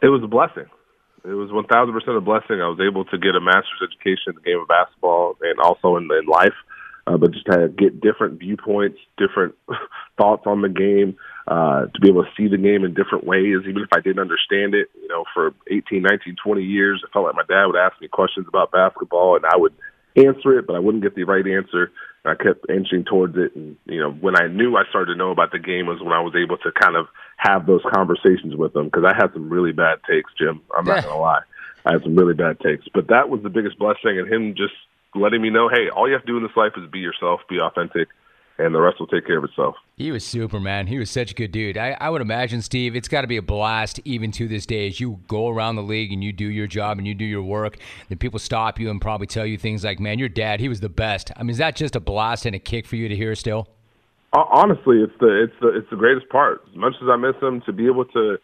It 0.00 0.08
was 0.08 0.22
a 0.24 0.26
blessing. 0.26 0.64
It 1.24 1.34
was 1.34 1.50
1,000% 1.50 2.16
a 2.16 2.20
blessing. 2.20 2.62
I 2.62 2.68
was 2.68 2.80
able 2.80 3.04
to 3.04 3.18
get 3.18 3.34
a 3.34 3.40
master's 3.40 3.82
education 3.82 4.32
in 4.32 4.34
the 4.36 4.40
game 4.40 4.60
of 4.60 4.68
basketball 4.68 5.36
and 5.42 5.60
also 5.60 5.96
in, 5.96 6.04
in 6.04 6.26
life, 6.26 6.54
uh, 7.08 7.16
but 7.16 7.32
just 7.32 7.46
to 7.46 7.68
get 7.68 8.00
different 8.00 8.38
viewpoints, 8.38 8.98
different 9.16 9.54
thoughts 10.18 10.42
on 10.46 10.60
the 10.60 10.68
game, 10.68 11.16
uh, 11.46 11.86
to 11.86 12.00
be 12.00 12.08
able 12.08 12.22
to 12.22 12.30
see 12.36 12.48
the 12.48 12.58
game 12.58 12.84
in 12.84 12.92
different 12.92 13.24
ways, 13.24 13.64
even 13.66 13.82
if 13.82 13.88
I 13.94 14.00
didn't 14.00 14.18
understand 14.18 14.74
it. 14.74 14.88
You 15.00 15.08
know, 15.08 15.24
for 15.32 15.54
18, 15.70 16.02
19, 16.02 16.36
20 16.44 16.62
years, 16.62 17.02
I 17.06 17.10
felt 17.10 17.24
like 17.24 17.34
my 17.34 17.48
dad 17.48 17.64
would 17.66 17.76
ask 17.76 17.98
me 18.00 18.08
questions 18.08 18.46
about 18.46 18.72
basketball, 18.72 19.36
and 19.36 19.46
I 19.46 19.56
would 19.56 19.72
answer 20.16 20.58
it, 20.58 20.66
but 20.66 20.76
I 20.76 20.80
wouldn't 20.80 21.02
get 21.02 21.14
the 21.14 21.24
right 21.24 21.46
answer. 21.46 21.90
And 22.24 22.36
I 22.38 22.42
kept 22.42 22.68
inching 22.68 23.04
towards 23.04 23.38
it, 23.38 23.56
and 23.56 23.76
you 23.86 24.00
know, 24.00 24.10
when 24.10 24.36
I 24.36 24.48
knew 24.48 24.76
I 24.76 24.84
started 24.90 25.12
to 25.12 25.18
know 25.18 25.30
about 25.30 25.52
the 25.52 25.58
game 25.58 25.86
was 25.86 26.02
when 26.02 26.12
I 26.12 26.20
was 26.20 26.34
able 26.36 26.58
to 26.58 26.72
kind 26.78 26.96
of 26.96 27.06
have 27.38 27.64
those 27.64 27.82
conversations 27.94 28.54
with 28.54 28.74
them 28.74 28.86
because 28.86 29.04
I 29.06 29.16
had 29.16 29.32
some 29.32 29.48
really 29.48 29.72
bad 29.72 30.00
takes, 30.04 30.30
Jim. 30.36 30.60
I'm 30.76 30.84
not 30.84 31.04
gonna 31.08 31.16
lie, 31.16 31.42
I 31.86 31.92
had 31.92 32.02
some 32.02 32.16
really 32.16 32.34
bad 32.34 32.60
takes, 32.60 32.84
but 32.92 33.08
that 33.08 33.30
was 33.30 33.42
the 33.42 33.48
biggest 33.48 33.78
blessing, 33.78 34.18
and 34.18 34.30
him 34.30 34.54
just 34.54 34.74
letting 35.14 35.42
me 35.42 35.50
know, 35.50 35.68
hey, 35.68 35.88
all 35.94 36.06
you 36.06 36.12
have 36.14 36.22
to 36.22 36.26
do 36.26 36.36
in 36.36 36.42
this 36.42 36.56
life 36.56 36.72
is 36.76 36.88
be 36.90 36.98
yourself, 36.98 37.40
be 37.48 37.58
authentic, 37.60 38.08
and 38.58 38.74
the 38.74 38.80
rest 38.80 38.98
will 38.98 39.06
take 39.06 39.26
care 39.26 39.38
of 39.38 39.44
itself. 39.44 39.76
He 39.96 40.10
was 40.10 40.24
super, 40.24 40.60
man. 40.60 40.86
He 40.88 40.98
was 40.98 41.10
such 41.10 41.30
a 41.30 41.34
good 41.34 41.52
dude. 41.52 41.76
I, 41.76 41.96
I 42.00 42.10
would 42.10 42.20
imagine, 42.20 42.60
Steve, 42.60 42.96
it's 42.96 43.08
got 43.08 43.22
to 43.22 43.26
be 43.26 43.36
a 43.36 43.42
blast 43.42 44.00
even 44.04 44.32
to 44.32 44.48
this 44.48 44.66
day 44.66 44.88
as 44.88 45.00
you 45.00 45.20
go 45.28 45.48
around 45.48 45.76
the 45.76 45.82
league 45.82 46.12
and 46.12 46.22
you 46.22 46.32
do 46.32 46.46
your 46.46 46.66
job 46.66 46.98
and 46.98 47.06
you 47.06 47.14
do 47.14 47.24
your 47.24 47.42
work. 47.42 47.78
Then 48.08 48.18
people 48.18 48.38
stop 48.38 48.78
you 48.78 48.90
and 48.90 49.00
probably 49.00 49.26
tell 49.26 49.46
you 49.46 49.58
things 49.58 49.84
like, 49.84 50.00
man, 50.00 50.18
your 50.18 50.28
dad, 50.28 50.60
he 50.60 50.68
was 50.68 50.80
the 50.80 50.88
best. 50.88 51.30
I 51.36 51.42
mean, 51.42 51.50
is 51.50 51.58
that 51.58 51.76
just 51.76 51.96
a 51.96 52.00
blast 52.00 52.46
and 52.46 52.54
a 52.54 52.58
kick 52.58 52.86
for 52.86 52.96
you 52.96 53.08
to 53.08 53.16
hear 53.16 53.34
still? 53.34 53.68
Honestly, 54.32 54.98
it's 54.98 55.18
the 55.20 55.44
it's 55.44 55.54
the 55.60 55.68
it's 55.68 55.88
the 55.88 55.96
greatest 55.96 56.28
part. 56.28 56.62
As 56.70 56.76
much 56.76 56.92
as 57.00 57.08
I 57.10 57.16
miss 57.16 57.36
him, 57.40 57.62
to 57.64 57.72
be 57.72 57.86
able 57.86 58.04
to 58.04 58.36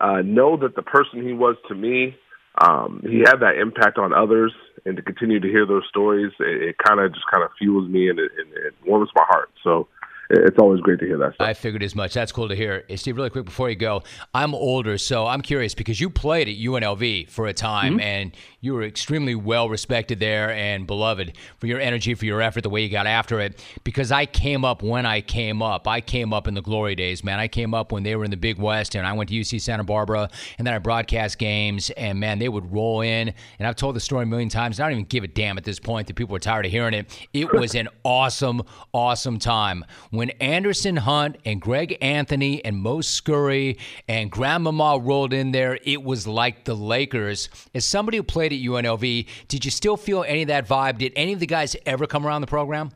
uh, 0.00 0.22
know 0.22 0.56
that 0.58 0.76
the 0.76 0.82
person 0.82 1.26
he 1.26 1.32
was 1.32 1.56
to 1.68 1.74
me, 1.74 2.16
um, 2.58 3.02
he 3.08 3.18
had 3.18 3.36
that 3.40 3.56
impact 3.60 3.98
on 3.98 4.12
others, 4.12 4.52
and 4.84 4.96
to 4.96 5.02
continue 5.02 5.40
to 5.40 5.48
hear 5.48 5.66
those 5.66 5.82
stories, 5.88 6.32
it, 6.38 6.62
it 6.62 6.76
kind 6.78 7.00
of 7.00 7.12
just 7.12 7.26
kind 7.30 7.42
of 7.42 7.50
fuels 7.58 7.88
me 7.88 8.08
and 8.08 8.18
it, 8.18 8.30
and 8.38 8.52
it 8.52 8.74
warms 8.86 9.10
my 9.14 9.24
heart. 9.28 9.50
So 9.62 9.88
it's 10.30 10.58
always 10.58 10.80
great 10.80 10.98
to 11.00 11.06
hear 11.06 11.18
that 11.18 11.34
stuff. 11.34 11.46
I 11.46 11.54
figured 11.54 11.82
as 11.82 11.94
much. 11.94 12.14
That's 12.14 12.32
cool 12.32 12.48
to 12.48 12.56
hear. 12.56 12.84
Steve, 12.96 13.16
really 13.16 13.30
quick 13.30 13.44
before 13.44 13.68
you 13.68 13.76
go, 13.76 14.02
I'm 14.32 14.54
older, 14.54 14.96
so 14.98 15.26
I'm 15.26 15.42
curious 15.42 15.74
because 15.74 16.00
you 16.00 16.08
played 16.08 16.48
at 16.48 16.56
UNLV 16.56 17.28
for 17.28 17.46
a 17.46 17.52
time 17.52 17.94
mm-hmm. 17.94 18.00
and 18.00 18.36
you 18.60 18.72
were 18.72 18.82
extremely 18.82 19.34
well 19.34 19.68
respected 19.68 20.20
there 20.20 20.50
and 20.50 20.86
beloved 20.86 21.36
for 21.58 21.66
your 21.66 21.78
energy, 21.78 22.14
for 22.14 22.24
your 22.24 22.40
effort, 22.40 22.62
the 22.62 22.70
way 22.70 22.82
you 22.82 22.88
got 22.88 23.06
after 23.06 23.40
it. 23.40 23.62
Because 23.84 24.10
I 24.10 24.24
came 24.24 24.64
up 24.64 24.82
when 24.82 25.04
I 25.04 25.20
came 25.20 25.60
up. 25.60 25.86
I 25.86 26.00
came 26.00 26.32
up 26.32 26.48
in 26.48 26.54
the 26.54 26.62
glory 26.62 26.94
days, 26.94 27.22
man. 27.22 27.38
I 27.38 27.48
came 27.48 27.74
up 27.74 27.92
when 27.92 28.02
they 28.02 28.16
were 28.16 28.24
in 28.24 28.30
the 28.30 28.36
Big 28.36 28.58
West 28.58 28.94
and 28.94 29.06
I 29.06 29.12
went 29.12 29.28
to 29.28 29.36
UC 29.36 29.60
Santa 29.60 29.84
Barbara 29.84 30.30
and 30.56 30.66
then 30.66 30.72
I 30.72 30.78
broadcast 30.78 31.38
games 31.38 31.90
and 31.90 32.18
man, 32.18 32.38
they 32.38 32.48
would 32.48 32.72
roll 32.72 33.02
in. 33.02 33.34
And 33.58 33.68
I've 33.68 33.76
told 33.76 33.96
the 33.96 34.00
story 34.00 34.22
a 34.22 34.26
million 34.26 34.48
times. 34.48 34.80
I 34.80 34.84
don't 34.84 34.92
even 34.92 35.04
give 35.04 35.24
a 35.24 35.28
damn 35.28 35.58
at 35.58 35.64
this 35.64 35.78
point 35.78 36.06
that 36.06 36.14
people 36.14 36.34
are 36.34 36.40
tired 36.40 36.64
of 36.64 36.72
hearing 36.72 36.94
it. 36.94 37.28
It 37.34 37.52
was 37.52 37.74
an 37.74 37.88
awesome, 38.04 38.62
awesome 38.92 39.38
time 39.38 39.84
when 40.10 40.23
Anderson 40.40 40.96
Hunt 40.96 41.36
and 41.44 41.60
Greg 41.60 41.96
Anthony 42.00 42.64
and 42.64 42.76
Mo 42.76 43.00
Scurry 43.00 43.78
and 44.08 44.30
Grandmama 44.30 44.98
rolled 44.98 45.32
in 45.32 45.52
there, 45.52 45.78
it 45.84 46.02
was 46.02 46.26
like 46.26 46.64
the 46.64 46.74
Lakers. 46.74 47.48
As 47.74 47.84
somebody 47.84 48.16
who 48.16 48.22
played 48.22 48.52
at 48.52 48.58
UNLV, 48.58 49.26
did 49.48 49.64
you 49.64 49.70
still 49.70 49.96
feel 49.96 50.24
any 50.24 50.42
of 50.42 50.48
that 50.48 50.68
vibe? 50.68 50.98
Did 50.98 51.12
any 51.16 51.32
of 51.32 51.40
the 51.40 51.46
guys 51.46 51.76
ever 51.86 52.06
come 52.06 52.26
around 52.26 52.40
the 52.40 52.46
program? 52.46 52.90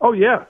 Oh 0.00 0.12
yeah, 0.12 0.44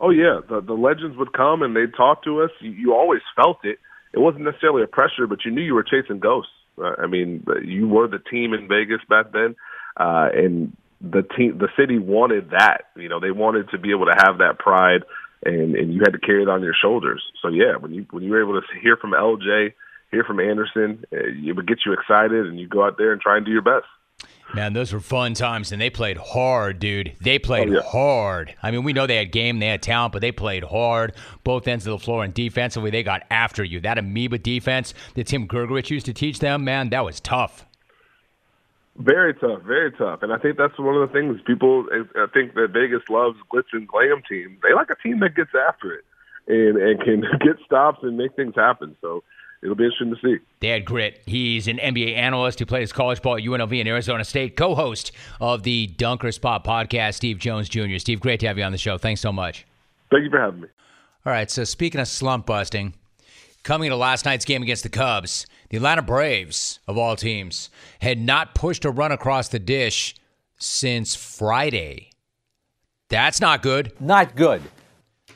oh 0.00 0.10
yeah. 0.10 0.40
The 0.48 0.60
the 0.60 0.74
legends 0.74 1.16
would 1.16 1.32
come 1.32 1.62
and 1.62 1.74
they'd 1.74 1.94
talk 1.94 2.22
to 2.24 2.42
us. 2.42 2.50
You, 2.60 2.70
you 2.70 2.94
always 2.94 3.22
felt 3.34 3.58
it. 3.64 3.78
It 4.12 4.18
wasn't 4.18 4.44
necessarily 4.44 4.82
a 4.82 4.86
pressure, 4.86 5.26
but 5.26 5.44
you 5.44 5.50
knew 5.50 5.62
you 5.62 5.74
were 5.74 5.82
chasing 5.82 6.18
ghosts. 6.18 6.52
Uh, 6.78 6.92
I 6.98 7.06
mean, 7.06 7.44
you 7.64 7.88
were 7.88 8.08
the 8.08 8.18
team 8.18 8.54
in 8.54 8.68
Vegas 8.68 9.00
back 9.08 9.32
then, 9.32 9.56
uh, 9.96 10.28
and 10.34 10.76
the 11.00 11.22
team, 11.36 11.58
the 11.58 11.68
city 11.76 11.98
wanted 11.98 12.50
that. 12.50 12.90
You 12.96 13.08
know, 13.08 13.20
they 13.20 13.30
wanted 13.30 13.70
to 13.70 13.78
be 13.78 13.90
able 13.90 14.06
to 14.06 14.14
have 14.16 14.38
that 14.38 14.58
pride 14.58 15.02
and 15.44 15.74
and 15.74 15.92
you 15.92 16.00
had 16.00 16.12
to 16.12 16.18
carry 16.18 16.42
it 16.42 16.48
on 16.48 16.62
your 16.62 16.74
shoulders. 16.80 17.22
So 17.40 17.48
yeah, 17.48 17.76
when 17.76 17.92
you 17.92 18.06
when 18.10 18.22
you 18.22 18.30
were 18.30 18.42
able 18.42 18.60
to 18.60 18.66
hear 18.80 18.96
from 18.96 19.12
LJ, 19.12 19.72
hear 20.10 20.24
from 20.24 20.40
Anderson, 20.40 21.04
uh, 21.12 21.16
it 21.20 21.56
would 21.56 21.66
get 21.66 21.78
you 21.84 21.92
excited, 21.92 22.46
and 22.46 22.60
you 22.60 22.68
go 22.68 22.84
out 22.84 22.98
there 22.98 23.12
and 23.12 23.20
try 23.20 23.36
and 23.36 23.46
do 23.46 23.52
your 23.52 23.62
best. 23.62 23.86
Man, 24.54 24.74
those 24.74 24.92
were 24.92 25.00
fun 25.00 25.32
times, 25.32 25.72
and 25.72 25.80
they 25.80 25.88
played 25.88 26.18
hard, 26.18 26.78
dude. 26.78 27.14
They 27.22 27.38
played 27.38 27.70
oh, 27.70 27.72
yeah. 27.72 27.82
hard. 27.82 28.54
I 28.62 28.70
mean, 28.70 28.84
we 28.84 28.92
know 28.92 29.06
they 29.06 29.16
had 29.16 29.32
game, 29.32 29.60
they 29.60 29.68
had 29.68 29.82
talent, 29.82 30.12
but 30.12 30.20
they 30.20 30.30
played 30.30 30.62
hard, 30.62 31.14
both 31.42 31.66
ends 31.66 31.86
of 31.86 31.92
the 31.92 32.04
floor, 32.04 32.22
and 32.22 32.34
defensively, 32.34 32.90
they 32.90 33.02
got 33.02 33.22
after 33.30 33.64
you. 33.64 33.80
That 33.80 33.96
amoeba 33.96 34.38
defense 34.38 34.92
that 35.14 35.26
Tim 35.26 35.48
Grgurich 35.48 35.88
used 35.88 36.04
to 36.06 36.12
teach 36.12 36.38
them, 36.38 36.64
man, 36.64 36.90
that 36.90 37.02
was 37.02 37.18
tough. 37.18 37.64
Very 38.96 39.32
tough, 39.34 39.62
very 39.62 39.90
tough, 39.92 40.22
and 40.22 40.32
I 40.32 40.38
think 40.38 40.58
that's 40.58 40.78
one 40.78 40.94
of 40.94 41.08
the 41.08 41.12
things 41.12 41.40
people. 41.46 41.86
I 41.90 42.26
think 42.34 42.54
that 42.54 42.68
Vegas 42.72 43.02
loves 43.08 43.38
glitz 43.50 43.72
and 43.72 43.88
glam 43.88 44.22
teams. 44.28 44.58
They 44.62 44.74
like 44.74 44.90
a 44.90 44.96
team 45.02 45.20
that 45.20 45.34
gets 45.34 45.50
after 45.54 45.94
it 45.94 46.04
and 46.46 46.76
and 46.76 47.00
can 47.00 47.20
get 47.40 47.56
stops 47.64 48.00
and 48.02 48.16
make 48.16 48.34
things 48.36 48.54
happen. 48.54 48.96
So 49.00 49.22
it'll 49.62 49.74
be 49.74 49.84
interesting 49.84 50.14
to 50.14 50.20
see. 50.20 50.44
Dad 50.60 50.84
Grit. 50.84 51.22
He's 51.26 51.68
an 51.68 51.78
NBA 51.78 52.16
analyst 52.16 52.58
who 52.58 52.66
plays 52.66 52.92
college 52.92 53.22
ball 53.22 53.36
at 53.36 53.42
UNLV 53.42 53.78
and 53.78 53.88
Arizona 53.88 54.24
State, 54.24 54.56
co 54.56 54.74
host 54.74 55.12
of 55.40 55.62
the 55.62 55.86
Dunker 55.86 56.32
Spot 56.32 56.64
podcast, 56.64 57.14
Steve 57.14 57.38
Jones 57.38 57.68
Jr. 57.68 57.98
Steve, 57.98 58.20
great 58.20 58.40
to 58.40 58.46
have 58.46 58.58
you 58.58 58.64
on 58.64 58.72
the 58.72 58.78
show. 58.78 58.98
Thanks 58.98 59.20
so 59.20 59.32
much. 59.32 59.66
Thank 60.10 60.24
you 60.24 60.30
for 60.30 60.40
having 60.40 60.60
me. 60.60 60.68
All 61.24 61.32
right, 61.32 61.50
so 61.50 61.64
speaking 61.64 62.00
of 62.00 62.08
slump 62.08 62.46
busting, 62.46 62.94
coming 63.62 63.90
to 63.90 63.96
last 63.96 64.24
night's 64.24 64.44
game 64.44 64.62
against 64.62 64.82
the 64.82 64.88
Cubs, 64.88 65.46
the 65.70 65.76
Atlanta 65.76 66.02
Braves, 66.02 66.80
of 66.86 66.98
all 66.98 67.16
teams, 67.16 67.70
had 68.00 68.18
not 68.18 68.54
pushed 68.54 68.84
a 68.84 68.90
run 68.90 69.12
across 69.12 69.48
the 69.48 69.58
dish 69.58 70.14
since 70.58 71.14
Friday. 71.14 72.10
That's 73.08 73.40
not 73.40 73.62
good. 73.62 73.92
Not 74.00 74.36
good. 74.36 74.62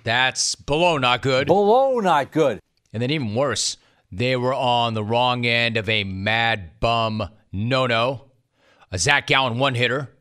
That's 0.05 0.55
below 0.55 0.99
not 0.99 1.23
good. 1.23 1.47
Below 1.47 2.01
not 2.01 2.31
good. 2.31 2.61
And 2.93 3.03
then 3.03 3.11
even 3.11 3.35
worse, 3.35 3.77
they 4.11 4.37
were 4.37 4.55
on 4.55 4.95
the 4.95 5.05
wrong 5.05 5.45
end 5.45 5.77
of 5.77 5.89
a 5.89 6.05
MadBum 6.05 7.31
no 7.53 7.87
no, 7.87 8.31
a 8.93 8.99
Zach 8.99 9.27
Gallen 9.27 9.59
one 9.59 9.75
hitter. 9.75 10.13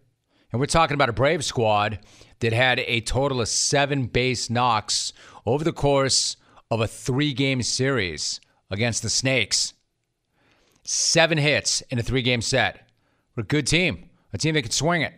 And 0.51 0.59
we're 0.59 0.65
talking 0.65 0.95
about 0.95 1.09
a 1.09 1.13
Brave 1.13 1.43
squad 1.43 1.99
that 2.39 2.53
had 2.53 2.79
a 2.79 3.01
total 3.01 3.41
of 3.41 3.47
seven 3.47 4.07
base 4.07 4.49
knocks 4.49 5.13
over 5.45 5.63
the 5.63 5.73
course 5.73 6.37
of 6.76 6.82
a 6.82 6.88
three 6.88 7.34
game 7.34 7.63
series 7.63 8.39
against 8.69 9.01
the 9.01 9.09
Snakes 9.09 9.73
seven 10.84 11.38
hits 11.38 11.82
in 11.89 11.97
a 11.97 12.03
three 12.03 12.21
game 12.21 12.41
set. 12.41 12.88
We're 13.36 13.43
a 13.43 13.47
good 13.47 13.65
team, 13.65 14.09
a 14.34 14.38
team 14.38 14.53
that 14.53 14.61
could 14.61 14.73
swing 14.73 15.01
it. 15.01 15.13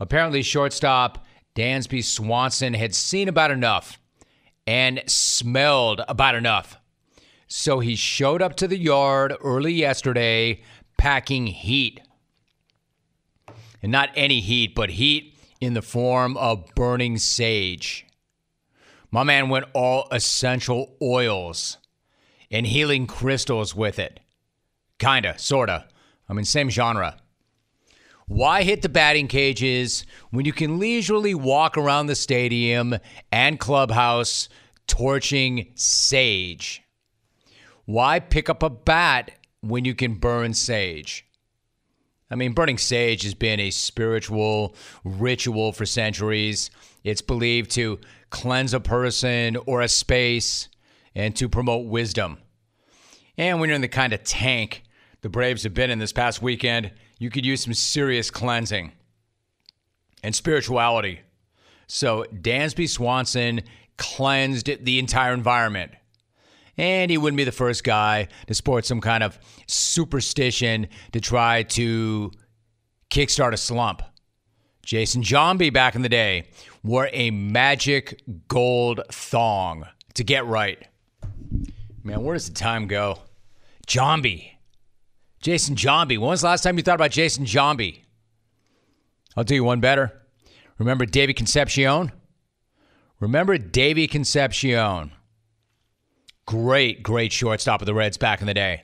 Apparently, 0.00 0.42
shortstop 0.42 1.24
Dansby 1.54 2.02
Swanson 2.02 2.74
had 2.74 2.94
seen 2.94 3.28
about 3.28 3.50
enough 3.50 3.98
and 4.66 5.02
smelled 5.06 6.00
about 6.08 6.34
enough 6.34 6.78
So 7.46 7.80
he 7.80 7.96
showed 7.96 8.40
up 8.40 8.56
to 8.56 8.68
the 8.68 8.78
yard 8.78 9.34
early 9.42 9.72
yesterday 9.72 10.62
packing 10.96 11.46
heat. 11.46 12.00
And 13.82 13.90
not 13.90 14.10
any 14.14 14.40
heat, 14.40 14.74
but 14.74 14.90
heat 14.90 15.36
in 15.60 15.74
the 15.74 15.82
form 15.82 16.36
of 16.36 16.64
burning 16.74 17.18
sage. 17.18 18.06
My 19.10 19.24
man 19.24 19.48
went 19.48 19.66
all 19.74 20.06
essential 20.12 20.96
oils 21.02 21.78
and 22.50 22.66
healing 22.66 23.06
crystals 23.06 23.74
with 23.74 23.98
it. 23.98 24.20
Kinda, 24.98 25.38
sorta. 25.38 25.86
I 26.28 26.32
mean, 26.32 26.44
same 26.44 26.70
genre. 26.70 27.16
Why 28.26 28.62
hit 28.62 28.82
the 28.82 28.88
batting 28.88 29.26
cages 29.26 30.06
when 30.30 30.44
you 30.44 30.52
can 30.52 30.78
leisurely 30.78 31.34
walk 31.34 31.76
around 31.76 32.06
the 32.06 32.14
stadium 32.14 32.96
and 33.32 33.58
clubhouse 33.58 34.48
torching 34.86 35.72
sage? 35.74 36.82
Why 37.86 38.20
pick 38.20 38.48
up 38.48 38.62
a 38.62 38.70
bat 38.70 39.32
when 39.62 39.84
you 39.84 39.96
can 39.96 40.14
burn 40.14 40.54
sage? 40.54 41.26
I 42.30 42.36
mean, 42.36 42.52
burning 42.52 42.78
sage 42.78 43.24
has 43.24 43.34
been 43.34 43.58
a 43.58 43.70
spiritual 43.70 44.76
ritual 45.02 45.72
for 45.72 45.84
centuries. 45.84 46.70
It's 47.02 47.22
believed 47.22 47.72
to 47.72 47.98
cleanse 48.30 48.72
a 48.72 48.80
person 48.80 49.56
or 49.66 49.80
a 49.80 49.88
space 49.88 50.68
and 51.14 51.34
to 51.36 51.48
promote 51.48 51.86
wisdom. 51.86 52.38
And 53.36 53.60
when 53.60 53.68
you're 53.68 53.76
in 53.76 53.82
the 53.82 53.88
kind 53.88 54.12
of 54.12 54.22
tank 54.24 54.84
the 55.22 55.28
Braves 55.28 55.64
have 55.64 55.74
been 55.74 55.90
in 55.90 55.98
this 55.98 56.12
past 56.12 56.40
weekend, 56.40 56.92
you 57.18 57.30
could 57.30 57.44
use 57.44 57.62
some 57.62 57.74
serious 57.74 58.30
cleansing 58.30 58.92
and 60.22 60.34
spirituality. 60.34 61.20
So 61.86 62.24
Dansby 62.32 62.88
Swanson 62.88 63.60
cleansed 63.98 64.84
the 64.84 64.98
entire 64.98 65.34
environment. 65.34 65.92
And 66.78 67.10
he 67.10 67.18
wouldn't 67.18 67.36
be 67.36 67.44
the 67.44 67.52
first 67.52 67.84
guy 67.84 68.28
to 68.46 68.54
sport 68.54 68.86
some 68.86 69.00
kind 69.02 69.22
of 69.22 69.38
superstition 69.66 70.88
to 71.12 71.20
try 71.20 71.64
to 71.64 72.30
kickstart 73.10 73.52
a 73.52 73.58
slump. 73.58 74.02
Jason 74.82 75.22
Giambi 75.22 75.70
back 75.70 75.94
in 75.94 76.00
the 76.00 76.08
day 76.08 76.48
wore 76.82 77.08
a 77.12 77.30
magic 77.30 78.22
gold 78.48 79.00
thong 79.10 79.86
to 80.14 80.24
get 80.24 80.46
right. 80.46 80.86
Man, 82.02 82.22
where 82.22 82.34
does 82.34 82.48
the 82.48 82.54
time 82.54 82.86
go? 82.86 83.18
Giambi. 83.86 84.52
Jason 85.40 85.74
Giambi. 85.74 86.18
When 86.18 86.30
was 86.30 86.42
the 86.42 86.48
last 86.48 86.62
time 86.62 86.76
you 86.76 86.82
thought 86.82 86.94
about 86.94 87.10
Jason 87.10 87.44
Giambi? 87.44 88.00
I'll 89.36 89.44
do 89.44 89.54
you 89.54 89.64
one 89.64 89.80
better. 89.80 90.12
Remember 90.78 91.06
Davy 91.06 91.34
Concepcion? 91.34 92.12
Remember 93.20 93.58
Davy 93.58 94.06
Concepcion? 94.06 95.12
Great, 96.46 97.02
great 97.02 97.32
shortstop 97.32 97.82
of 97.82 97.86
the 97.86 97.94
Reds 97.94 98.16
back 98.16 98.40
in 98.40 98.46
the 98.46 98.54
day. 98.54 98.82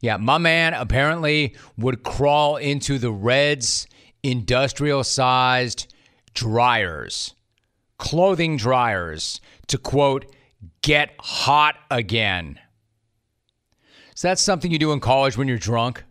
Yeah, 0.00 0.16
my 0.16 0.38
man 0.38 0.74
apparently 0.74 1.54
would 1.76 2.02
crawl 2.02 2.56
into 2.56 2.98
the 2.98 3.12
Reds' 3.12 3.86
industrial 4.22 5.04
sized 5.04 5.91
dryers, 6.34 7.34
clothing 7.98 8.56
dryers, 8.56 9.40
to 9.68 9.78
quote, 9.78 10.26
get 10.82 11.10
hot 11.18 11.76
again. 11.90 12.58
Is 14.14 14.22
that 14.22 14.38
something 14.38 14.70
you 14.70 14.78
do 14.78 14.92
in 14.92 15.00
college 15.00 15.36
when 15.36 15.48
you're 15.48 15.58
drunk? 15.58 16.04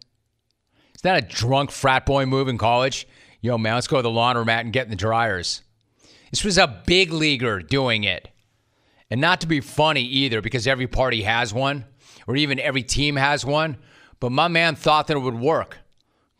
Is 0.95 1.01
that 1.01 1.23
a 1.23 1.27
drunk 1.27 1.71
frat 1.71 2.05
boy 2.05 2.25
move 2.25 2.47
in 2.47 2.57
college? 2.57 3.07
Yo, 3.41 3.57
man, 3.57 3.75
let's 3.75 3.87
go 3.87 3.97
to 3.97 4.03
the 4.03 4.09
laundromat 4.09 4.61
and 4.61 4.73
get 4.73 4.85
in 4.85 4.91
the 4.91 4.95
dryers. 4.95 5.61
This 6.29 6.43
was 6.43 6.57
a 6.57 6.81
big 6.85 7.11
leaguer 7.11 7.59
doing 7.59 8.03
it. 8.03 8.29
And 9.09 9.19
not 9.19 9.41
to 9.41 9.47
be 9.47 9.59
funny 9.59 10.03
either, 10.03 10.41
because 10.41 10.67
every 10.67 10.87
party 10.87 11.23
has 11.23 11.53
one, 11.53 11.85
or 12.27 12.35
even 12.35 12.59
every 12.59 12.83
team 12.83 13.15
has 13.17 13.45
one. 13.45 13.77
But 14.19 14.31
my 14.31 14.47
man 14.47 14.75
thought 14.75 15.07
that 15.07 15.17
it 15.17 15.21
would 15.21 15.39
work. 15.39 15.77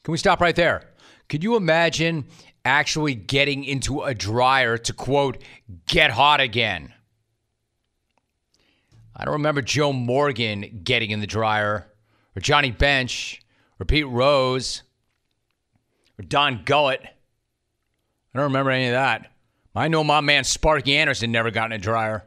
Can 0.03 0.11
we 0.11 0.17
stop 0.17 0.39
right 0.39 0.55
there? 0.55 0.89
Could 1.27 1.43
you 1.43 1.55
imagine 1.55 2.25
actually 2.65 3.15
getting 3.15 3.63
into 3.63 4.01
a 4.03 4.13
dryer 4.13 4.77
to 4.77 4.93
quote, 4.93 5.41
get 5.87 6.11
hot 6.11 6.39
again? 6.39 6.93
I 9.15 9.25
don't 9.25 9.33
remember 9.33 9.61
Joe 9.61 9.93
Morgan 9.93 10.81
getting 10.83 11.11
in 11.11 11.19
the 11.19 11.27
dryer, 11.27 11.87
or 12.35 12.39
Johnny 12.39 12.71
Bench, 12.71 13.41
or 13.79 13.85
Pete 13.85 14.07
Rose, 14.07 14.81
or 16.17 16.23
Don 16.23 16.63
Gullett. 16.63 17.01
I 17.03 18.37
don't 18.37 18.45
remember 18.45 18.71
any 18.71 18.87
of 18.87 18.93
that. 18.93 19.31
I 19.75 19.89
know 19.89 20.03
my 20.03 20.21
man 20.21 20.43
Sparky 20.43 20.97
Anderson 20.97 21.31
never 21.31 21.51
got 21.51 21.67
in 21.67 21.73
a 21.73 21.77
dryer. 21.77 22.25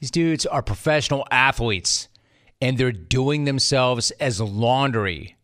These 0.00 0.10
dudes 0.10 0.44
are 0.44 0.62
professional 0.62 1.26
athletes, 1.30 2.08
and 2.60 2.76
they're 2.76 2.92
doing 2.92 3.44
themselves 3.44 4.10
as 4.12 4.40
laundry. 4.40 5.37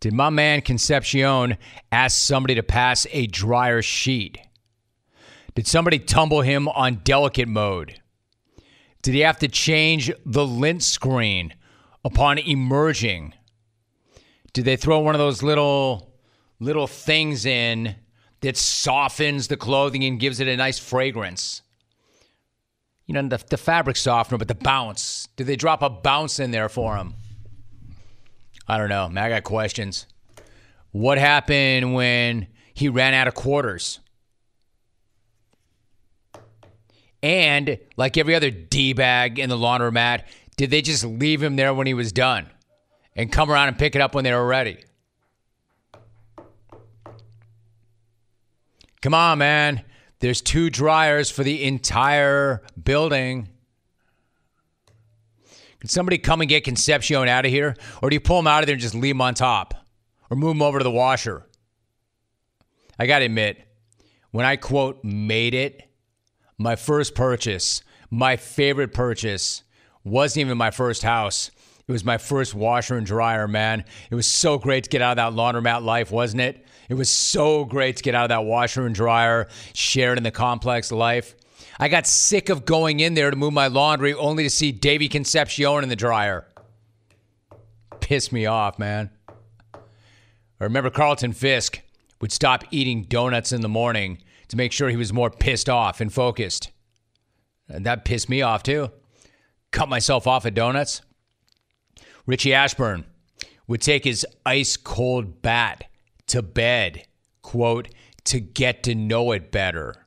Did 0.00 0.14
my 0.14 0.30
man 0.30 0.62
Concepcion 0.62 1.58
ask 1.92 2.18
somebody 2.18 2.54
to 2.54 2.62
pass 2.62 3.06
a 3.10 3.26
dryer 3.26 3.82
sheet? 3.82 4.38
Did 5.54 5.66
somebody 5.66 5.98
tumble 5.98 6.40
him 6.40 6.68
on 6.68 7.02
delicate 7.04 7.48
mode? 7.48 8.00
Did 9.02 9.12
he 9.12 9.20
have 9.20 9.38
to 9.40 9.48
change 9.48 10.10
the 10.24 10.46
lint 10.46 10.82
screen 10.82 11.52
upon 12.02 12.38
emerging? 12.38 13.34
Did 14.54 14.64
they 14.64 14.76
throw 14.76 15.00
one 15.00 15.14
of 15.14 15.18
those 15.18 15.42
little 15.42 16.14
little 16.60 16.86
things 16.86 17.44
in 17.46 17.94
that 18.40 18.56
softens 18.56 19.48
the 19.48 19.56
clothing 19.56 20.04
and 20.04 20.20
gives 20.20 20.40
it 20.40 20.48
a 20.48 20.56
nice 20.56 20.78
fragrance? 20.78 21.60
You 23.04 23.14
know, 23.14 23.28
the, 23.28 23.44
the 23.50 23.56
fabric 23.58 23.96
softener, 23.96 24.38
but 24.38 24.48
the 24.48 24.54
bounce. 24.54 25.28
Did 25.36 25.46
they 25.46 25.56
drop 25.56 25.82
a 25.82 25.90
bounce 25.90 26.38
in 26.38 26.52
there 26.52 26.68
for 26.68 26.96
him? 26.96 27.14
I 28.70 28.78
don't 28.78 28.88
know. 28.88 29.08
Man, 29.08 29.24
I 29.24 29.28
got 29.28 29.42
questions. 29.42 30.06
What 30.92 31.18
happened 31.18 31.92
when 31.92 32.46
he 32.72 32.88
ran 32.88 33.14
out 33.14 33.26
of 33.26 33.34
quarters? 33.34 33.98
And 37.20 37.80
like 37.96 38.16
every 38.16 38.36
other 38.36 38.52
D 38.52 38.92
bag 38.92 39.40
in 39.40 39.50
the 39.50 39.56
laundromat, 39.56 40.22
did 40.56 40.70
they 40.70 40.82
just 40.82 41.02
leave 41.02 41.42
him 41.42 41.56
there 41.56 41.74
when 41.74 41.88
he 41.88 41.94
was 41.94 42.12
done 42.12 42.46
and 43.16 43.32
come 43.32 43.50
around 43.50 43.66
and 43.66 43.76
pick 43.76 43.96
it 43.96 44.00
up 44.00 44.14
when 44.14 44.22
they 44.22 44.32
were 44.32 44.46
ready? 44.46 44.78
Come 49.02 49.14
on, 49.14 49.38
man. 49.38 49.82
There's 50.20 50.40
two 50.40 50.70
dryers 50.70 51.28
for 51.28 51.42
the 51.42 51.64
entire 51.64 52.62
building. 52.80 53.48
Can 55.80 55.88
somebody 55.88 56.18
come 56.18 56.40
and 56.40 56.48
get 56.48 56.64
Concepcion 56.64 57.28
out 57.28 57.46
of 57.46 57.50
here? 57.50 57.74
Or 58.02 58.10
do 58.10 58.14
you 58.14 58.20
pull 58.20 58.38
him 58.38 58.46
out 58.46 58.62
of 58.62 58.66
there 58.66 58.74
and 58.74 58.82
just 58.82 58.94
leave 58.94 59.14
him 59.14 59.22
on 59.22 59.34
top? 59.34 59.74
Or 60.30 60.36
move 60.36 60.54
him 60.54 60.62
over 60.62 60.78
to 60.78 60.84
the 60.84 60.90
washer? 60.90 61.46
I 62.98 63.06
got 63.06 63.20
to 63.20 63.24
admit, 63.24 63.66
when 64.30 64.44
I 64.44 64.56
quote 64.56 65.02
made 65.02 65.54
it, 65.54 65.88
my 66.58 66.76
first 66.76 67.14
purchase, 67.14 67.82
my 68.10 68.36
favorite 68.36 68.92
purchase, 68.92 69.62
wasn't 70.04 70.42
even 70.42 70.58
my 70.58 70.70
first 70.70 71.02
house. 71.02 71.50
It 71.88 71.92
was 71.92 72.04
my 72.04 72.18
first 72.18 72.54
washer 72.54 72.96
and 72.96 73.06
dryer, 73.06 73.48
man. 73.48 73.84
It 74.10 74.14
was 74.14 74.26
so 74.26 74.58
great 74.58 74.84
to 74.84 74.90
get 74.90 75.02
out 75.02 75.18
of 75.18 75.34
that 75.34 75.40
laundromat 75.40 75.82
life, 75.82 76.10
wasn't 76.10 76.42
it? 76.42 76.66
It 76.88 76.94
was 76.94 77.08
so 77.08 77.64
great 77.64 77.96
to 77.96 78.02
get 78.02 78.14
out 78.14 78.24
of 78.24 78.28
that 78.28 78.44
washer 78.44 78.84
and 78.84 78.94
dryer, 78.94 79.48
shared 79.72 80.18
in 80.18 80.24
the 80.24 80.30
complex 80.30 80.92
life. 80.92 81.34
I 81.82 81.88
got 81.88 82.06
sick 82.06 82.50
of 82.50 82.66
going 82.66 83.00
in 83.00 83.14
there 83.14 83.30
to 83.30 83.36
move 83.38 83.54
my 83.54 83.68
laundry 83.68 84.12
only 84.12 84.42
to 84.42 84.50
see 84.50 84.70
Davy 84.70 85.08
Concepcion 85.08 85.82
in 85.82 85.88
the 85.88 85.96
dryer. 85.96 86.46
Pissed 88.00 88.32
me 88.32 88.44
off, 88.44 88.78
man. 88.78 89.08
I 89.74 90.64
remember 90.64 90.90
Carlton 90.90 91.32
Fisk 91.32 91.80
would 92.20 92.32
stop 92.32 92.64
eating 92.70 93.04
donuts 93.04 93.50
in 93.50 93.62
the 93.62 93.68
morning 93.68 94.18
to 94.48 94.58
make 94.58 94.72
sure 94.72 94.90
he 94.90 94.96
was 94.98 95.10
more 95.10 95.30
pissed 95.30 95.70
off 95.70 96.02
and 96.02 96.12
focused. 96.12 96.70
And 97.66 97.86
that 97.86 98.04
pissed 98.04 98.28
me 98.28 98.42
off 98.42 98.62
too. 98.62 98.90
Cut 99.70 99.88
myself 99.88 100.26
off 100.26 100.44
at 100.44 100.52
donuts. 100.52 101.00
Richie 102.26 102.52
Ashburn 102.52 103.06
would 103.66 103.80
take 103.80 104.04
his 104.04 104.26
ice 104.44 104.76
cold 104.76 105.40
bat 105.40 105.84
to 106.26 106.42
bed, 106.42 107.06
quote, 107.40 107.88
to 108.24 108.38
get 108.38 108.82
to 108.82 108.94
know 108.94 109.32
it 109.32 109.50
better. 109.50 110.06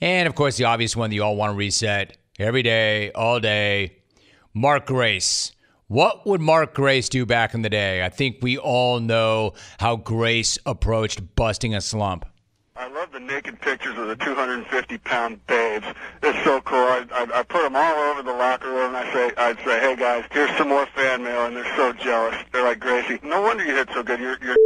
And 0.00 0.28
of 0.28 0.34
course, 0.34 0.56
the 0.56 0.64
obvious 0.64 0.96
one 0.96 1.10
that 1.10 1.16
you 1.16 1.22
all 1.22 1.36
want 1.36 1.52
to 1.52 1.56
reset 1.56 2.16
every 2.38 2.62
day, 2.62 3.12
all 3.12 3.40
day. 3.40 3.98
Mark 4.52 4.86
Grace. 4.86 5.52
What 5.88 6.26
would 6.26 6.40
Mark 6.40 6.74
Grace 6.74 7.08
do 7.08 7.26
back 7.26 7.54
in 7.54 7.62
the 7.62 7.70
day? 7.70 8.04
I 8.04 8.08
think 8.08 8.38
we 8.40 8.56
all 8.56 9.00
know 9.00 9.52
how 9.78 9.96
Grace 9.96 10.58
approached 10.64 11.36
busting 11.36 11.74
a 11.74 11.80
slump. 11.80 12.24
I 12.76 12.88
love 12.88 13.12
the 13.12 13.20
naked 13.20 13.60
pictures 13.60 13.96
of 13.96 14.08
the 14.08 14.16
250 14.16 14.98
pound 14.98 15.46
babes. 15.46 15.86
It's 16.22 16.44
so 16.44 16.60
cool. 16.62 16.78
I, 16.78 17.04
I, 17.12 17.26
I 17.40 17.42
put 17.44 17.62
them 17.62 17.76
all 17.76 17.94
over 18.10 18.22
the 18.22 18.32
locker 18.32 18.68
room. 18.68 18.94
And 18.94 18.96
I 18.96 19.12
say, 19.12 19.30
I'd 19.36 19.58
say, 19.58 19.78
hey 19.78 19.94
guys, 19.94 20.24
here's 20.32 20.50
some 20.56 20.70
more 20.70 20.86
fan 20.86 21.22
mail, 21.22 21.46
and 21.46 21.56
they're 21.56 21.76
so 21.76 21.92
jealous. 21.92 22.34
They're 22.52 22.64
like, 22.64 22.80
Gracie, 22.80 23.20
no 23.22 23.42
wonder 23.42 23.64
you 23.64 23.76
hit 23.76 23.88
so 23.92 24.02
good. 24.02 24.18
You're, 24.18 24.38
you're 24.42 24.56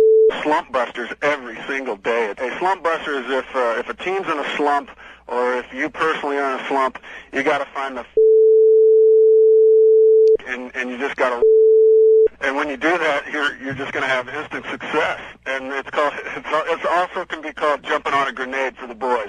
slump 0.42 0.72
busters 0.72 1.10
every 1.20 1.58
single 1.66 1.96
day. 1.96 2.34
A 2.38 2.58
slump 2.58 2.82
buster 2.82 3.14
is 3.14 3.30
if 3.30 3.54
uh, 3.54 3.74
if 3.78 3.88
a 3.88 3.94
team's 3.94 4.26
in 4.26 4.38
a 4.38 4.56
slump, 4.56 4.90
or 5.28 5.54
if 5.56 5.72
you 5.72 5.90
personally 5.90 6.38
are 6.38 6.54
in 6.54 6.64
a 6.64 6.68
slump, 6.68 6.98
you 7.32 7.42
got 7.42 7.58
to 7.58 7.66
find 7.66 7.96
the 7.96 8.04
and 10.48 10.74
and 10.74 10.90
you 10.90 10.98
just 10.98 11.16
got 11.16 11.30
to. 11.30 11.42
And 12.40 12.56
when 12.56 12.68
you 12.68 12.76
do 12.76 12.96
that, 12.98 13.30
you're 13.30 13.56
you're 13.58 13.74
just 13.74 13.92
going 13.92 14.02
to 14.02 14.08
have 14.08 14.28
instant 14.28 14.64
success. 14.70 15.20
And 15.46 15.66
it's 15.72 15.90
called 15.90 16.14
it's, 16.16 16.48
it's 16.48 16.86
also 16.86 17.24
can 17.24 17.42
be 17.42 17.52
called 17.52 17.82
jumping 17.82 18.14
on 18.14 18.28
a 18.28 18.32
grenade 18.32 18.76
for 18.76 18.86
the 18.86 18.94
boys. 18.94 19.28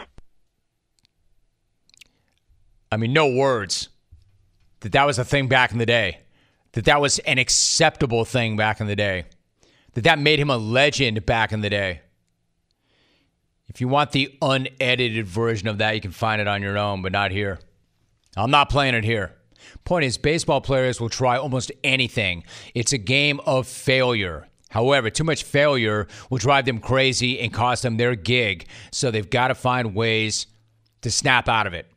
I 2.91 2.97
mean, 2.97 3.13
no 3.13 3.31
words. 3.31 3.89
That 4.79 4.93
that 4.93 5.05
was 5.05 5.19
a 5.19 5.25
thing 5.25 5.47
back 5.47 5.71
in 5.71 5.77
the 5.77 5.85
day. 5.85 6.19
That 6.73 6.85
that 6.85 7.01
was 7.01 7.19
an 7.19 7.37
acceptable 7.37 8.25
thing 8.25 8.55
back 8.55 8.79
in 8.79 8.87
the 8.87 8.95
day. 8.95 9.25
That 9.93 10.03
that 10.05 10.19
made 10.19 10.39
him 10.39 10.49
a 10.49 10.57
legend 10.57 11.25
back 11.25 11.51
in 11.51 11.61
the 11.61 11.69
day. 11.69 12.01
If 13.69 13.79
you 13.81 13.87
want 13.87 14.11
the 14.11 14.35
unedited 14.41 15.27
version 15.27 15.67
of 15.67 15.77
that, 15.77 15.95
you 15.95 16.01
can 16.01 16.11
find 16.11 16.41
it 16.41 16.47
on 16.47 16.61
your 16.61 16.77
own, 16.77 17.01
but 17.01 17.11
not 17.11 17.31
here. 17.31 17.59
I'm 18.35 18.51
not 18.51 18.69
playing 18.69 18.95
it 18.95 19.03
here. 19.03 19.35
Point 19.83 20.05
is, 20.05 20.17
baseball 20.17 20.61
players 20.61 20.99
will 20.99 21.09
try 21.09 21.37
almost 21.37 21.71
anything. 21.83 22.43
It's 22.73 22.93
a 22.93 22.97
game 22.97 23.39
of 23.45 23.67
failure. 23.67 24.47
However, 24.69 25.09
too 25.09 25.23
much 25.23 25.43
failure 25.43 26.07
will 26.29 26.37
drive 26.37 26.65
them 26.65 26.79
crazy 26.79 27.39
and 27.39 27.53
cost 27.53 27.83
them 27.83 27.97
their 27.97 28.15
gig. 28.15 28.67
So 28.91 29.11
they've 29.11 29.29
got 29.29 29.49
to 29.49 29.55
find 29.55 29.95
ways 29.95 30.47
to 31.01 31.11
snap 31.11 31.47
out 31.47 31.67
of 31.67 31.73
it, 31.73 31.87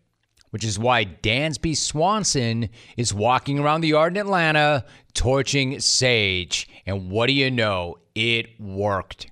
which 0.51 0.65
is 0.65 0.79
why 0.79 1.05
Dansby 1.05 1.77
Swanson 1.77 2.71
is 2.97 3.13
walking 3.13 3.59
around 3.59 3.81
the 3.81 3.89
yard 3.89 4.17
in 4.17 4.21
Atlanta 4.21 4.85
torching 5.15 5.81
Sage. 5.81 6.69
And 6.87 7.11
what 7.11 7.27
do 7.27 7.33
you 7.33 7.51
know? 7.51 7.97
It 8.15 8.61
worked. 8.61 9.32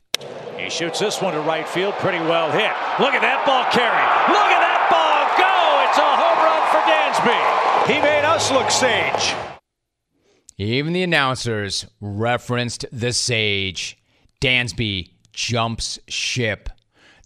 He 0.64 0.70
shoots 0.70 0.98
this 0.98 1.22
one 1.22 1.34
to 1.34 1.40
right 1.40 1.68
field, 1.68 1.94
pretty 1.94 2.18
well 2.18 2.50
hit. 2.50 2.72
Look 3.00 3.14
at 3.14 3.22
that 3.22 3.44
ball 3.46 3.64
carry. 3.72 4.04
Look 4.28 4.50
at 4.52 4.60
that 4.60 4.86
ball 4.92 5.24
go. 5.40 5.88
It's 5.88 5.98
a 5.98 6.10
home 6.20 6.40
run 6.44 6.62
for 6.70 6.82
Dansby. 6.84 7.94
He 7.94 8.00
made 8.00 8.24
us 8.24 8.50
look 8.50 8.70
sage. 8.70 9.34
Even 10.58 10.92
the 10.92 11.02
announcers 11.02 11.86
referenced 12.02 12.84
the 12.92 13.14
Sage. 13.14 13.96
Dansby 14.42 15.12
jumps 15.32 15.98
ship. 16.06 16.68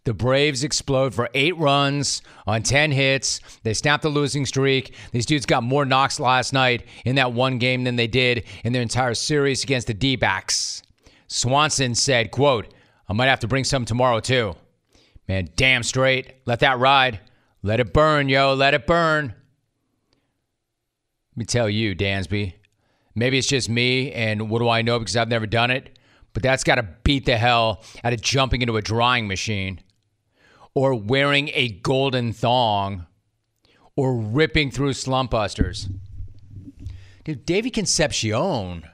The 0.04 0.14
Braves 0.14 0.62
explode 0.62 1.14
for 1.14 1.28
eight 1.34 1.56
runs 1.58 2.22
on 2.46 2.62
10 2.62 2.92
hits. 2.92 3.40
They 3.64 3.74
snap 3.74 4.02
the 4.02 4.08
losing 4.08 4.46
streak. 4.46 4.94
These 5.10 5.26
dudes 5.26 5.46
got 5.46 5.64
more 5.64 5.84
knocks 5.84 6.20
last 6.20 6.52
night 6.52 6.86
in 7.04 7.16
that 7.16 7.32
one 7.32 7.58
game 7.58 7.82
than 7.82 7.96
they 7.96 8.06
did 8.06 8.44
in 8.62 8.72
their 8.72 8.82
entire 8.82 9.14
series 9.14 9.64
against 9.64 9.88
the 9.88 9.94
D-backs. 9.94 10.82
Swanson 11.26 11.96
said, 11.96 12.30
quote, 12.30 12.68
I 13.08 13.12
might 13.12 13.26
have 13.26 13.40
to 13.40 13.48
bring 13.48 13.64
some 13.64 13.84
tomorrow 13.84 14.20
too. 14.20 14.54
Man, 15.28 15.48
damn 15.56 15.82
straight. 15.82 16.34
Let 16.46 16.60
that 16.60 16.78
ride. 16.78 17.20
Let 17.62 17.80
it 17.80 17.92
burn, 17.92 18.28
yo. 18.28 18.54
Let 18.54 18.74
it 18.74 18.86
burn. 18.86 19.34
Let 21.32 21.36
me 21.36 21.44
tell 21.44 21.68
you, 21.68 21.94
Dansby. 21.94 22.54
Maybe 23.14 23.38
it's 23.38 23.46
just 23.46 23.68
me, 23.68 24.12
and 24.12 24.50
what 24.50 24.58
do 24.58 24.68
I 24.68 24.82
know 24.82 24.98
because 24.98 25.16
I've 25.16 25.28
never 25.28 25.46
done 25.46 25.70
it? 25.70 25.98
But 26.32 26.42
that's 26.42 26.64
got 26.64 26.76
to 26.76 26.88
beat 27.04 27.26
the 27.26 27.36
hell 27.36 27.82
out 28.02 28.12
of 28.12 28.20
jumping 28.20 28.60
into 28.60 28.76
a 28.76 28.82
drawing 28.82 29.28
machine, 29.28 29.80
or 30.74 30.94
wearing 30.94 31.50
a 31.54 31.68
golden 31.68 32.32
thong, 32.32 33.06
or 33.96 34.16
ripping 34.16 34.72
through 34.72 34.94
slump 34.94 35.30
busters. 35.30 35.88
Dude, 37.22 37.46
Davy 37.46 37.70
Concepcion 37.70 38.84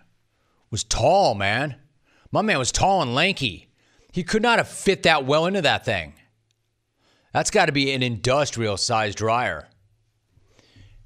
was 0.71 0.85
tall, 0.85 1.35
man. 1.35 1.77
My 2.31 2.43
man 2.43 2.59
was 2.59 2.71
tall 2.71 3.01
and 3.03 3.15
lanky. 3.15 3.70
He 4.13 4.23
could 4.25 4.43
not 4.43 4.59
have 4.59 4.69
fit 4.69 5.05
that 5.05 5.25
well 5.25 5.47
into 5.47 5.63
that 5.63 5.85
thing. 5.85 6.15
That's 7.33 7.51
got 7.51 7.67
to 7.67 7.73
be 7.73 7.93
an 7.93 8.03
industrial 8.03 8.77
size 8.77 9.15
dryer. 9.15 9.69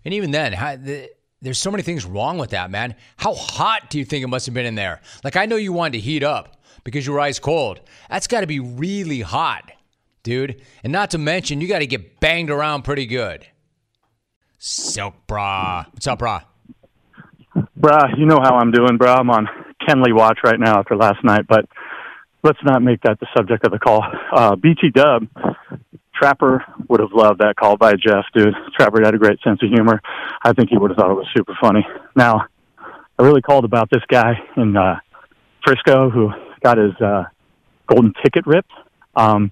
And 0.04 0.14
even 0.14 0.30
then, 0.30 0.52
how, 0.52 0.76
the, 0.76 1.10
there's 1.42 1.58
so 1.58 1.70
many 1.70 1.82
things 1.82 2.06
wrong 2.06 2.38
with 2.38 2.50
that, 2.50 2.70
man. 2.70 2.94
How 3.16 3.34
hot 3.34 3.90
do 3.90 3.98
you 3.98 4.04
think 4.04 4.24
it 4.24 4.28
must 4.28 4.46
have 4.46 4.54
been 4.54 4.66
in 4.66 4.74
there? 4.74 5.02
Like, 5.22 5.36
I 5.36 5.46
know 5.46 5.56
you 5.56 5.72
wanted 5.72 5.92
to 5.92 6.00
heat 6.00 6.22
up 6.22 6.62
because 6.84 7.06
you 7.06 7.12
were 7.12 7.20
ice 7.20 7.38
cold. 7.38 7.80
That's 8.08 8.26
got 8.26 8.40
to 8.40 8.46
be 8.46 8.60
really 8.60 9.20
hot, 9.20 9.70
dude. 10.22 10.62
And 10.82 10.92
not 10.92 11.10
to 11.10 11.18
mention, 11.18 11.60
you 11.60 11.68
got 11.68 11.80
to 11.80 11.86
get 11.86 12.20
banged 12.20 12.50
around 12.50 12.82
pretty 12.82 13.06
good. 13.06 13.46
Silk 14.58 15.14
bra. 15.26 15.84
What's 15.92 16.06
up, 16.06 16.18
bra? 16.18 16.42
Bra, 17.76 18.08
you 18.16 18.24
know 18.24 18.40
how 18.42 18.56
I'm 18.56 18.70
doing, 18.70 18.96
bra. 18.96 19.16
I'm 19.16 19.30
on 19.30 19.46
Kenley 19.86 20.14
watch 20.14 20.38
right 20.42 20.58
now 20.58 20.78
after 20.78 20.96
last 20.96 21.22
night, 21.22 21.46
but 21.46 21.66
let's 22.44 22.58
not 22.62 22.82
make 22.82 23.00
that 23.02 23.18
the 23.18 23.26
subject 23.36 23.66
of 23.66 23.72
the 23.72 23.78
call. 23.78 24.04
Uh, 24.32 24.54
BT 24.54 24.90
Dub, 24.90 25.26
Trapper 26.14 26.64
would 26.88 27.00
have 27.00 27.12
loved 27.12 27.40
that 27.40 27.56
call 27.56 27.76
by 27.76 27.94
Jeff, 27.94 28.24
dude. 28.34 28.54
Trapper 28.76 29.02
had 29.04 29.14
a 29.14 29.18
great 29.18 29.40
sense 29.42 29.60
of 29.62 29.68
humor. 29.68 30.00
I 30.44 30.52
think 30.52 30.70
he 30.70 30.78
would 30.78 30.90
have 30.90 30.96
thought 30.96 31.10
it 31.10 31.14
was 31.14 31.26
super 31.36 31.56
funny. 31.60 31.84
Now, 32.14 32.42
I 33.18 33.22
really 33.22 33.42
called 33.42 33.64
about 33.64 33.88
this 33.90 34.02
guy 34.08 34.34
in 34.56 34.76
uh, 34.76 35.00
Frisco 35.64 36.10
who 36.10 36.30
got 36.62 36.78
his 36.78 36.92
uh, 37.00 37.24
golden 37.88 38.12
ticket 38.22 38.46
ripped. 38.46 38.72
Um, 39.16 39.50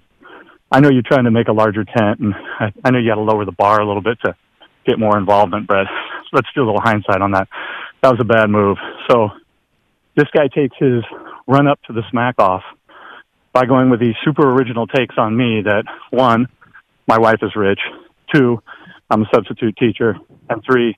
I 0.71 0.79
know 0.79 0.89
you're 0.89 1.03
trying 1.03 1.25
to 1.25 1.31
make 1.31 1.49
a 1.49 1.53
larger 1.53 1.83
tent, 1.83 2.19
and 2.19 2.33
I, 2.59 2.71
I 2.85 2.91
know 2.91 2.99
you 2.99 3.09
got 3.09 3.15
to 3.15 3.21
lower 3.21 3.43
the 3.43 3.51
bar 3.51 3.81
a 3.81 3.85
little 3.85 4.01
bit 4.01 4.19
to 4.25 4.35
get 4.85 4.99
more 4.99 5.17
involvement, 5.17 5.67
but 5.67 5.87
Let's 6.33 6.47
do 6.55 6.63
a 6.63 6.65
little 6.65 6.81
hindsight 6.81 7.21
on 7.21 7.31
that. 7.31 7.47
That 8.01 8.09
was 8.09 8.19
a 8.19 8.25
bad 8.25 8.49
move. 8.49 8.77
So 9.09 9.29
this 10.17 10.25
guy 10.35 10.47
takes 10.47 10.75
his 10.79 11.03
run 11.47 11.67
up 11.67 11.79
to 11.83 11.93
the 11.93 12.01
smack 12.09 12.35
off 12.39 12.63
by 13.53 13.65
going 13.65 13.89
with 13.89 13.99
these 13.99 14.15
super 14.25 14.49
original 14.49 14.87
takes 14.87 15.15
on 15.17 15.37
me 15.37 15.61
that 15.63 15.83
one, 16.09 16.47
my 17.07 17.19
wife 17.19 17.39
is 17.41 17.55
rich, 17.55 17.79
two, 18.33 18.61
I'm 19.09 19.21
a 19.21 19.25
substitute 19.33 19.77
teacher, 19.77 20.17
and 20.49 20.63
three, 20.65 20.97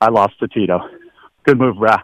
I 0.00 0.08
lost 0.08 0.38
to 0.40 0.48
Tito. 0.48 0.80
Good 1.44 1.58
move, 1.58 1.76
brah. 1.76 2.00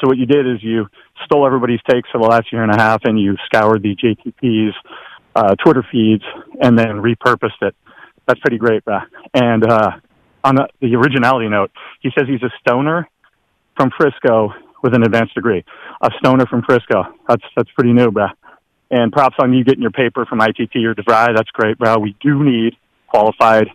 So 0.00 0.08
what 0.08 0.16
you 0.16 0.26
did 0.26 0.46
is 0.46 0.62
you 0.62 0.86
stole 1.24 1.46
everybody's 1.46 1.80
takes 1.88 2.08
for 2.10 2.20
the 2.20 2.26
last 2.26 2.52
year 2.52 2.62
and 2.62 2.72
a 2.72 2.76
half 2.76 3.00
and 3.04 3.18
you 3.18 3.36
scoured 3.46 3.82
the 3.82 3.96
JTP's 3.96 4.74
uh, 5.34 5.54
Twitter 5.64 5.84
feeds 5.90 6.24
and 6.60 6.78
then 6.78 7.02
repurposed 7.02 7.62
it. 7.62 7.74
That's 8.26 8.40
pretty 8.40 8.58
great, 8.58 8.84
brah. 8.84 9.04
And 9.34 9.64
uh, 9.64 9.90
on 10.44 10.56
the, 10.56 10.68
the 10.80 10.94
originality 10.96 11.48
note, 11.48 11.70
he 12.00 12.10
says 12.16 12.28
he's 12.28 12.42
a 12.42 12.52
stoner 12.60 13.08
from 13.76 13.90
Frisco 13.96 14.52
with 14.82 14.94
an 14.94 15.02
advanced 15.02 15.34
degree. 15.34 15.64
A 16.02 16.10
stoner 16.18 16.46
from 16.46 16.62
Frisco. 16.62 17.04
That's 17.28 17.42
that's 17.56 17.70
pretty 17.72 17.92
new, 17.92 18.10
brah. 18.10 18.30
And 18.90 19.12
props 19.12 19.36
on 19.38 19.52
you 19.52 19.64
getting 19.64 19.82
your 19.82 19.90
paper 19.90 20.24
from 20.24 20.40
ITT 20.40 20.74
or 20.76 20.94
DeVry. 20.94 21.36
That's 21.36 21.50
great, 21.50 21.78
bro. 21.78 21.98
We 21.98 22.16
do 22.20 22.42
need 22.42 22.74
qualified 23.06 23.68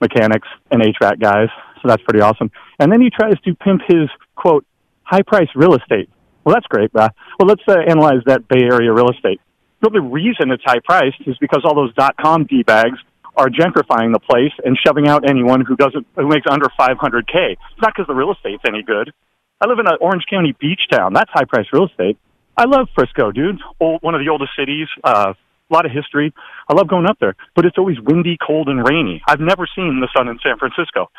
mechanics 0.00 0.48
and 0.70 0.82
HVAC 0.82 1.20
guys. 1.20 1.48
So 1.82 1.88
that's 1.88 2.02
pretty 2.02 2.22
awesome. 2.22 2.50
And 2.78 2.90
then 2.90 3.00
he 3.00 3.10
tries 3.10 3.38
to 3.40 3.54
pimp 3.54 3.82
his, 3.86 4.08
quote, 4.36 4.64
high 5.02 5.22
price 5.22 5.48
real 5.54 5.74
estate. 5.74 6.08
Well, 6.44 6.54
that's 6.54 6.66
great, 6.66 6.92
bro. 6.92 7.08
Well, 7.38 7.48
let's 7.48 7.62
uh, 7.68 7.76
analyze 7.86 8.22
that 8.26 8.48
Bay 8.48 8.62
Area 8.62 8.92
real 8.92 9.10
estate. 9.10 9.40
The 9.82 9.90
reason 10.00 10.50
it's 10.50 10.62
high 10.64 10.80
priced 10.84 11.20
is 11.26 11.36
because 11.38 11.62
all 11.64 11.74
those 11.74 11.92
dot 11.94 12.14
com 12.16 12.44
D 12.44 12.62
bags 12.62 12.98
are 13.36 13.48
gentrifying 13.48 14.12
the 14.12 14.20
place 14.20 14.52
and 14.64 14.78
shoving 14.86 15.08
out 15.08 15.28
anyone 15.28 15.64
who 15.66 15.74
doesn't 15.76 16.06
who 16.14 16.28
makes 16.28 16.46
under 16.48 16.66
500k. 16.78 17.52
It's 17.52 17.82
not 17.82 17.92
because 17.94 18.06
the 18.06 18.14
real 18.14 18.32
estate's 18.32 18.62
any 18.68 18.82
good. 18.82 19.12
I 19.60 19.68
live 19.68 19.78
in 19.78 19.86
an 19.86 19.98
Orange 20.00 20.24
County 20.30 20.54
beach 20.60 20.80
town. 20.90 21.14
That's 21.14 21.30
high 21.32 21.44
priced 21.44 21.72
real 21.72 21.86
estate. 21.86 22.16
I 22.56 22.64
love 22.64 22.88
Frisco, 22.94 23.32
dude. 23.32 23.60
Old, 23.80 24.02
one 24.02 24.14
of 24.14 24.20
the 24.20 24.28
oldest 24.28 24.52
cities. 24.58 24.88
Uh, 25.02 25.34
a 25.34 25.72
lot 25.72 25.86
of 25.86 25.92
history. 25.92 26.34
I 26.68 26.74
love 26.74 26.88
going 26.88 27.06
up 27.06 27.16
there, 27.18 27.34
but 27.56 27.64
it's 27.64 27.78
always 27.78 27.96
windy, 28.00 28.36
cold, 28.36 28.68
and 28.68 28.86
rainy. 28.86 29.22
I've 29.26 29.40
never 29.40 29.66
seen 29.74 30.00
the 30.00 30.08
sun 30.14 30.28
in 30.28 30.38
San 30.44 30.58
Francisco. 30.58 31.10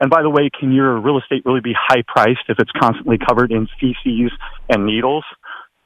And 0.00 0.10
by 0.10 0.22
the 0.22 0.30
way, 0.30 0.48
can 0.48 0.72
your 0.72 0.98
real 0.98 1.18
estate 1.18 1.44
really 1.44 1.60
be 1.60 1.74
high 1.76 2.02
priced 2.06 2.48
if 2.48 2.58
it's 2.58 2.70
constantly 2.80 3.18
covered 3.18 3.52
in 3.52 3.68
feces 3.78 4.32
and 4.68 4.86
needles? 4.86 5.24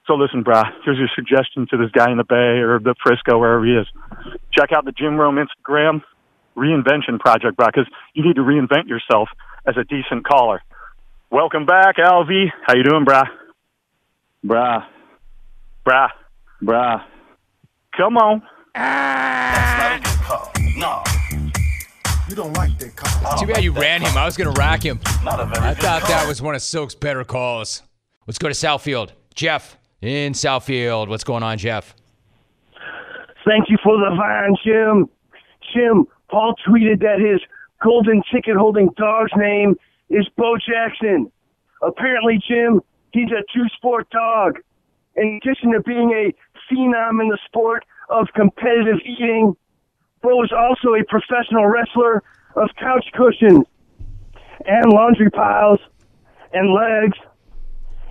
So 0.06 0.14
listen, 0.14 0.44
brah, 0.44 0.70
here's 0.84 0.98
your 0.98 1.08
suggestion 1.14 1.66
to 1.70 1.76
this 1.76 1.90
guy 1.92 2.10
in 2.10 2.18
the 2.18 2.24
Bay 2.24 2.60
or 2.62 2.78
the 2.78 2.94
Frisco, 3.02 3.38
wherever 3.38 3.64
he 3.64 3.72
is. 3.72 3.86
Check 4.52 4.70
out 4.72 4.84
the 4.84 4.92
Jim 4.92 5.16
Rome 5.16 5.36
Instagram 5.36 6.02
reinvention 6.56 7.18
project, 7.18 7.56
brah, 7.56 7.68
because 7.68 7.86
you 8.14 8.24
need 8.24 8.36
to 8.36 8.42
reinvent 8.42 8.86
yourself 8.86 9.28
as 9.66 9.76
a 9.76 9.84
decent 9.84 10.26
caller. 10.26 10.60
Welcome 11.30 11.64
back, 11.66 11.96
Alvy. 11.96 12.46
How 12.66 12.74
you 12.74 12.84
doing, 12.84 13.06
brah? 13.06 13.24
Brah. 14.44 14.84
Brah. 15.86 16.08
Brah. 16.62 17.04
Come 17.96 18.16
on. 18.16 18.42
That's 18.74 19.78
not 19.78 19.96
a 19.96 20.02
good 20.02 20.24
call. 20.24 20.52
No. 20.76 21.02
You 22.28 22.36
don't 22.36 22.52
like 22.54 22.78
that 22.78 22.96
call. 22.96 23.38
Too 23.38 23.46
bad 23.46 23.62
you 23.62 23.72
ran 23.72 24.00
him. 24.00 24.16
I 24.16 24.24
was 24.24 24.36
going 24.36 24.52
to 24.52 24.58
rack 24.58 24.82
him. 24.82 25.00
Not 25.22 25.38
a 25.40 25.44
very 25.46 25.58
I 25.58 25.74
good 25.74 25.82
thought 25.82 26.02
call. 26.02 26.10
that 26.10 26.26
was 26.26 26.40
one 26.40 26.54
of 26.54 26.62
Silk's 26.62 26.94
better 26.94 27.24
calls. 27.24 27.82
Let's 28.26 28.38
go 28.38 28.48
to 28.48 28.54
Southfield. 28.54 29.10
Jeff 29.34 29.76
in 30.00 30.32
Southfield. 30.32 31.08
What's 31.08 31.24
going 31.24 31.42
on, 31.42 31.58
Jeff? 31.58 31.94
Thank 33.46 33.68
you 33.68 33.76
for 33.82 33.96
the 33.98 34.14
vine, 34.16 34.56
Jim. 34.64 35.08
Jim, 35.74 36.06
Paul 36.30 36.54
tweeted 36.66 37.00
that 37.00 37.18
his 37.18 37.40
golden 37.82 38.22
ticket 38.32 38.56
holding 38.56 38.88
dog's 38.96 39.32
name 39.36 39.74
is 40.10 40.28
Bo 40.36 40.56
Jackson. 40.56 41.30
Apparently, 41.82 42.40
Jim, 42.46 42.80
he's 43.12 43.30
a 43.30 43.42
two 43.54 43.68
sport 43.76 44.10
dog. 44.10 44.58
In 45.14 45.40
addition 45.42 45.72
to 45.72 45.80
being 45.80 46.10
a 46.10 46.34
phenom 46.68 47.20
in 47.20 47.28
the 47.28 47.38
sport 47.46 47.84
of 48.08 48.28
competitive 48.34 48.98
eating, 49.04 49.54
Bo 50.22 50.42
is 50.42 50.52
also 50.52 50.94
a 50.94 51.04
professional 51.04 51.66
wrestler 51.66 52.22
of 52.56 52.68
couch 52.78 53.06
cushions 53.14 53.66
and 54.66 54.92
laundry 54.92 55.30
piles 55.30 55.80
and 56.52 56.72
legs. 56.72 57.18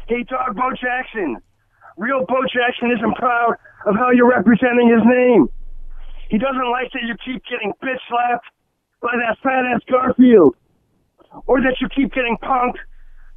Hey, 0.08 0.24
dog, 0.24 0.56
Bo 0.56 0.72
Jackson. 0.72 1.38
Real 1.98 2.26
Bo 2.26 2.42
Jackson 2.54 2.92
isn't 2.92 3.16
proud 3.16 3.56
of 3.86 3.96
how 3.96 4.12
you're 4.12 4.30
representing 4.30 4.90
his 4.90 5.04
name. 5.06 5.48
He 6.30 6.38
doesn't 6.38 6.72
like 6.72 6.92
that 6.94 7.04
you 7.04 7.16
keep 7.24 7.44
getting 7.46 7.74
bitch 7.84 8.00
slapped 8.10 8.46
by 9.02 9.12
that 9.16 9.38
fat 9.44 9.66
ass 9.66 9.82
Garfield, 9.90 10.56
or 11.48 11.62
that 11.62 11.78
you 11.82 11.90
keep 11.90 12.14
getting 12.14 12.38
punked 12.42 12.78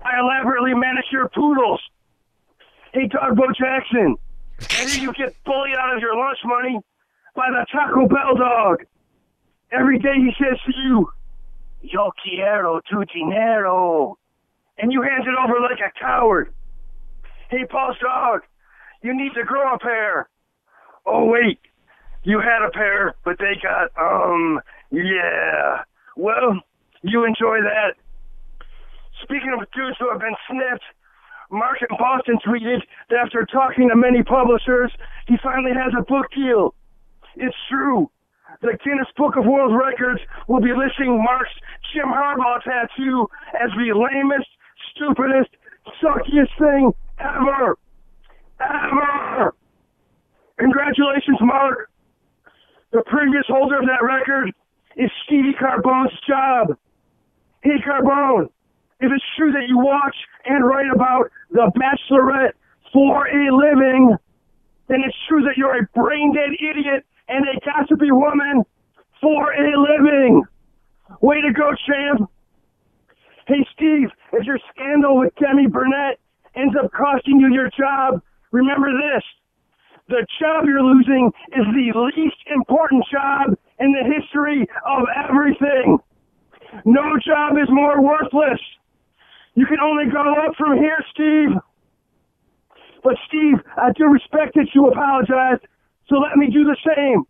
by 0.04 0.18
elaborately 0.20 0.74
manage 0.74 1.06
your 1.10 1.28
poodles. 1.30 1.80
Hey, 2.92 3.08
dog, 3.08 3.36
Bo 3.36 3.46
Jackson. 3.58 4.16
And 4.78 4.88
then 4.88 5.00
you 5.00 5.12
get 5.14 5.34
bullied 5.44 5.74
out 5.76 5.96
of 5.96 6.00
your 6.00 6.14
lunch 6.16 6.38
money 6.44 6.78
by 7.34 7.48
the 7.50 7.66
Taco 7.72 8.06
Bell 8.06 8.36
dog. 8.36 8.84
Every 9.72 9.98
day 9.98 10.14
he 10.14 10.30
says 10.38 10.58
to 10.66 10.72
you, 10.76 11.10
Yo 11.80 12.12
quiero 12.22 12.80
tu 12.88 13.04
dinero. 13.06 14.16
And 14.78 14.92
you 14.92 15.02
hand 15.02 15.24
it 15.26 15.34
over 15.42 15.60
like 15.60 15.80
a 15.80 15.98
coward. 15.98 16.52
Hey, 17.50 17.64
Paul's 17.68 17.96
dog, 17.98 18.40
you 19.02 19.16
need 19.16 19.32
to 19.34 19.44
grow 19.44 19.74
a 19.74 19.78
pair. 19.78 20.28
Oh, 21.06 21.26
wait, 21.26 21.58
you 22.22 22.40
had 22.40 22.66
a 22.66 22.70
pair, 22.70 23.14
but 23.24 23.38
they 23.38 23.54
got, 23.62 23.90
um, 24.00 24.60
yeah. 24.90 25.82
Well, 26.16 26.60
you 27.02 27.24
enjoy 27.24 27.58
that. 27.60 27.94
Speaking 29.22 29.54
of 29.54 29.66
dudes 29.72 29.96
who 29.98 30.10
have 30.10 30.20
been 30.20 30.36
snipped, 30.50 30.84
Mark 31.50 31.78
in 31.82 31.96
Boston 31.96 32.38
tweeted 32.46 32.80
that 33.10 33.18
after 33.24 33.46
talking 33.46 33.88
to 33.88 33.96
many 33.96 34.22
publishers, 34.22 34.90
he 35.28 35.36
finally 35.42 35.72
has 35.72 35.92
a 35.98 36.02
book 36.02 36.26
deal. 36.34 36.74
It's 37.36 37.56
true. 37.70 38.10
The 38.62 38.78
Guinness 38.84 39.08
Book 39.16 39.36
of 39.36 39.44
World 39.44 39.74
Records 39.74 40.20
will 40.48 40.60
be 40.60 40.72
listing 40.72 41.22
Mark's 41.22 41.50
Jim 41.92 42.06
Harbaugh 42.06 42.62
tattoo 42.62 43.26
as 43.54 43.70
the 43.76 43.92
lamest, 43.92 44.48
stupidest, 44.94 45.50
suckiest 46.00 46.52
thing 46.58 46.92
ever. 47.18 47.76
Ever. 48.60 49.54
Congratulations, 50.58 51.38
Mark. 51.40 51.90
The 52.92 53.02
previous 53.06 53.44
holder 53.48 53.78
of 53.80 53.86
that 53.86 54.04
record 54.04 54.52
is 54.96 55.10
Stevie 55.26 55.54
Carbone's 55.60 56.12
job. 56.28 56.78
Hey, 57.62 57.82
Carbone, 57.86 58.48
if 59.00 59.10
it's 59.12 59.24
true 59.36 59.52
that 59.52 59.68
you 59.68 59.78
watch 59.78 60.16
and 60.44 60.64
write 60.64 60.90
about 60.94 61.30
The 61.50 61.70
Bachelorette 61.76 62.52
for 62.92 63.26
a 63.26 63.54
living, 63.54 64.16
then 64.88 65.02
it's 65.04 65.16
true 65.28 65.42
that 65.42 65.56
you're 65.56 65.76
a 65.78 65.86
brain 65.94 66.34
dead 66.34 66.54
idiot 66.60 67.04
and 67.28 67.44
a 67.44 67.60
gossipy 67.64 68.12
woman 68.12 68.62
for 69.20 69.52
a 69.52 69.72
living. 69.76 70.42
Way 71.20 71.40
to 71.40 71.52
go, 71.52 71.70
champ. 71.86 72.30
Hey, 73.46 73.66
Steve, 73.74 74.08
if 74.32 74.46
your 74.46 74.58
scandal 74.72 75.18
with 75.18 75.34
Demi 75.36 75.66
Burnett 75.66 76.18
ends 76.54 76.74
up 76.82 76.90
costing 76.92 77.40
you 77.40 77.52
your 77.52 77.70
job, 77.76 78.22
remember 78.52 78.88
this. 78.92 79.22
The 80.08 80.26
job 80.40 80.64
you're 80.66 80.82
losing 80.82 81.32
is 81.52 81.64
the 81.72 82.10
least 82.16 82.36
important 82.54 83.04
job 83.10 83.56
in 83.80 83.92
the 83.92 84.04
history 84.04 84.66
of 84.86 85.02
everything. 85.28 85.98
No 86.84 87.18
job 87.24 87.56
is 87.56 87.68
more 87.70 88.02
worthless. 88.02 88.60
You 89.54 89.66
can 89.66 89.78
only 89.80 90.06
go 90.10 90.20
up 90.20 90.56
from 90.56 90.78
here, 90.78 90.98
Steve. 91.12 91.56
But 93.02 93.14
Steve, 93.28 93.60
I 93.76 93.92
do 93.92 94.06
respect 94.06 94.54
that 94.54 94.68
you 94.74 94.88
apologized, 94.88 95.62
so 96.08 96.16
let 96.16 96.36
me 96.36 96.48
do 96.50 96.64
the 96.64 96.76
same. 96.82 97.24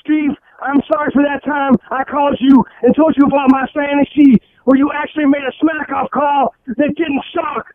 Steve, 0.00 0.30
I'm 0.60 0.80
sorry 0.90 1.10
for 1.12 1.22
that 1.22 1.44
time 1.44 1.76
I 1.90 2.02
called 2.04 2.36
you 2.40 2.64
and 2.82 2.94
told 2.96 3.14
you 3.16 3.26
about 3.26 3.50
my 3.50 3.66
fantasy 3.74 4.40
where 4.64 4.76
you 4.76 4.90
actually 4.92 5.26
made 5.26 5.42
a 5.46 5.52
smack 5.60 5.92
off 5.92 6.10
call 6.10 6.54
that 6.66 6.94
didn't 6.96 7.22
suck. 7.34 7.66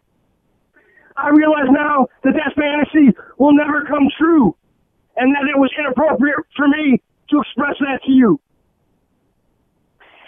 I 1.15 1.29
realize 1.29 1.69
now 1.69 2.07
that 2.23 2.33
that 2.33 2.55
fantasy 2.55 3.15
will 3.37 3.53
never 3.53 3.85
come 3.85 4.09
true 4.17 4.55
and 5.15 5.33
that 5.35 5.47
it 5.47 5.57
was 5.57 5.71
inappropriate 5.77 6.39
for 6.55 6.67
me 6.67 7.01
to 7.29 7.39
express 7.39 7.75
that 7.79 7.99
to 8.05 8.11
you. 8.11 8.39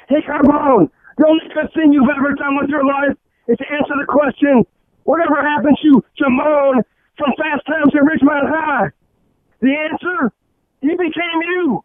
Hey, 0.07 0.21
Carbone, 0.21 0.89
the 1.17 1.27
only 1.27 1.45
good 1.53 1.73
thing 1.73 1.91
you've 1.91 2.09
ever 2.15 2.33
done 2.35 2.55
with 2.57 2.69
your 2.69 2.85
life 2.85 3.17
is 3.47 3.57
to 3.57 3.65
answer 3.71 3.93
the 3.99 4.05
question, 4.07 4.63
whatever 5.03 5.41
happened 5.41 5.77
to 5.83 6.03
Damone 6.19 6.83
from 7.17 7.31
Fast 7.37 7.65
Times 7.67 7.91
at 7.95 8.01
Ridgemont 8.01 8.49
High? 8.49 8.89
The 9.61 9.75
answer, 9.91 10.31
he 10.81 10.89
became 10.89 11.39
you. 11.41 11.83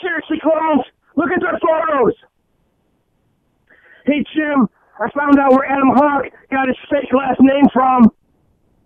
Seriously, 0.00 0.38
clones, 0.42 0.84
look 1.16 1.30
at 1.30 1.40
their 1.40 1.58
photos. 1.58 2.14
Hey, 4.04 4.24
Jim, 4.34 4.68
I 5.00 5.10
found 5.10 5.38
out 5.38 5.52
where 5.52 5.66
Adam 5.66 5.90
Hawk 5.94 6.24
got 6.50 6.68
his 6.68 6.76
fake 6.90 7.12
last 7.12 7.40
name 7.40 7.66
from. 7.72 8.10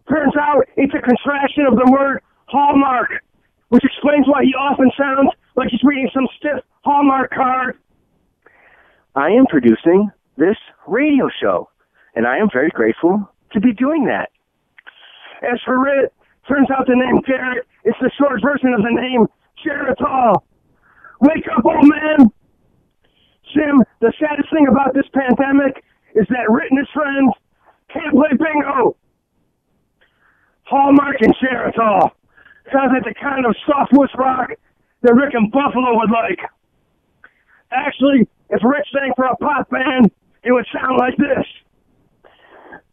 Turns 0.08 0.34
out 0.40 0.64
it's 0.76 0.94
a 0.94 1.00
contraction 1.00 1.66
of 1.66 1.76
the 1.76 1.90
word 1.90 2.20
Hallmark, 2.46 3.10
which 3.68 3.84
explains 3.84 4.26
why 4.26 4.42
he 4.44 4.54
often 4.54 4.90
sounds 4.98 5.30
like 5.56 5.68
he's 5.70 5.82
reading 5.84 6.10
some 6.12 6.26
stiff 6.38 6.64
Hallmark 6.84 7.30
card. 7.32 7.78
I 9.14 9.28
am 9.30 9.46
producing 9.46 10.10
this 10.40 10.56
radio 10.88 11.28
show, 11.40 11.68
and 12.16 12.26
I 12.26 12.38
am 12.38 12.48
very 12.50 12.70
grateful 12.70 13.28
to 13.52 13.60
be 13.60 13.72
doing 13.72 14.06
that. 14.06 14.30
As 15.44 15.60
for 15.64 15.86
it, 15.86 16.12
turns 16.48 16.68
out 16.70 16.86
the 16.88 16.96
name 16.96 17.20
Garrett 17.28 17.68
is 17.84 17.94
the 18.00 18.10
short 18.18 18.40
version 18.42 18.72
of 18.72 18.80
the 18.82 18.90
name 18.90 19.26
Geritol. 19.62 20.42
Wake 21.20 21.44
up, 21.54 21.64
old 21.64 21.86
man! 21.86 22.32
Jim, 23.52 23.84
the 24.00 24.12
saddest 24.18 24.48
thing 24.50 24.66
about 24.66 24.94
this 24.94 25.06
pandemic 25.12 25.84
is 26.14 26.26
that 26.30 26.48
Ritt 26.48 26.70
and 26.70 26.78
his 26.78 26.88
friends 26.94 27.34
can't 27.92 28.14
play 28.14 28.30
bingo. 28.30 28.96
Hallmark 30.64 31.20
and 31.20 31.34
Geritol 31.36 32.10
sounds 32.72 32.92
like 32.94 33.04
the 33.04 33.14
kind 33.20 33.44
of 33.44 33.54
softwood 33.66 34.08
rock 34.16 34.50
that 35.02 35.14
Rick 35.14 35.34
and 35.34 35.52
Buffalo 35.52 35.98
would 35.98 36.10
like. 36.10 36.38
Actually, 37.72 38.26
if 38.50 38.62
Rick 38.64 38.84
sang 38.92 39.12
for 39.16 39.26
a 39.26 39.36
pop 39.36 39.68
band, 39.68 40.10
it 40.42 40.52
would 40.52 40.66
sound 40.72 40.98
like 40.98 41.16
this. 41.16 41.46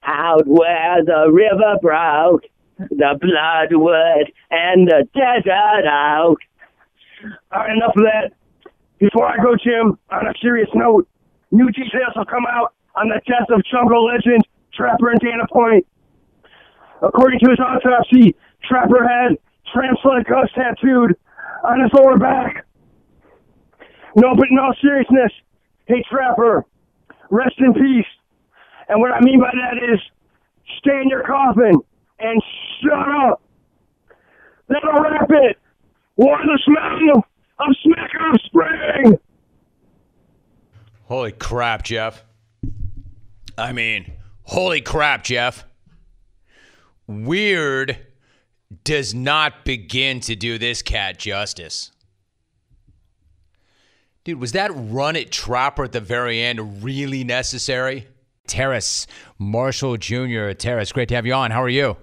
Out 0.04 0.48
where 0.48 1.04
the 1.04 1.30
river 1.32 1.78
broke, 1.82 2.44
the 2.78 3.18
bloodwood 3.20 4.32
and 4.52 4.88
the 4.88 5.08
desert 5.14 5.88
out. 5.88 6.38
All 7.52 7.60
right, 7.60 7.76
enough 7.76 7.96
of 7.96 8.04
that. 8.04 8.32
Before 9.00 9.28
I 9.28 9.38
go, 9.38 9.56
Jim, 9.56 9.98
on 10.10 10.28
a 10.28 10.34
serious 10.42 10.70
note, 10.74 11.08
new 11.52 11.70
details 11.72 12.14
will 12.16 12.26
come 12.26 12.46
out 12.50 12.74
on 12.96 13.10
the 13.10 13.22
death 13.28 13.48
of 13.50 13.62
jungle 13.72 14.06
legend 14.06 14.44
Trapper 14.74 15.10
and 15.10 15.20
Dana 15.20 15.46
Point. 15.52 15.86
According 17.02 17.40
to 17.40 17.50
his 17.50 17.60
autopsy, 17.60 18.36
Trapper 18.64 19.08
had 19.08 19.38
transplant 19.74 20.28
ghost 20.28 20.54
tattooed 20.56 21.16
on 21.64 21.82
his 21.82 21.92
lower 21.94 22.18
back. 22.18 22.66
No, 24.16 24.36
but 24.36 24.48
in 24.50 24.58
all 24.58 24.74
seriousness, 24.82 25.32
hey 25.86 26.04
Trapper, 26.10 26.66
rest 27.30 27.56
in 27.60 27.74
peace. 27.74 28.06
And 28.90 29.02
what 29.02 29.12
I 29.12 29.20
mean 29.22 29.40
by 29.40 29.52
that 29.52 29.78
is, 29.94 30.00
stay 30.80 31.02
in 31.02 31.10
your 31.10 31.24
coffin 31.24 31.80
and 32.20 32.42
shut 32.82 33.08
up. 33.30 33.42
That'll. 34.68 34.98
War 36.18 36.36
the 36.44 36.60
smell 36.66 37.24
of 37.60 37.76
Smacker 37.86 38.40
Spring. 38.46 39.20
Holy 41.04 41.32
crap, 41.32 41.84
Jeff. 41.84 42.24
I 43.56 43.72
mean, 43.72 44.12
holy 44.44 44.82
crap, 44.82 45.24
Jeff. 45.24 45.66
Weird 47.06 48.00
does 48.84 49.14
not 49.14 49.64
begin 49.64 50.20
to 50.22 50.36
do 50.36 50.58
this 50.58 50.82
cat 50.82 51.20
justice. 51.20 51.92
Dude, 54.28 54.42
was 54.42 54.52
that 54.52 54.72
run 54.74 55.16
at 55.16 55.32
Trapper 55.32 55.86
at 55.86 55.94
the 55.94 56.02
very 56.02 56.44
end 56.44 56.84
really 56.84 57.24
necessary? 57.24 58.08
Terrace 58.46 59.08
Marshall 59.38 59.96
Jr. 59.96 60.52
Terrace, 60.52 60.92
great 60.92 61.08
to 61.08 61.16
have 61.16 61.26
you 61.26 61.34
on. 61.34 61.52
How 61.52 61.64
are 61.64 61.70
you? 61.70 61.96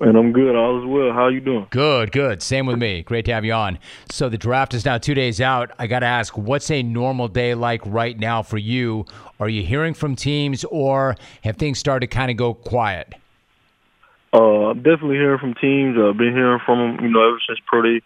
And 0.00 0.18
I'm 0.18 0.32
good. 0.32 0.54
All 0.54 0.82
is 0.82 0.86
well. 0.86 1.14
How 1.14 1.28
you 1.28 1.40
doing? 1.40 1.66
Good, 1.70 2.12
good. 2.12 2.42
Same 2.42 2.66
with 2.66 2.78
me. 2.78 3.02
Great 3.02 3.24
to 3.24 3.32
have 3.32 3.42
you 3.42 3.54
on. 3.54 3.78
So 4.10 4.28
the 4.28 4.36
draft 4.36 4.74
is 4.74 4.84
now 4.84 4.98
two 4.98 5.14
days 5.14 5.40
out. 5.40 5.70
I 5.78 5.86
got 5.86 6.00
to 6.00 6.06
ask, 6.06 6.36
what's 6.36 6.70
a 6.70 6.82
normal 6.82 7.28
day 7.28 7.54
like 7.54 7.80
right 7.86 8.18
now 8.18 8.42
for 8.42 8.58
you? 8.58 9.06
Are 9.40 9.48
you 9.48 9.62
hearing 9.62 9.94
from 9.94 10.16
teams, 10.16 10.62
or 10.64 11.16
have 11.42 11.56
things 11.56 11.78
started 11.78 12.10
to 12.10 12.14
kind 12.14 12.30
of 12.30 12.36
go 12.36 12.52
quiet? 12.52 13.14
Uh, 14.34 14.72
I'm 14.72 14.82
definitely 14.82 15.16
hearing 15.16 15.38
from 15.38 15.54
teams. 15.54 15.96
I've 15.98 16.18
been 16.18 16.34
hearing 16.34 16.60
from 16.66 16.96
them, 16.96 17.06
you 17.06 17.10
know, 17.10 17.26
ever 17.26 17.40
since 17.48 17.60
pro 17.66 17.80
day. 17.80 18.02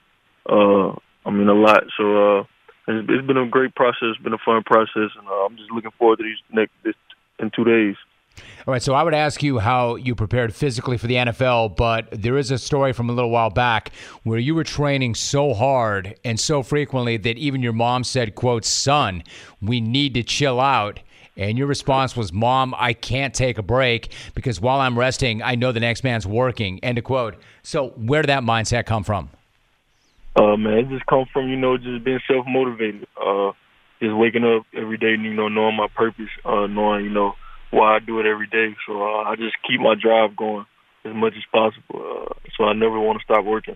Uh, 0.49 0.91
I 1.27 1.33
mean, 1.33 1.49
a 1.49 1.55
lot. 1.55 1.83
So 1.97 2.39
uh, 2.39 2.45
it's, 2.89 3.09
it's 3.09 3.27
been 3.27 3.37
a 3.37 3.47
great 3.47 3.75
process. 3.75 4.17
Been 4.23 4.33
a 4.33 4.39
fun 4.39 4.63
process, 4.65 5.11
and 5.17 5.27
uh, 5.29 5.45
I'm 5.45 5.57
just 5.57 5.71
looking 5.71 5.91
forward 5.99 6.17
to 6.19 6.25
these 6.25 6.39
next 6.53 6.73
this, 6.85 6.95
in 7.39 7.51
two 7.51 7.65
days. 7.65 7.97
All 8.67 8.73
right, 8.73 8.83
so 8.83 8.95
I 8.95 9.03
would 9.03 9.15
ask 9.15 9.43
you 9.43 9.59
how 9.59 9.97
you 9.97 10.15
prepared 10.15 10.55
physically 10.55 10.97
for 10.97 11.07
the 11.07 11.15
NFL, 11.15 11.77
but 11.77 12.07
there 12.13 12.37
is 12.37 12.51
a 12.51 12.59
story 12.59 12.93
from 12.93 13.11
a 13.11 13.13
little 13.13 13.31
while 13.31 13.51
back 13.51 13.93
where 14.23 14.39
you 14.39 14.55
were 14.55 14.65
training 14.65 15.15
so 15.15 15.55
hard 15.55 16.15
and 16.25 16.39
so 16.39 16.63
frequently 16.63 17.17
that 17.17 17.37
even 17.37 17.63
your 17.63 17.73
mom 17.73 18.05
said, 18.05 18.35
"quote 18.35 18.65
Son, 18.65 19.23
we 19.61 19.81
need 19.81 20.15
to 20.15 20.23
chill 20.23 20.61
out." 20.61 21.01
And 21.37 21.57
your 21.57 21.69
response 21.69 22.17
was, 22.17 22.33
Mom, 22.33 22.75
I 22.77 22.93
can't 22.93 23.33
take 23.33 23.59
a 23.59 23.63
break 23.63 24.13
because 24.35 24.61
while 24.61 24.81
I'm 24.81 24.99
resting, 24.99 25.41
I 25.41 25.55
know 25.55 25.71
the 25.71 25.79
next 25.79 26.03
man's 26.03 26.27
working. 26.27 26.81
End 26.83 26.99
of 26.99 27.05
quote. 27.05 27.37
So, 27.63 27.91
where 27.91 28.23
did 28.23 28.29
that 28.29 28.43
mindset 28.43 28.87
come 28.87 29.05
from? 29.05 29.31
Uh, 30.39 30.57
man, 30.57 30.79
it 30.79 30.89
just 30.89 31.07
come 31.07 31.27
from, 31.33 31.49
you 31.49 31.57
know, 31.57 31.77
just 31.77 32.05
being 32.05 32.21
self 32.31 32.47
motivated. 32.47 33.09
Uh, 33.21 33.51
just 34.01 34.15
waking 34.15 34.45
up 34.45 34.63
every 34.77 34.97
day, 34.97 35.19
you 35.19 35.35
know, 35.35 35.49
knowing 35.49 35.77
my 35.77 35.89
purpose, 35.97 36.31
uh, 36.45 36.69
knowing, 36.69 37.05
you 37.05 37.11
know, 37.11 37.33
why 37.73 37.97
I 37.97 37.99
do 37.99 38.21
it 38.21 38.27
every 38.27 38.47
day. 38.47 38.77
So 38.87 39.03
uh, 39.03 39.25
I 39.25 39.35
just 39.35 39.57
keep 39.67 39.81
my 39.81 39.95
drive 40.01 40.37
going 40.37 40.65
as 41.05 41.13
much 41.15 41.35
as 41.37 41.43
possible. 41.51 42.29
Uh, 42.31 42.35
so 42.57 42.65
I 42.65 42.73
never 42.75 43.01
want 43.01 43.19
to 43.19 43.25
stop 43.25 43.45
working. 43.45 43.75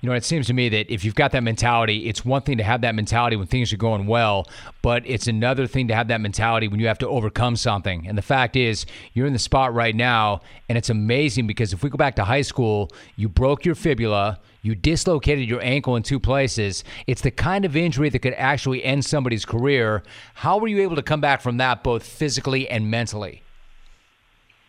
You 0.00 0.08
know, 0.08 0.14
it 0.14 0.24
seems 0.24 0.46
to 0.46 0.54
me 0.54 0.68
that 0.70 0.92
if 0.92 1.04
you've 1.04 1.14
got 1.14 1.32
that 1.32 1.42
mentality, 1.42 2.08
it's 2.08 2.24
one 2.24 2.42
thing 2.42 2.58
to 2.58 2.64
have 2.64 2.80
that 2.80 2.94
mentality 2.94 3.36
when 3.36 3.46
things 3.46 3.72
are 3.72 3.76
going 3.76 4.06
well, 4.06 4.48
but 4.82 5.02
it's 5.06 5.26
another 5.26 5.66
thing 5.66 5.88
to 5.88 5.94
have 5.94 6.08
that 6.08 6.20
mentality 6.20 6.68
when 6.68 6.80
you 6.80 6.86
have 6.86 6.98
to 6.98 7.08
overcome 7.08 7.56
something. 7.56 8.06
And 8.06 8.16
the 8.16 8.22
fact 8.22 8.56
is, 8.56 8.86
you're 9.12 9.26
in 9.26 9.32
the 9.32 9.38
spot 9.38 9.74
right 9.74 9.94
now, 9.94 10.40
and 10.68 10.78
it's 10.78 10.90
amazing 10.90 11.46
because 11.46 11.72
if 11.72 11.82
we 11.82 11.90
go 11.90 11.96
back 11.96 12.16
to 12.16 12.24
high 12.24 12.42
school, 12.42 12.90
you 13.16 13.28
broke 13.28 13.64
your 13.64 13.74
fibula, 13.74 14.38
you 14.62 14.74
dislocated 14.74 15.48
your 15.48 15.62
ankle 15.62 15.96
in 15.96 16.02
two 16.02 16.20
places. 16.20 16.84
It's 17.06 17.22
the 17.22 17.30
kind 17.30 17.64
of 17.64 17.76
injury 17.76 18.08
that 18.10 18.18
could 18.20 18.34
actually 18.34 18.84
end 18.84 19.04
somebody's 19.04 19.44
career. 19.44 20.02
How 20.34 20.58
were 20.58 20.68
you 20.68 20.80
able 20.80 20.96
to 20.96 21.02
come 21.02 21.20
back 21.20 21.40
from 21.40 21.58
that, 21.58 21.82
both 21.82 22.06
physically 22.06 22.68
and 22.68 22.90
mentally? 22.90 23.42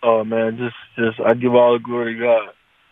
Oh 0.03 0.23
man, 0.23 0.57
just 0.57 0.75
just 0.97 1.19
I 1.19 1.35
give 1.35 1.53
all 1.53 1.73
the 1.73 1.79
glory 1.79 2.15
to 2.15 2.19
God 2.19 2.49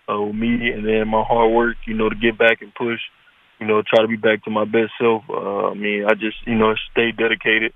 uh, 0.09 0.21
with 0.21 0.35
me 0.35 0.69
and 0.69 0.85
then 0.85 1.07
my 1.07 1.23
hard 1.23 1.51
work, 1.53 1.77
you 1.85 1.93
know, 1.93 2.09
to 2.09 2.15
get 2.15 2.37
back 2.37 2.61
and 2.61 2.73
push, 2.73 2.99
you 3.59 3.67
know, 3.67 3.81
try 3.81 4.01
to 4.01 4.07
be 4.07 4.15
back 4.15 4.43
to 4.45 4.49
my 4.49 4.65
best 4.65 4.91
self. 4.99 5.23
Uh, 5.29 5.67
I 5.69 5.73
mean, 5.73 6.05
I 6.05 6.13
just, 6.13 6.37
you 6.45 6.55
know, 6.55 6.73
stayed 6.91 7.17
dedicated, 7.17 7.73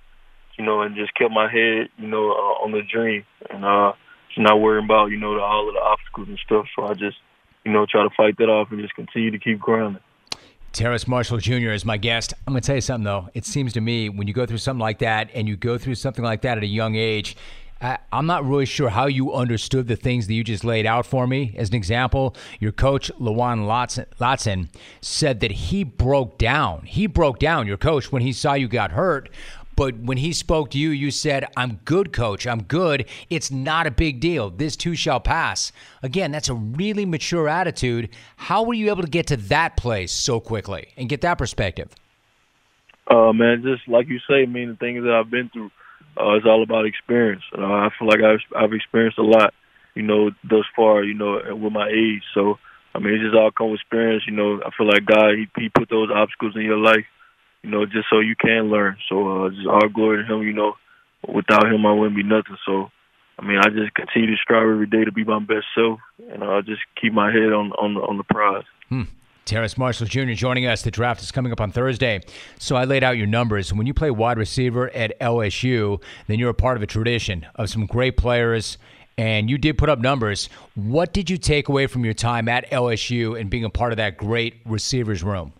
you 0.57 0.65
know, 0.65 0.81
and 0.81 0.95
just 0.95 1.13
kept 1.15 1.31
my 1.31 1.51
head, 1.51 1.89
you 1.97 2.07
know, 2.07 2.31
uh, 2.31 2.63
on 2.63 2.71
the 2.71 2.81
dream 2.81 3.25
and 3.49 3.65
uh, 3.65 3.93
just 4.29 4.39
not 4.39 4.59
worrying 4.59 4.85
about, 4.85 5.07
you 5.07 5.17
know, 5.17 5.35
the, 5.35 5.41
all 5.41 5.67
of 5.67 5.73
the 5.73 5.81
obstacles 5.81 6.27
and 6.29 6.39
stuff. 6.45 6.65
So 6.75 6.85
I 6.85 6.93
just, 6.93 7.17
you 7.65 7.71
know, 7.71 7.85
try 7.89 8.03
to 8.03 8.09
fight 8.15 8.37
that 8.37 8.49
off 8.49 8.69
and 8.71 8.81
just 8.81 8.95
continue 8.95 9.31
to 9.31 9.39
keep 9.39 9.59
grinding. 9.59 10.01
Terrace 10.71 11.07
Marshall 11.07 11.37
Jr. 11.37 11.69
is 11.69 11.85
my 11.85 11.97
guest. 11.97 12.33
I'm 12.47 12.53
going 12.53 12.61
to 12.61 12.65
tell 12.65 12.75
you 12.75 12.81
something, 12.81 13.03
though. 13.03 13.29
It 13.35 13.45
seems 13.45 13.73
to 13.73 13.81
me 13.81 14.09
when 14.09 14.27
you 14.27 14.33
go 14.33 14.47
through 14.47 14.57
something 14.57 14.81
like 14.81 14.99
that 14.99 15.29
and 15.35 15.47
you 15.47 15.55
go 15.55 15.77
through 15.77 15.95
something 15.95 16.25
like 16.25 16.41
that 16.41 16.57
at 16.57 16.63
a 16.63 16.67
young 16.67 16.95
age, 16.95 17.37
I, 17.83 17.97
am 18.13 18.25
not 18.25 18.45
really 18.45 18.65
sure 18.65 18.89
how 18.89 19.07
you 19.07 19.33
understood 19.33 19.87
the 19.87 19.97
things 19.97 20.27
that 20.27 20.33
you 20.33 20.43
just 20.43 20.63
laid 20.63 20.85
out 20.85 21.05
for 21.05 21.27
me. 21.27 21.53
As 21.57 21.67
an 21.67 21.75
example, 21.75 22.33
your 22.59 22.71
coach, 22.71 23.11
Lewan 23.19 23.65
Lotson, 23.65 24.69
said 25.01 25.41
that 25.41 25.51
he 25.51 25.83
broke 25.83 26.37
down. 26.37 26.83
He 26.85 27.07
broke 27.07 27.39
down, 27.39 27.67
your 27.67 27.75
coach, 27.77 28.09
when 28.09 28.21
he 28.21 28.31
saw 28.31 28.53
you 28.53 28.69
got 28.69 28.91
hurt. 28.91 29.29
But 29.75 29.97
when 29.97 30.17
he 30.17 30.31
spoke 30.31 30.69
to 30.71 30.77
you, 30.77 30.91
you 30.91 31.11
said, 31.11 31.45
I'm 31.57 31.79
good, 31.83 32.13
coach. 32.13 32.47
I'm 32.47 32.63
good. 32.63 33.05
It's 33.29 33.51
not 33.51 33.85
a 33.85 33.91
big 33.91 34.21
deal. 34.21 34.49
This 34.49 34.77
too 34.77 34.95
shall 34.95 35.19
pass. 35.19 35.71
Again, 36.03 36.31
that's 36.31 36.47
a 36.47 36.53
really 36.53 37.05
mature 37.05 37.49
attitude. 37.49 38.09
How 38.37 38.63
were 38.63 38.75
you 38.75 38.89
able 38.91 39.01
to 39.01 39.09
get 39.09 39.27
to 39.27 39.37
that 39.37 39.75
place 39.75 40.11
so 40.11 40.39
quickly 40.39 40.89
and 40.95 41.09
get 41.09 41.21
that 41.21 41.37
perspective? 41.37 41.89
Uh, 43.07 43.33
man, 43.33 43.61
just 43.63 43.87
like 43.89 44.07
you 44.07 44.19
say, 44.29 44.43
I 44.43 44.45
mean, 44.45 44.69
the 44.69 44.75
things 44.75 45.03
that 45.03 45.11
I've 45.11 45.29
been 45.29 45.49
through, 45.49 45.71
uh, 46.17 46.33
it's 46.33 46.45
all 46.45 46.63
about 46.63 46.85
experience. 46.85 47.43
Uh, 47.57 47.63
I 47.63 47.89
feel 47.97 48.07
like 48.07 48.21
I've, 48.21 48.45
I've 48.55 48.73
experienced 48.73 49.17
a 49.17 49.23
lot, 49.23 49.53
you 49.95 50.03
know, 50.03 50.31
thus 50.43 50.65
far, 50.75 51.03
you 51.03 51.13
know, 51.13 51.39
with 51.55 51.73
my 51.73 51.87
age. 51.89 52.23
So, 52.33 52.57
I 52.93 52.99
mean, 52.99 53.13
it's 53.13 53.23
just 53.23 53.35
all 53.35 53.51
come 53.51 53.71
with 53.71 53.81
experience. 53.81 54.23
You 54.27 54.33
know, 54.33 54.61
I 54.65 54.69
feel 54.77 54.87
like 54.87 55.05
God, 55.05 55.33
he, 55.35 55.47
he 55.57 55.69
put 55.69 55.89
those 55.89 56.09
obstacles 56.13 56.55
in 56.55 56.61
your 56.61 56.77
life, 56.77 57.05
you 57.63 57.69
know, 57.69 57.85
just 57.85 58.07
so 58.09 58.19
you 58.19 58.35
can 58.35 58.69
learn. 58.69 58.97
So, 59.09 59.45
uh, 59.45 59.49
just 59.49 59.67
all 59.67 59.89
glory 59.89 60.23
to 60.23 60.33
Him. 60.33 60.43
You 60.43 60.53
know, 60.53 60.73
without 61.27 61.71
Him, 61.71 61.85
I 61.85 61.93
wouldn't 61.93 62.15
be 62.15 62.23
nothing. 62.23 62.57
So, 62.65 62.89
I 63.39 63.45
mean, 63.45 63.57
I 63.57 63.69
just 63.69 63.93
continue 63.95 64.29
to 64.29 64.41
strive 64.41 64.69
every 64.69 64.87
day 64.87 65.03
to 65.05 65.11
be 65.11 65.23
my 65.23 65.39
best 65.39 65.65
self, 65.73 65.99
and 66.31 66.43
I 66.43 66.59
uh, 66.59 66.61
just 66.61 66.81
keep 67.01 67.13
my 67.13 67.31
head 67.31 67.51
on 67.51 67.71
on 67.73 67.95
the, 67.95 68.01
on 68.01 68.17
the 68.17 68.23
prize. 68.23 68.65
Hmm. 68.89 69.03
Terrace 69.45 69.77
Marshall 69.77 70.07
Jr. 70.07 70.31
joining 70.31 70.65
us. 70.65 70.83
The 70.83 70.91
draft 70.91 71.21
is 71.21 71.31
coming 71.31 71.51
up 71.51 71.59
on 71.59 71.71
Thursday. 71.71 72.21
So 72.59 72.75
I 72.75 72.85
laid 72.85 73.03
out 73.03 73.17
your 73.17 73.27
numbers. 73.27 73.73
When 73.73 73.85
you 73.85 73.93
play 73.93 74.09
wide 74.09 74.37
receiver 74.37 74.89
at 74.91 75.19
LSU, 75.19 76.01
then 76.27 76.39
you're 76.39 76.49
a 76.49 76.53
part 76.53 76.77
of 76.77 76.83
a 76.83 76.87
tradition 76.87 77.45
of 77.55 77.69
some 77.69 77.85
great 77.85 78.15
players, 78.15 78.77
and 79.17 79.49
you 79.49 79.57
did 79.57 79.77
put 79.77 79.89
up 79.89 79.99
numbers. 79.99 80.47
What 80.75 81.11
did 81.11 81.29
you 81.29 81.37
take 81.37 81.67
away 81.67 81.87
from 81.87 82.05
your 82.05 82.13
time 82.13 82.47
at 82.47 82.69
LSU 82.71 83.39
and 83.39 83.49
being 83.49 83.65
a 83.65 83.69
part 83.69 83.91
of 83.91 83.97
that 83.97 84.17
great 84.17 84.61
receivers 84.65 85.23
room? 85.23 85.51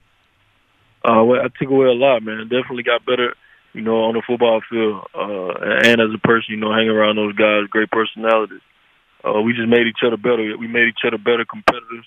Uh, 1.03 1.23
well, 1.25 1.41
I 1.41 1.49
took 1.59 1.69
away 1.69 1.87
a 1.87 1.91
lot, 1.91 2.23
man. 2.23 2.43
Definitely 2.43 2.83
got 2.83 3.05
better, 3.05 3.35
you 3.73 3.81
know, 3.81 4.03
on 4.03 4.13
the 4.13 4.21
football 4.25 4.61
field, 4.69 5.05
uh, 5.13 5.59
and 5.83 5.99
as 5.99 6.07
a 6.15 6.19
person, 6.19 6.55
you 6.55 6.57
know, 6.57 6.71
hanging 6.71 6.89
around 6.89 7.17
those 7.17 7.35
guys, 7.35 7.67
great 7.69 7.91
personalities. 7.91 8.61
Uh, 9.25 9.41
we 9.41 9.51
just 9.51 9.67
made 9.67 9.87
each 9.87 10.03
other 10.05 10.17
better. 10.17 10.57
We 10.57 10.67
made 10.67 10.87
each 10.87 11.03
other 11.05 11.17
better 11.17 11.43
competitors 11.43 12.05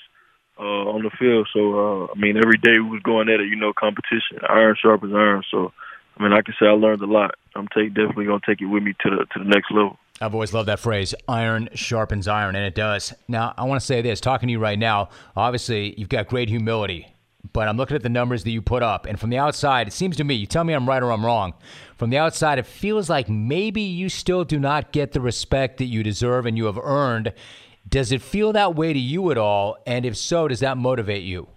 uh, 0.59 0.63
on 0.91 1.03
the 1.03 1.11
field. 1.11 1.49
So 1.53 1.61
uh, 1.79 2.07
I 2.15 2.19
mean, 2.19 2.37
every 2.37 2.59
day 2.59 2.79
we 2.79 2.91
was 2.91 3.03
going 3.03 3.29
at 3.29 3.41
it. 3.41 3.49
You 3.49 3.57
know, 3.57 3.73
competition, 3.73 4.39
iron 4.49 4.77
sharpens 4.81 5.15
iron. 5.15 5.43
So 5.51 5.73
I 6.19 6.23
mean, 6.23 6.33
I 6.33 6.43
can 6.43 6.55
say 6.59 6.67
I 6.67 6.73
learned 6.73 7.03
a 7.03 7.07
lot. 7.07 7.35
I'm 7.55 7.69
take, 7.69 7.95
definitely 7.95 8.27
gonna 8.27 8.41
take 8.47 8.61
it 8.61 8.67
with 8.67 8.83
me 8.83 8.95
to 9.01 9.11
the 9.11 9.27
to 9.33 9.39
the 9.39 9.49
next 9.49 9.71
level. 9.71 9.99
I've 10.21 10.33
always 10.33 10.55
loved 10.55 10.69
that 10.69 10.81
phrase, 10.81 11.15
iron 11.29 11.69
sharpens 11.75 12.27
iron, 12.27 12.57
and 12.57 12.65
it 12.65 12.75
does. 12.75 13.13
Now, 13.29 13.53
I 13.59 13.65
want 13.65 13.81
to 13.81 13.87
say 13.87 14.01
this 14.01 14.21
talking 14.21 14.47
to 14.47 14.53
you 14.53 14.59
right 14.59 14.79
now, 14.79 15.11
obviously, 15.37 15.95
you've 15.99 16.09
got 16.09 16.27
great 16.27 16.49
humility, 16.49 17.07
but 17.53 17.69
I'm 17.69 17.77
looking 17.77 17.97
at 17.97 18.03
the 18.03 18.09
numbers 18.09 18.43
that 18.45 18.51
you 18.51 18.63
put 18.63 18.83
up, 18.83 19.05
and 19.05 19.21
from 19.21 19.29
the 19.29 19.37
outside, 19.37 19.89
it 19.89 19.93
seems 19.93 20.17
to 20.17 20.25
me, 20.25 20.35
you 20.35 20.47
tell 20.47 20.65
me 20.65 20.73
I'm 20.73 20.89
right 20.89 21.03
or 21.03 21.13
I'm 21.13 21.25
wrong. 21.25 21.53
From 21.97 22.09
the 22.09 22.17
outside, 22.17 22.59
it 22.59 22.67
feels 22.67 23.11
like 23.11 23.29
maybe 23.29 23.83
you 23.83 24.09
still 24.09 24.45
do 24.45 24.59
not 24.59 24.91
get 24.91 25.13
the 25.13 25.21
respect 25.21 25.79
that 25.79 25.87
you 25.87 26.03
deserve 26.03 26.47
and 26.47 26.57
you 26.57 26.65
have 26.65 26.79
earned 26.79 27.35
does 27.89 28.13
it 28.13 28.23
feel 28.23 28.53
that 28.53 28.75
way 28.75 28.93
to 28.93 28.99
you 28.99 29.31
at 29.31 29.39
all? 29.39 29.79
And 29.87 30.05
if 30.05 30.17
so, 30.17 30.49
does 30.49 30.61
that 30.61 30.77
motivate 30.77 31.23
you? 31.23 31.49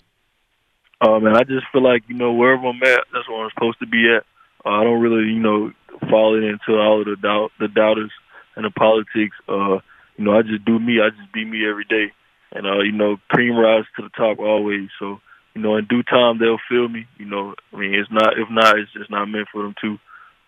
Uh, 1.02 1.20
man, 1.20 1.36
I 1.36 1.44
just 1.44 1.66
feel 1.72 1.84
like, 1.84 2.04
you 2.08 2.16
know, 2.16 2.34
wherever 2.34 2.68
I'm 2.68 2.84
at, 2.84 3.06
that's 3.14 3.28
where 3.28 3.44
I'm 3.44 3.52
supposed 3.54 3.80
to 3.80 3.88
be 3.88 4.14
at. 4.14 4.26
Uh, 4.66 4.82
I 4.82 4.84
don't 4.84 5.00
really, 5.00 5.32
you 5.32 5.40
know, 5.40 5.72
fall 6.10 6.36
into 6.36 6.80
all 6.80 7.00
of 7.00 7.06
the 7.06 7.16
doubt, 7.16 7.52
the 7.60 7.68
doubters 7.70 8.12
and 8.56 8.66
the 8.66 8.72
politics. 8.72 9.36
Uh, 9.48 9.80
you 10.18 10.26
know, 10.26 10.38
I 10.38 10.42
just 10.42 10.66
do 10.66 10.78
me. 10.78 11.00
I 11.00 11.10
just 11.10 11.32
be 11.32 11.46
me 11.46 11.68
every 11.68 11.86
day. 11.86 12.12
And, 12.52 12.68
uh, 12.68 12.82
you 12.82 12.92
know, 12.92 13.18
cream 13.30 13.56
rise 13.56 13.86
to 13.96 14.04
the 14.04 14.10
top 14.10 14.40
always. 14.40 14.90
So, 15.00 15.22
you 15.56 15.62
know, 15.62 15.78
in 15.78 15.86
due 15.86 16.04
time, 16.04 16.38
they'll 16.38 16.60
feel 16.68 16.90
me. 16.90 17.08
You 17.18 17.26
know, 17.26 17.56
I 17.74 17.78
mean, 17.78 17.94
it's 17.94 18.12
not, 18.12 18.38
if 18.38 18.50
not, 18.50 18.78
it's 18.78 18.92
just 18.92 19.10
not 19.10 19.26
meant 19.28 19.48
for 19.52 19.64
them 19.64 19.76
to. 19.82 19.98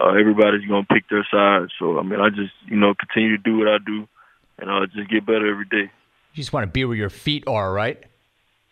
Uh, 0.02 0.14
everybody's 0.20 0.68
to 0.68 0.84
pick 0.92 1.08
their 1.10 1.26
side. 1.32 1.70
So, 1.78 2.00
I 2.00 2.04
mean, 2.04 2.20
I 2.20 2.30
just, 2.30 2.54
you 2.66 2.76
know, 2.76 2.96
continue 2.96 3.38
to 3.38 3.44
do 3.44 3.60
what 3.60 3.68
I 3.68 3.78
do 3.86 4.08
and 4.62 4.70
uh, 4.70 4.86
just 4.96 5.10
get 5.10 5.26
better 5.26 5.50
every 5.50 5.66
day. 5.66 5.92
You 6.34 6.36
just 6.36 6.54
want 6.54 6.64
to 6.64 6.72
be 6.72 6.86
where 6.86 6.96
your 6.96 7.10
feet 7.10 7.44
are, 7.48 7.74
right? 7.74 8.02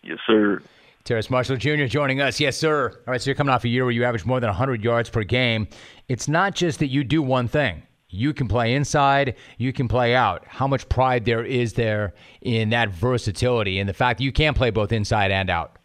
Yes, 0.04 0.20
sir. 0.26 0.62
Terrace 1.04 1.30
Marshall 1.30 1.58
Jr. 1.58 1.86
joining 1.86 2.22
us. 2.22 2.40
Yes, 2.40 2.56
sir. 2.56 2.92
All 3.08 3.12
right, 3.12 3.22
so 3.22 3.30
you're 3.30 3.36
coming 3.36 3.54
off 3.54 3.66
a 3.66 3.68
year 3.68 3.84
where 3.84 3.92
you 3.92 4.06
average 4.06 4.26
more 4.26 4.40
than 4.40 4.48
100 4.48 4.84
yards 4.84 5.10
per 5.10 5.24
game. 5.24 5.68
It's 6.08 6.28
not 6.28 6.56
just 6.56 6.80
that 6.80 6.88
you 6.88 7.04
do 7.04 7.22
one 7.22 7.48
thing. 7.48 7.84
You 8.12 8.34
can 8.34 8.48
play 8.48 8.74
inside, 8.74 9.36
you 9.58 9.72
can 9.72 9.88
play 9.88 10.16
out. 10.16 10.44
How 10.48 10.68
much 10.68 10.90
pride 10.90 11.26
there 11.26 11.46
is 11.46 11.74
there 11.74 12.14
in 12.42 12.70
that 12.70 12.90
versatility 12.90 13.80
and 13.80 13.88
the 13.88 13.94
fact 13.94 14.18
that 14.18 14.24
you 14.24 14.32
can 14.32 14.56
play 14.56 14.72
both 14.72 14.92
inside 14.92 15.32
and 15.32 15.50
out? 15.50 15.78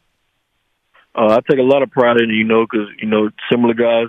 Uh, 1.14 1.36
I 1.36 1.40
take 1.48 1.58
a 1.58 1.62
lot 1.62 1.82
of 1.82 1.90
pride 1.90 2.16
in 2.20 2.30
it, 2.30 2.34
you 2.34 2.44
know, 2.44 2.64
because 2.64 2.88
you 2.98 3.06
know 3.06 3.28
similar 3.50 3.74
guys 3.74 4.08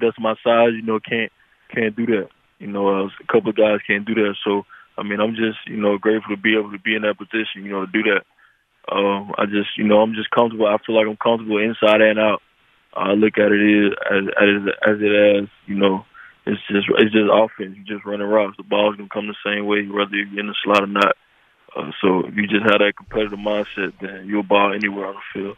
that's 0.00 0.18
my 0.18 0.34
size, 0.44 0.70
you 0.74 0.82
know, 0.82 0.98
can't 1.00 1.32
can't 1.74 1.94
do 1.96 2.06
that. 2.06 2.28
You 2.58 2.68
know, 2.68 2.88
uh, 2.88 3.06
a 3.06 3.32
couple 3.32 3.50
of 3.50 3.56
guys 3.56 3.78
can't 3.86 4.04
do 4.04 4.14
that. 4.14 4.34
So 4.44 4.64
I 4.98 5.02
mean, 5.02 5.20
I'm 5.20 5.36
just 5.36 5.58
you 5.66 5.76
know 5.76 5.96
grateful 5.98 6.34
to 6.34 6.42
be 6.42 6.56
able 6.58 6.72
to 6.72 6.78
be 6.78 6.94
in 6.94 7.02
that 7.02 7.18
position, 7.18 7.64
you 7.64 7.70
know, 7.70 7.86
to 7.86 7.92
do 7.92 8.02
that. 8.10 8.24
Um, 8.90 9.32
I 9.38 9.46
just 9.46 9.76
you 9.76 9.84
know 9.84 10.00
I'm 10.00 10.14
just 10.14 10.30
comfortable. 10.30 10.66
I 10.66 10.78
feel 10.84 10.96
like 10.96 11.06
I'm 11.06 11.16
comfortable 11.16 11.58
inside 11.58 12.00
and 12.00 12.18
out. 12.18 12.42
I 12.94 13.12
look 13.12 13.38
at 13.38 13.52
it 13.52 13.92
as 14.10 14.24
as 14.34 14.74
as 14.82 14.96
it 15.00 15.14
as 15.14 15.48
you 15.66 15.76
know. 15.76 16.04
It's 16.46 16.60
just 16.68 16.88
it's 16.98 17.12
just 17.12 17.30
offense. 17.30 17.76
You 17.76 17.84
just 17.84 18.04
running 18.04 18.26
routes. 18.26 18.56
The 18.56 18.64
ball's 18.64 18.96
gonna 18.96 19.08
come 19.12 19.28
the 19.28 19.36
same 19.44 19.66
way, 19.66 19.86
whether 19.86 20.16
you're 20.16 20.40
in 20.40 20.48
the 20.48 20.54
slot 20.64 20.82
or 20.82 20.86
not. 20.86 21.14
Uh, 21.76 21.90
so 22.00 22.26
if 22.26 22.34
you 22.34 22.46
just 22.46 22.62
have 22.62 22.80
that 22.80 22.94
competitive 22.96 23.38
mindset, 23.38 23.92
then 24.00 24.26
you'll 24.26 24.42
ball 24.42 24.72
anywhere 24.72 25.06
on 25.06 25.14
the 25.14 25.20
field. 25.32 25.56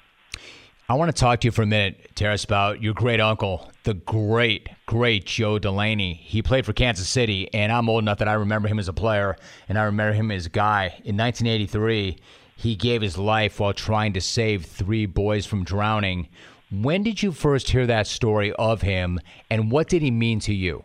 I 0.88 0.94
want 0.94 1.14
to 1.14 1.18
talk 1.18 1.40
to 1.40 1.46
you 1.46 1.52
for 1.52 1.62
a 1.62 1.66
minute, 1.66 2.16
Terrace, 2.16 2.42
about 2.42 2.82
your 2.82 2.94
great 2.94 3.20
uncle, 3.20 3.70
the 3.84 3.94
great, 3.94 4.68
great 4.90 5.24
Joe 5.24 5.60
Delaney. 5.60 6.14
He 6.14 6.42
played 6.42 6.66
for 6.66 6.72
Kansas 6.72 7.08
City, 7.08 7.48
and 7.54 7.70
I'm 7.70 7.88
old 7.88 8.02
enough 8.02 8.18
that 8.18 8.26
I 8.26 8.32
remember 8.32 8.66
him 8.66 8.80
as 8.80 8.88
a 8.88 8.92
player, 8.92 9.36
and 9.68 9.78
I 9.78 9.84
remember 9.84 10.14
him 10.14 10.32
as 10.32 10.46
a 10.46 10.50
guy. 10.50 10.86
In 11.04 11.16
1983, 11.16 12.16
he 12.56 12.74
gave 12.74 13.00
his 13.00 13.16
life 13.16 13.60
while 13.60 13.72
trying 13.72 14.14
to 14.14 14.20
save 14.20 14.66
three 14.66 15.06
boys 15.06 15.46
from 15.46 15.62
drowning. 15.62 16.28
When 16.72 17.04
did 17.04 17.22
you 17.22 17.30
first 17.30 17.70
hear 17.70 17.86
that 17.86 18.08
story 18.08 18.52
of 18.54 18.82
him, 18.82 19.20
and 19.48 19.70
what 19.70 19.88
did 19.88 20.02
he 20.02 20.10
mean 20.10 20.40
to 20.40 20.52
you? 20.52 20.82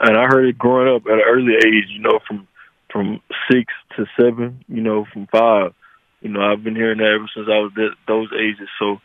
And 0.00 0.16
I 0.16 0.24
heard 0.24 0.48
it 0.48 0.58
growing 0.58 0.92
up 0.92 1.06
at 1.06 1.12
an 1.12 1.22
early 1.28 1.54
age, 1.54 1.86
you 1.90 2.00
know, 2.00 2.18
from 2.26 2.48
from 2.90 3.20
six 3.52 3.72
to 3.96 4.06
seven, 4.18 4.64
you 4.66 4.82
know, 4.82 5.06
from 5.12 5.28
five 5.28 5.74
you 6.24 6.30
know, 6.30 6.40
I've 6.40 6.64
been 6.64 6.74
hearing 6.74 6.98
that 6.98 7.12
ever 7.14 7.28
since 7.36 7.46
I 7.52 7.60
was 7.60 7.72
those 8.08 8.30
ages. 8.32 8.68
So, 8.78 8.98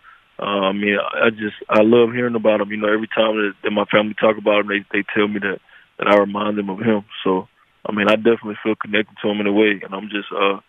I 0.44 0.72
mean, 0.72 0.98
I 0.98 1.30
just 1.30 1.56
I 1.70 1.82
love 1.82 2.14
hearing 2.14 2.36
about 2.36 2.60
them. 2.60 2.72
You 2.72 2.78
know, 2.78 2.92
every 2.92 3.08
time 3.08 3.36
that, 3.36 3.54
that 3.64 3.72
my 3.72 3.86
family 3.86 4.16
talk 4.20 4.38
about 4.38 4.66
them, 4.66 4.70
they 4.70 4.86
they 4.92 5.04
tell 5.14 5.28
me 5.28 5.40
that 5.40 5.60
that 6.00 6.08
I 6.08 6.18
remind 6.18 6.58
them 6.58 6.70
of 6.70 6.80
him. 6.80 7.04
So, 7.24 7.48
I 7.86 7.92
mean, 7.92 8.08
I 8.08 8.16
definitely 8.16 8.58
feel 8.64 8.76
connected 8.76 9.16
to 9.22 9.30
him 9.30 9.42
in 9.42 9.48
a 9.48 9.52
way, 9.52 9.82
and 9.84 9.94
I'm 9.94 10.08
just, 10.10 10.32
uh, 10.32 10.60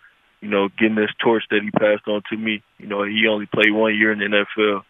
you 0.40 0.48
know, 0.48 0.68
getting 0.78 0.96
this 0.96 1.14
torch 1.22 1.44
that 1.50 1.62
he 1.62 1.70
passed 1.70 2.08
on 2.08 2.22
to 2.30 2.36
me. 2.36 2.62
You 2.78 2.88
know, 2.88 3.04
he 3.04 3.26
only 3.30 3.46
played 3.46 3.72
one 3.72 3.94
year 3.94 4.12
in 4.12 4.18
the 4.18 4.26
NFL, 4.26 4.82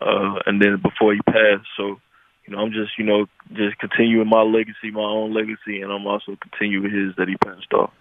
uh, 0.00 0.38
and 0.46 0.62
then 0.62 0.80
before 0.80 1.12
he 1.12 1.20
passed, 1.22 1.66
so 1.76 1.98
you 2.46 2.56
know, 2.56 2.62
I'm 2.62 2.72
just, 2.72 2.98
you 2.98 3.04
know, 3.04 3.26
just 3.52 3.78
continuing 3.78 4.28
my 4.28 4.42
legacy, 4.42 4.90
my 4.90 5.02
own 5.02 5.32
legacy, 5.34 5.82
and 5.82 5.92
I'm 5.92 6.06
also 6.06 6.36
continuing 6.40 6.90
his 6.90 7.14
that 7.16 7.28
he 7.28 7.36
passed 7.36 7.72
off. 7.72 7.92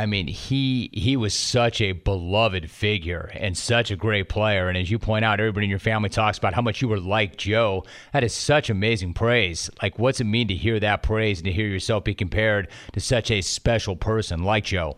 I 0.00 0.06
mean, 0.06 0.28
he 0.28 0.88
he 0.94 1.14
was 1.14 1.34
such 1.34 1.82
a 1.82 1.92
beloved 1.92 2.70
figure 2.70 3.30
and 3.34 3.54
such 3.54 3.90
a 3.90 3.96
great 3.96 4.30
player. 4.30 4.70
And 4.70 4.78
as 4.78 4.90
you 4.90 4.98
point 4.98 5.26
out, 5.26 5.40
everybody 5.40 5.66
in 5.66 5.70
your 5.70 5.78
family 5.78 6.08
talks 6.08 6.38
about 6.38 6.54
how 6.54 6.62
much 6.62 6.80
you 6.80 6.88
were 6.88 6.98
like 6.98 7.36
Joe. 7.36 7.84
That 8.14 8.24
is 8.24 8.32
such 8.32 8.70
amazing 8.70 9.12
praise. 9.12 9.68
Like, 9.82 9.98
what's 9.98 10.18
it 10.18 10.24
mean 10.24 10.48
to 10.48 10.54
hear 10.54 10.80
that 10.80 11.02
praise 11.02 11.40
and 11.40 11.44
to 11.44 11.52
hear 11.52 11.66
yourself 11.66 12.04
be 12.04 12.14
compared 12.14 12.68
to 12.94 13.00
such 13.00 13.30
a 13.30 13.42
special 13.42 13.94
person 13.94 14.42
like 14.42 14.64
Joe? 14.64 14.96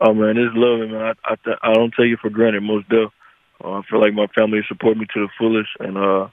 Oh 0.00 0.14
man, 0.14 0.38
it's 0.38 0.56
love, 0.56 0.88
man. 0.88 1.14
I 1.26 1.34
I, 1.34 1.70
I 1.70 1.74
don't 1.74 1.92
take 1.92 2.10
it 2.10 2.20
for 2.20 2.30
granted, 2.30 2.62
most 2.62 2.84
definitely. 2.84 3.12
Uh, 3.62 3.72
I 3.72 3.82
feel 3.82 4.00
like 4.00 4.14
my 4.14 4.28
family 4.28 4.60
support 4.66 4.96
me 4.96 5.04
to 5.12 5.26
the 5.26 5.28
fullest, 5.36 5.68
and 5.78 5.98
uh, 5.98 6.26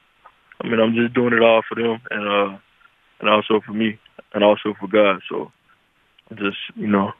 I 0.61 0.69
mean, 0.69 0.79
I'm 0.79 0.95
just 0.95 1.13
doing 1.13 1.33
it 1.33 1.41
all 1.41 1.63
for 1.67 1.75
them, 1.75 1.99
and 2.11 2.29
uh, 2.29 2.57
and 3.19 3.29
also 3.29 3.59
for 3.59 3.73
me, 3.73 3.99
and 4.33 4.41
also 4.41 4.73
for 4.79 4.87
God. 4.87 5.19
So, 5.29 5.51
just 6.33 6.55
you 6.77 6.87
know, 6.87 7.11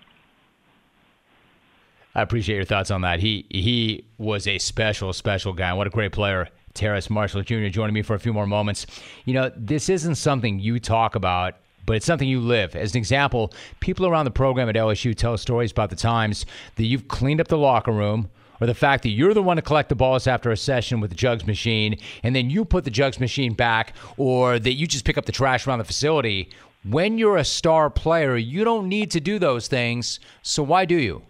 I 2.18 2.24
appreciate 2.24 2.55
your 2.55 2.65
thoughts 2.65 2.89
on 2.89 3.01
that. 3.01 3.20
He 3.20 3.45
he 3.51 4.03
was 4.18 4.47
a 4.47 4.57
special, 4.57 5.13
special 5.13 5.53
guy. 5.53 5.72
What 5.74 5.86
a 5.86 5.91
great 5.91 6.11
player. 6.11 6.49
Terrace 6.74 7.11
Marshall 7.11 7.43
Jr. 7.43 7.68
joining 7.68 7.93
me 7.93 8.01
for 8.01 8.15
a 8.15 8.20
few 8.20 8.34
more 8.34 8.47
moments. 8.47 8.88
You 9.26 9.36
know, 9.36 9.51
this 9.55 9.88
isn't 9.88 10.15
something 10.15 10.59
you 10.59 10.80
talk 10.80 11.13
about, 11.13 11.57
but 11.86 11.95
it's 11.95 12.07
something 12.07 12.28
you 12.28 12.39
live. 12.39 12.76
As 12.76 12.93
an 12.93 12.97
example, 12.97 13.53
people 13.82 14.07
around 14.07 14.26
the 14.26 14.32
program 14.32 14.68
at 14.68 14.76
LSU 14.76 15.15
tell 15.15 15.38
stories 15.38 15.72
about 15.72 15.91
the 15.91 15.95
times 15.95 16.47
that 16.76 16.86
you've 16.86 17.07
cleaned 17.07 17.39
up 17.39 17.49
the 17.49 17.57
locker 17.57 17.91
room, 17.91 18.32
or 18.59 18.65
the 18.65 18.74
fact 18.74 19.03
that 19.03 19.09
you're 19.09 19.36
the 19.36 19.43
one 19.43 19.57
to 19.57 19.61
collect 19.61 19.89
the 19.89 19.95
balls 19.95 20.26
after 20.26 20.49
a 20.49 20.57
session 20.57 20.99
with 20.99 21.11
the 21.11 21.15
jugs 21.15 21.45
machine, 21.45 21.99
and 22.24 22.36
then 22.36 22.49
you 22.49 22.65
put 22.65 22.84
the 22.84 22.91
jugs 22.91 23.20
machine 23.20 23.53
back, 23.53 23.93
or 24.18 24.57
that 24.57 24.74
you 24.74 24.88
just 24.88 25.05
pick 25.05 25.20
up 25.20 25.26
the 25.26 25.32
trash 25.32 25.68
around 25.68 25.80
the 25.80 25.86
facility. 25.86 26.49
When 26.84 27.20
you're 27.20 27.38
a 27.38 27.45
star 27.45 27.91
player, 27.91 28.38
you 28.38 28.63
don't 28.63 28.89
need 28.89 29.11
to 29.11 29.20
do 29.20 29.38
those 29.38 29.68
things. 29.68 30.20
So 30.41 30.63
why 30.63 30.86
do 30.86 30.95
you? 30.95 31.22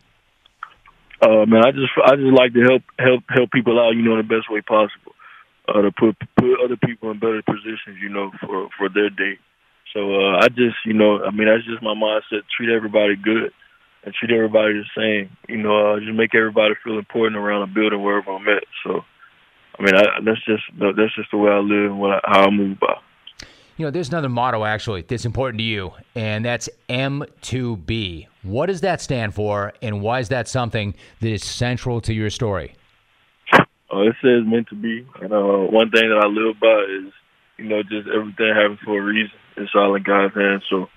Uh, 1.21 1.45
man, 1.45 1.65
I 1.65 1.71
just 1.71 1.89
I 1.97 2.15
just 2.15 2.33
like 2.33 2.53
to 2.53 2.61
help 2.61 2.83
help 2.99 3.23
help 3.29 3.51
people 3.51 3.79
out, 3.79 3.95
you 3.95 4.03
know, 4.03 4.19
in 4.19 4.27
the 4.27 4.35
best 4.35 4.49
way 4.49 4.61
possible. 4.61 5.13
Uh, 5.67 5.81
to 5.81 5.91
put 5.91 6.15
put 6.37 6.63
other 6.63 6.77
people 6.77 7.11
in 7.11 7.19
better 7.19 7.41
positions, 7.43 7.99
you 8.01 8.09
know, 8.09 8.31
for 8.39 8.69
for 8.77 8.87
their 8.89 9.09
day. 9.09 9.37
So 9.93 10.13
uh, 10.15 10.37
I 10.37 10.49
just, 10.49 10.77
you 10.85 10.93
know, 10.93 11.23
I 11.23 11.31
mean, 11.31 11.47
that's 11.47 11.65
just 11.65 11.81
my 11.81 11.95
mindset. 11.95 12.43
Treat 12.55 12.69
everybody 12.69 13.15
good 13.15 13.51
and 14.03 14.13
treat 14.13 14.31
everybody 14.31 14.73
the 14.73 14.85
same. 14.95 15.35
You 15.49 15.57
know, 15.57 15.95
uh, 15.95 15.99
just 15.99 16.13
make 16.13 16.35
everybody 16.35 16.75
feel 16.83 16.99
important 16.99 17.37
around 17.37 17.67
the 17.67 17.73
building 17.73 18.03
wherever 18.03 18.31
I'm 18.31 18.47
at. 18.47 18.63
So, 18.85 19.01
I 19.79 19.83
mean, 19.83 19.95
I, 19.95 20.21
that's 20.23 20.43
just 20.45 20.63
that's 20.77 21.15
just 21.15 21.31
the 21.31 21.37
way 21.37 21.51
I 21.51 21.59
live 21.59 21.91
and 21.91 21.99
what 21.99 22.11
I, 22.11 22.19
how 22.25 22.47
I 22.47 22.49
move 22.49 22.79
by. 22.79 22.95
You 23.77 23.85
know, 23.85 23.91
there's 23.91 24.09
another 24.09 24.29
motto 24.29 24.65
actually 24.65 25.03
that's 25.03 25.23
important 25.23 25.59
to 25.59 25.63
you, 25.63 25.91
and 26.15 26.43
that's 26.43 26.67
M2B. 26.89 28.25
What 28.41 28.65
does 28.65 28.81
that 28.81 29.01
stand 29.01 29.35
for, 29.35 29.71
and 29.83 30.01
why 30.01 30.19
is 30.19 30.29
that 30.29 30.47
something 30.47 30.95
that 31.21 31.29
is 31.29 31.45
central 31.45 32.01
to 32.01 32.11
your 32.11 32.31
story? 32.31 32.73
Uh, 33.53 34.01
it 34.01 34.15
says 34.19 34.41
meant 34.47 34.67
to 34.69 34.75
be, 34.75 35.05
and 35.21 35.31
uh, 35.31 35.69
one 35.69 35.91
thing 35.91 36.09
that 36.09 36.17
I 36.17 36.27
live 36.27 36.59
by 36.59 37.05
is, 37.05 37.13
you 37.57 37.65
know, 37.69 37.83
just 37.83 38.09
everything 38.09 38.49
happens 38.49 38.79
for 38.83 38.99
a 38.99 39.03
reason. 39.03 39.37
It's 39.57 39.71
all 39.75 39.93
in 39.93 40.01
God's 40.01 40.33
hands. 40.33 40.63
So 40.71 40.87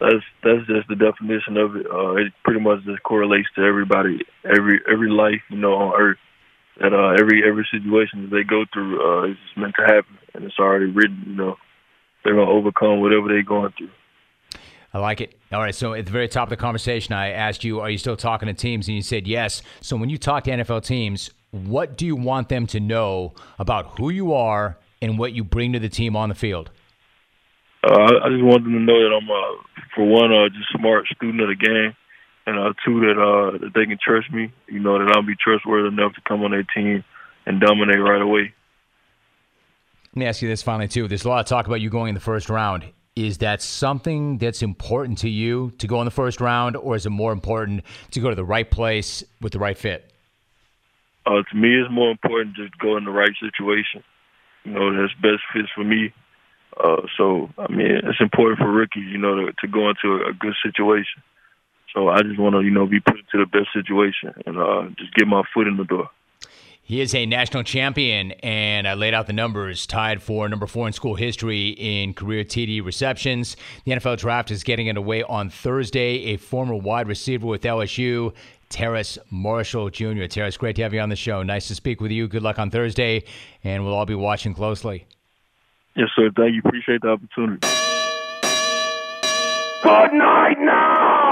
that's 0.00 0.22
that's 0.44 0.66
just 0.68 0.86
the 0.86 0.94
definition 0.94 1.56
of 1.56 1.74
it. 1.74 1.86
Uh, 1.90 2.14
it 2.14 2.32
pretty 2.44 2.60
much 2.60 2.84
just 2.84 3.02
correlates 3.02 3.48
to 3.56 3.62
everybody, 3.62 4.20
every 4.44 4.80
every 4.90 5.10
life, 5.10 5.42
you 5.50 5.58
know, 5.58 5.74
on 5.74 6.00
Earth. 6.00 6.18
That 6.78 6.94
uh, 6.94 7.20
every 7.20 7.42
every 7.42 7.66
situation 7.72 8.22
that 8.22 8.30
they 8.30 8.44
go 8.44 8.64
through 8.72 9.02
uh, 9.02 9.30
is 9.32 9.36
meant 9.56 9.74
to 9.76 9.82
happen, 9.82 10.16
and 10.32 10.44
it's 10.44 10.58
already 10.60 10.86
written. 10.86 11.24
You 11.26 11.34
know, 11.34 11.56
they're 12.24 12.34
gonna 12.34 12.50
overcome 12.50 13.00
whatever 13.00 13.28
they're 13.28 13.42
going 13.42 13.72
through. 13.76 13.90
I 14.92 14.98
like 14.98 15.20
it. 15.20 15.38
All 15.52 15.60
right. 15.60 15.74
So 15.74 15.94
at 15.94 16.04
the 16.04 16.12
very 16.12 16.28
top 16.28 16.44
of 16.44 16.50
the 16.50 16.56
conversation, 16.56 17.14
I 17.14 17.30
asked 17.30 17.62
you, 17.62 17.80
"Are 17.80 17.88
you 17.88 17.98
still 17.98 18.16
talking 18.16 18.48
to 18.48 18.54
teams?" 18.54 18.88
And 18.88 18.96
you 18.96 19.02
said 19.02 19.26
yes. 19.26 19.62
So 19.80 19.96
when 19.96 20.10
you 20.10 20.18
talk 20.18 20.44
to 20.44 20.50
NFL 20.50 20.84
teams, 20.84 21.30
what 21.52 21.96
do 21.96 22.06
you 22.06 22.16
want 22.16 22.48
them 22.48 22.66
to 22.68 22.80
know 22.80 23.34
about 23.58 23.98
who 23.98 24.10
you 24.10 24.32
are 24.32 24.78
and 25.00 25.18
what 25.18 25.32
you 25.32 25.44
bring 25.44 25.72
to 25.72 25.78
the 25.78 25.88
team 25.88 26.16
on 26.16 26.28
the 26.28 26.34
field? 26.34 26.70
Uh, 27.82 28.20
I 28.22 28.28
just 28.28 28.44
want 28.44 28.64
them 28.64 28.74
to 28.74 28.80
know 28.80 29.00
that 29.00 29.16
I'm, 29.16 29.30
uh, 29.30 29.62
for 29.94 30.04
one, 30.04 30.32
uh, 30.32 30.48
just 30.50 30.68
smart 30.76 31.06
student 31.06 31.40
of 31.40 31.48
the 31.48 31.56
game, 31.56 31.96
and 32.46 32.58
uh, 32.58 32.72
two, 32.84 33.00
that 33.00 33.16
uh, 33.16 33.58
that 33.58 33.72
they 33.74 33.86
can 33.86 33.98
trust 34.02 34.30
me. 34.30 34.52
You 34.66 34.80
know, 34.80 34.98
that 34.98 35.12
I'll 35.16 35.22
be 35.22 35.36
trustworthy 35.36 35.88
enough 35.88 36.14
to 36.14 36.20
come 36.28 36.42
on 36.42 36.50
their 36.50 36.66
team 36.74 37.04
and 37.46 37.60
dominate 37.60 38.00
right 38.00 38.20
away. 38.20 38.52
Let 40.14 40.18
me 40.18 40.26
ask 40.26 40.42
you 40.42 40.48
this 40.48 40.60
finally, 40.60 40.88
too. 40.88 41.06
There's 41.06 41.24
a 41.24 41.28
lot 41.28 41.38
of 41.38 41.46
talk 41.46 41.66
about 41.66 41.80
you 41.80 41.88
going 41.88 42.08
in 42.08 42.14
the 42.14 42.20
first 42.20 42.50
round. 42.50 42.84
Is 43.14 43.38
that 43.38 43.62
something 43.62 44.38
that's 44.38 44.60
important 44.60 45.18
to 45.18 45.28
you 45.28 45.72
to 45.78 45.86
go 45.86 46.00
in 46.00 46.04
the 46.04 46.10
first 46.10 46.40
round, 46.40 46.76
or 46.76 46.96
is 46.96 47.06
it 47.06 47.10
more 47.10 47.32
important 47.32 47.84
to 48.10 48.20
go 48.20 48.28
to 48.28 48.34
the 48.34 48.44
right 48.44 48.68
place 48.68 49.22
with 49.40 49.52
the 49.52 49.60
right 49.60 49.78
fit? 49.78 50.12
Uh, 51.26 51.42
to 51.48 51.56
me, 51.56 51.80
it's 51.80 51.90
more 51.92 52.10
important 52.10 52.56
to 52.56 52.68
go 52.80 52.96
in 52.96 53.04
the 53.04 53.12
right 53.12 53.30
situation. 53.38 54.02
You 54.64 54.72
know, 54.72 55.00
that's 55.00 55.14
best 55.14 55.42
fits 55.52 55.68
for 55.76 55.84
me. 55.84 56.12
Uh, 56.76 57.02
so, 57.16 57.50
I 57.56 57.70
mean, 57.70 58.00
it's 58.02 58.20
important 58.20 58.58
for 58.58 58.68
rookies, 58.68 59.06
you 59.06 59.18
know, 59.18 59.36
to, 59.36 59.52
to 59.60 59.68
go 59.68 59.90
into 59.90 60.24
a, 60.24 60.30
a 60.30 60.32
good 60.32 60.54
situation. 60.64 61.22
So 61.94 62.08
I 62.08 62.22
just 62.22 62.38
want 62.38 62.54
to, 62.54 62.62
you 62.62 62.70
know, 62.70 62.86
be 62.86 62.98
put 62.98 63.18
into 63.18 63.38
the 63.38 63.46
best 63.46 63.68
situation 63.72 64.34
and 64.44 64.58
uh, 64.58 64.88
just 64.98 65.14
get 65.14 65.28
my 65.28 65.42
foot 65.54 65.68
in 65.68 65.76
the 65.76 65.84
door. 65.84 66.10
He 66.90 67.00
is 67.00 67.14
a 67.14 67.24
national 67.24 67.62
champion, 67.62 68.32
and 68.42 68.88
I 68.88 68.94
laid 68.94 69.14
out 69.14 69.28
the 69.28 69.32
numbers, 69.32 69.86
tied 69.86 70.20
for 70.20 70.48
number 70.48 70.66
four 70.66 70.88
in 70.88 70.92
school 70.92 71.14
history 71.14 71.68
in 71.68 72.14
career 72.14 72.42
TD 72.42 72.84
receptions. 72.84 73.56
The 73.84 73.92
NFL 73.92 74.18
draft 74.18 74.50
is 74.50 74.64
getting 74.64 74.88
underway 74.88 75.22
on 75.22 75.50
Thursday. 75.50 76.32
A 76.32 76.36
former 76.36 76.74
wide 76.74 77.06
receiver 77.06 77.46
with 77.46 77.62
LSU, 77.62 78.34
Terrace 78.70 79.18
Marshall 79.30 79.90
Jr. 79.90 80.24
Terrace, 80.24 80.56
great 80.56 80.74
to 80.74 80.82
have 80.82 80.92
you 80.92 80.98
on 80.98 81.10
the 81.10 81.14
show. 81.14 81.44
Nice 81.44 81.68
to 81.68 81.76
speak 81.76 82.00
with 82.00 82.10
you. 82.10 82.26
Good 82.26 82.42
luck 82.42 82.58
on 82.58 82.72
Thursday, 82.72 83.22
and 83.62 83.84
we'll 83.84 83.94
all 83.94 84.04
be 84.04 84.16
watching 84.16 84.52
closely. 84.52 85.06
Yes, 85.94 86.08
sir. 86.16 86.28
Thank 86.36 86.54
you. 86.54 86.62
Appreciate 86.64 87.02
the 87.02 87.10
opportunity. 87.10 87.60
Good 89.84 90.12
night 90.12 90.56
now! 90.58 91.29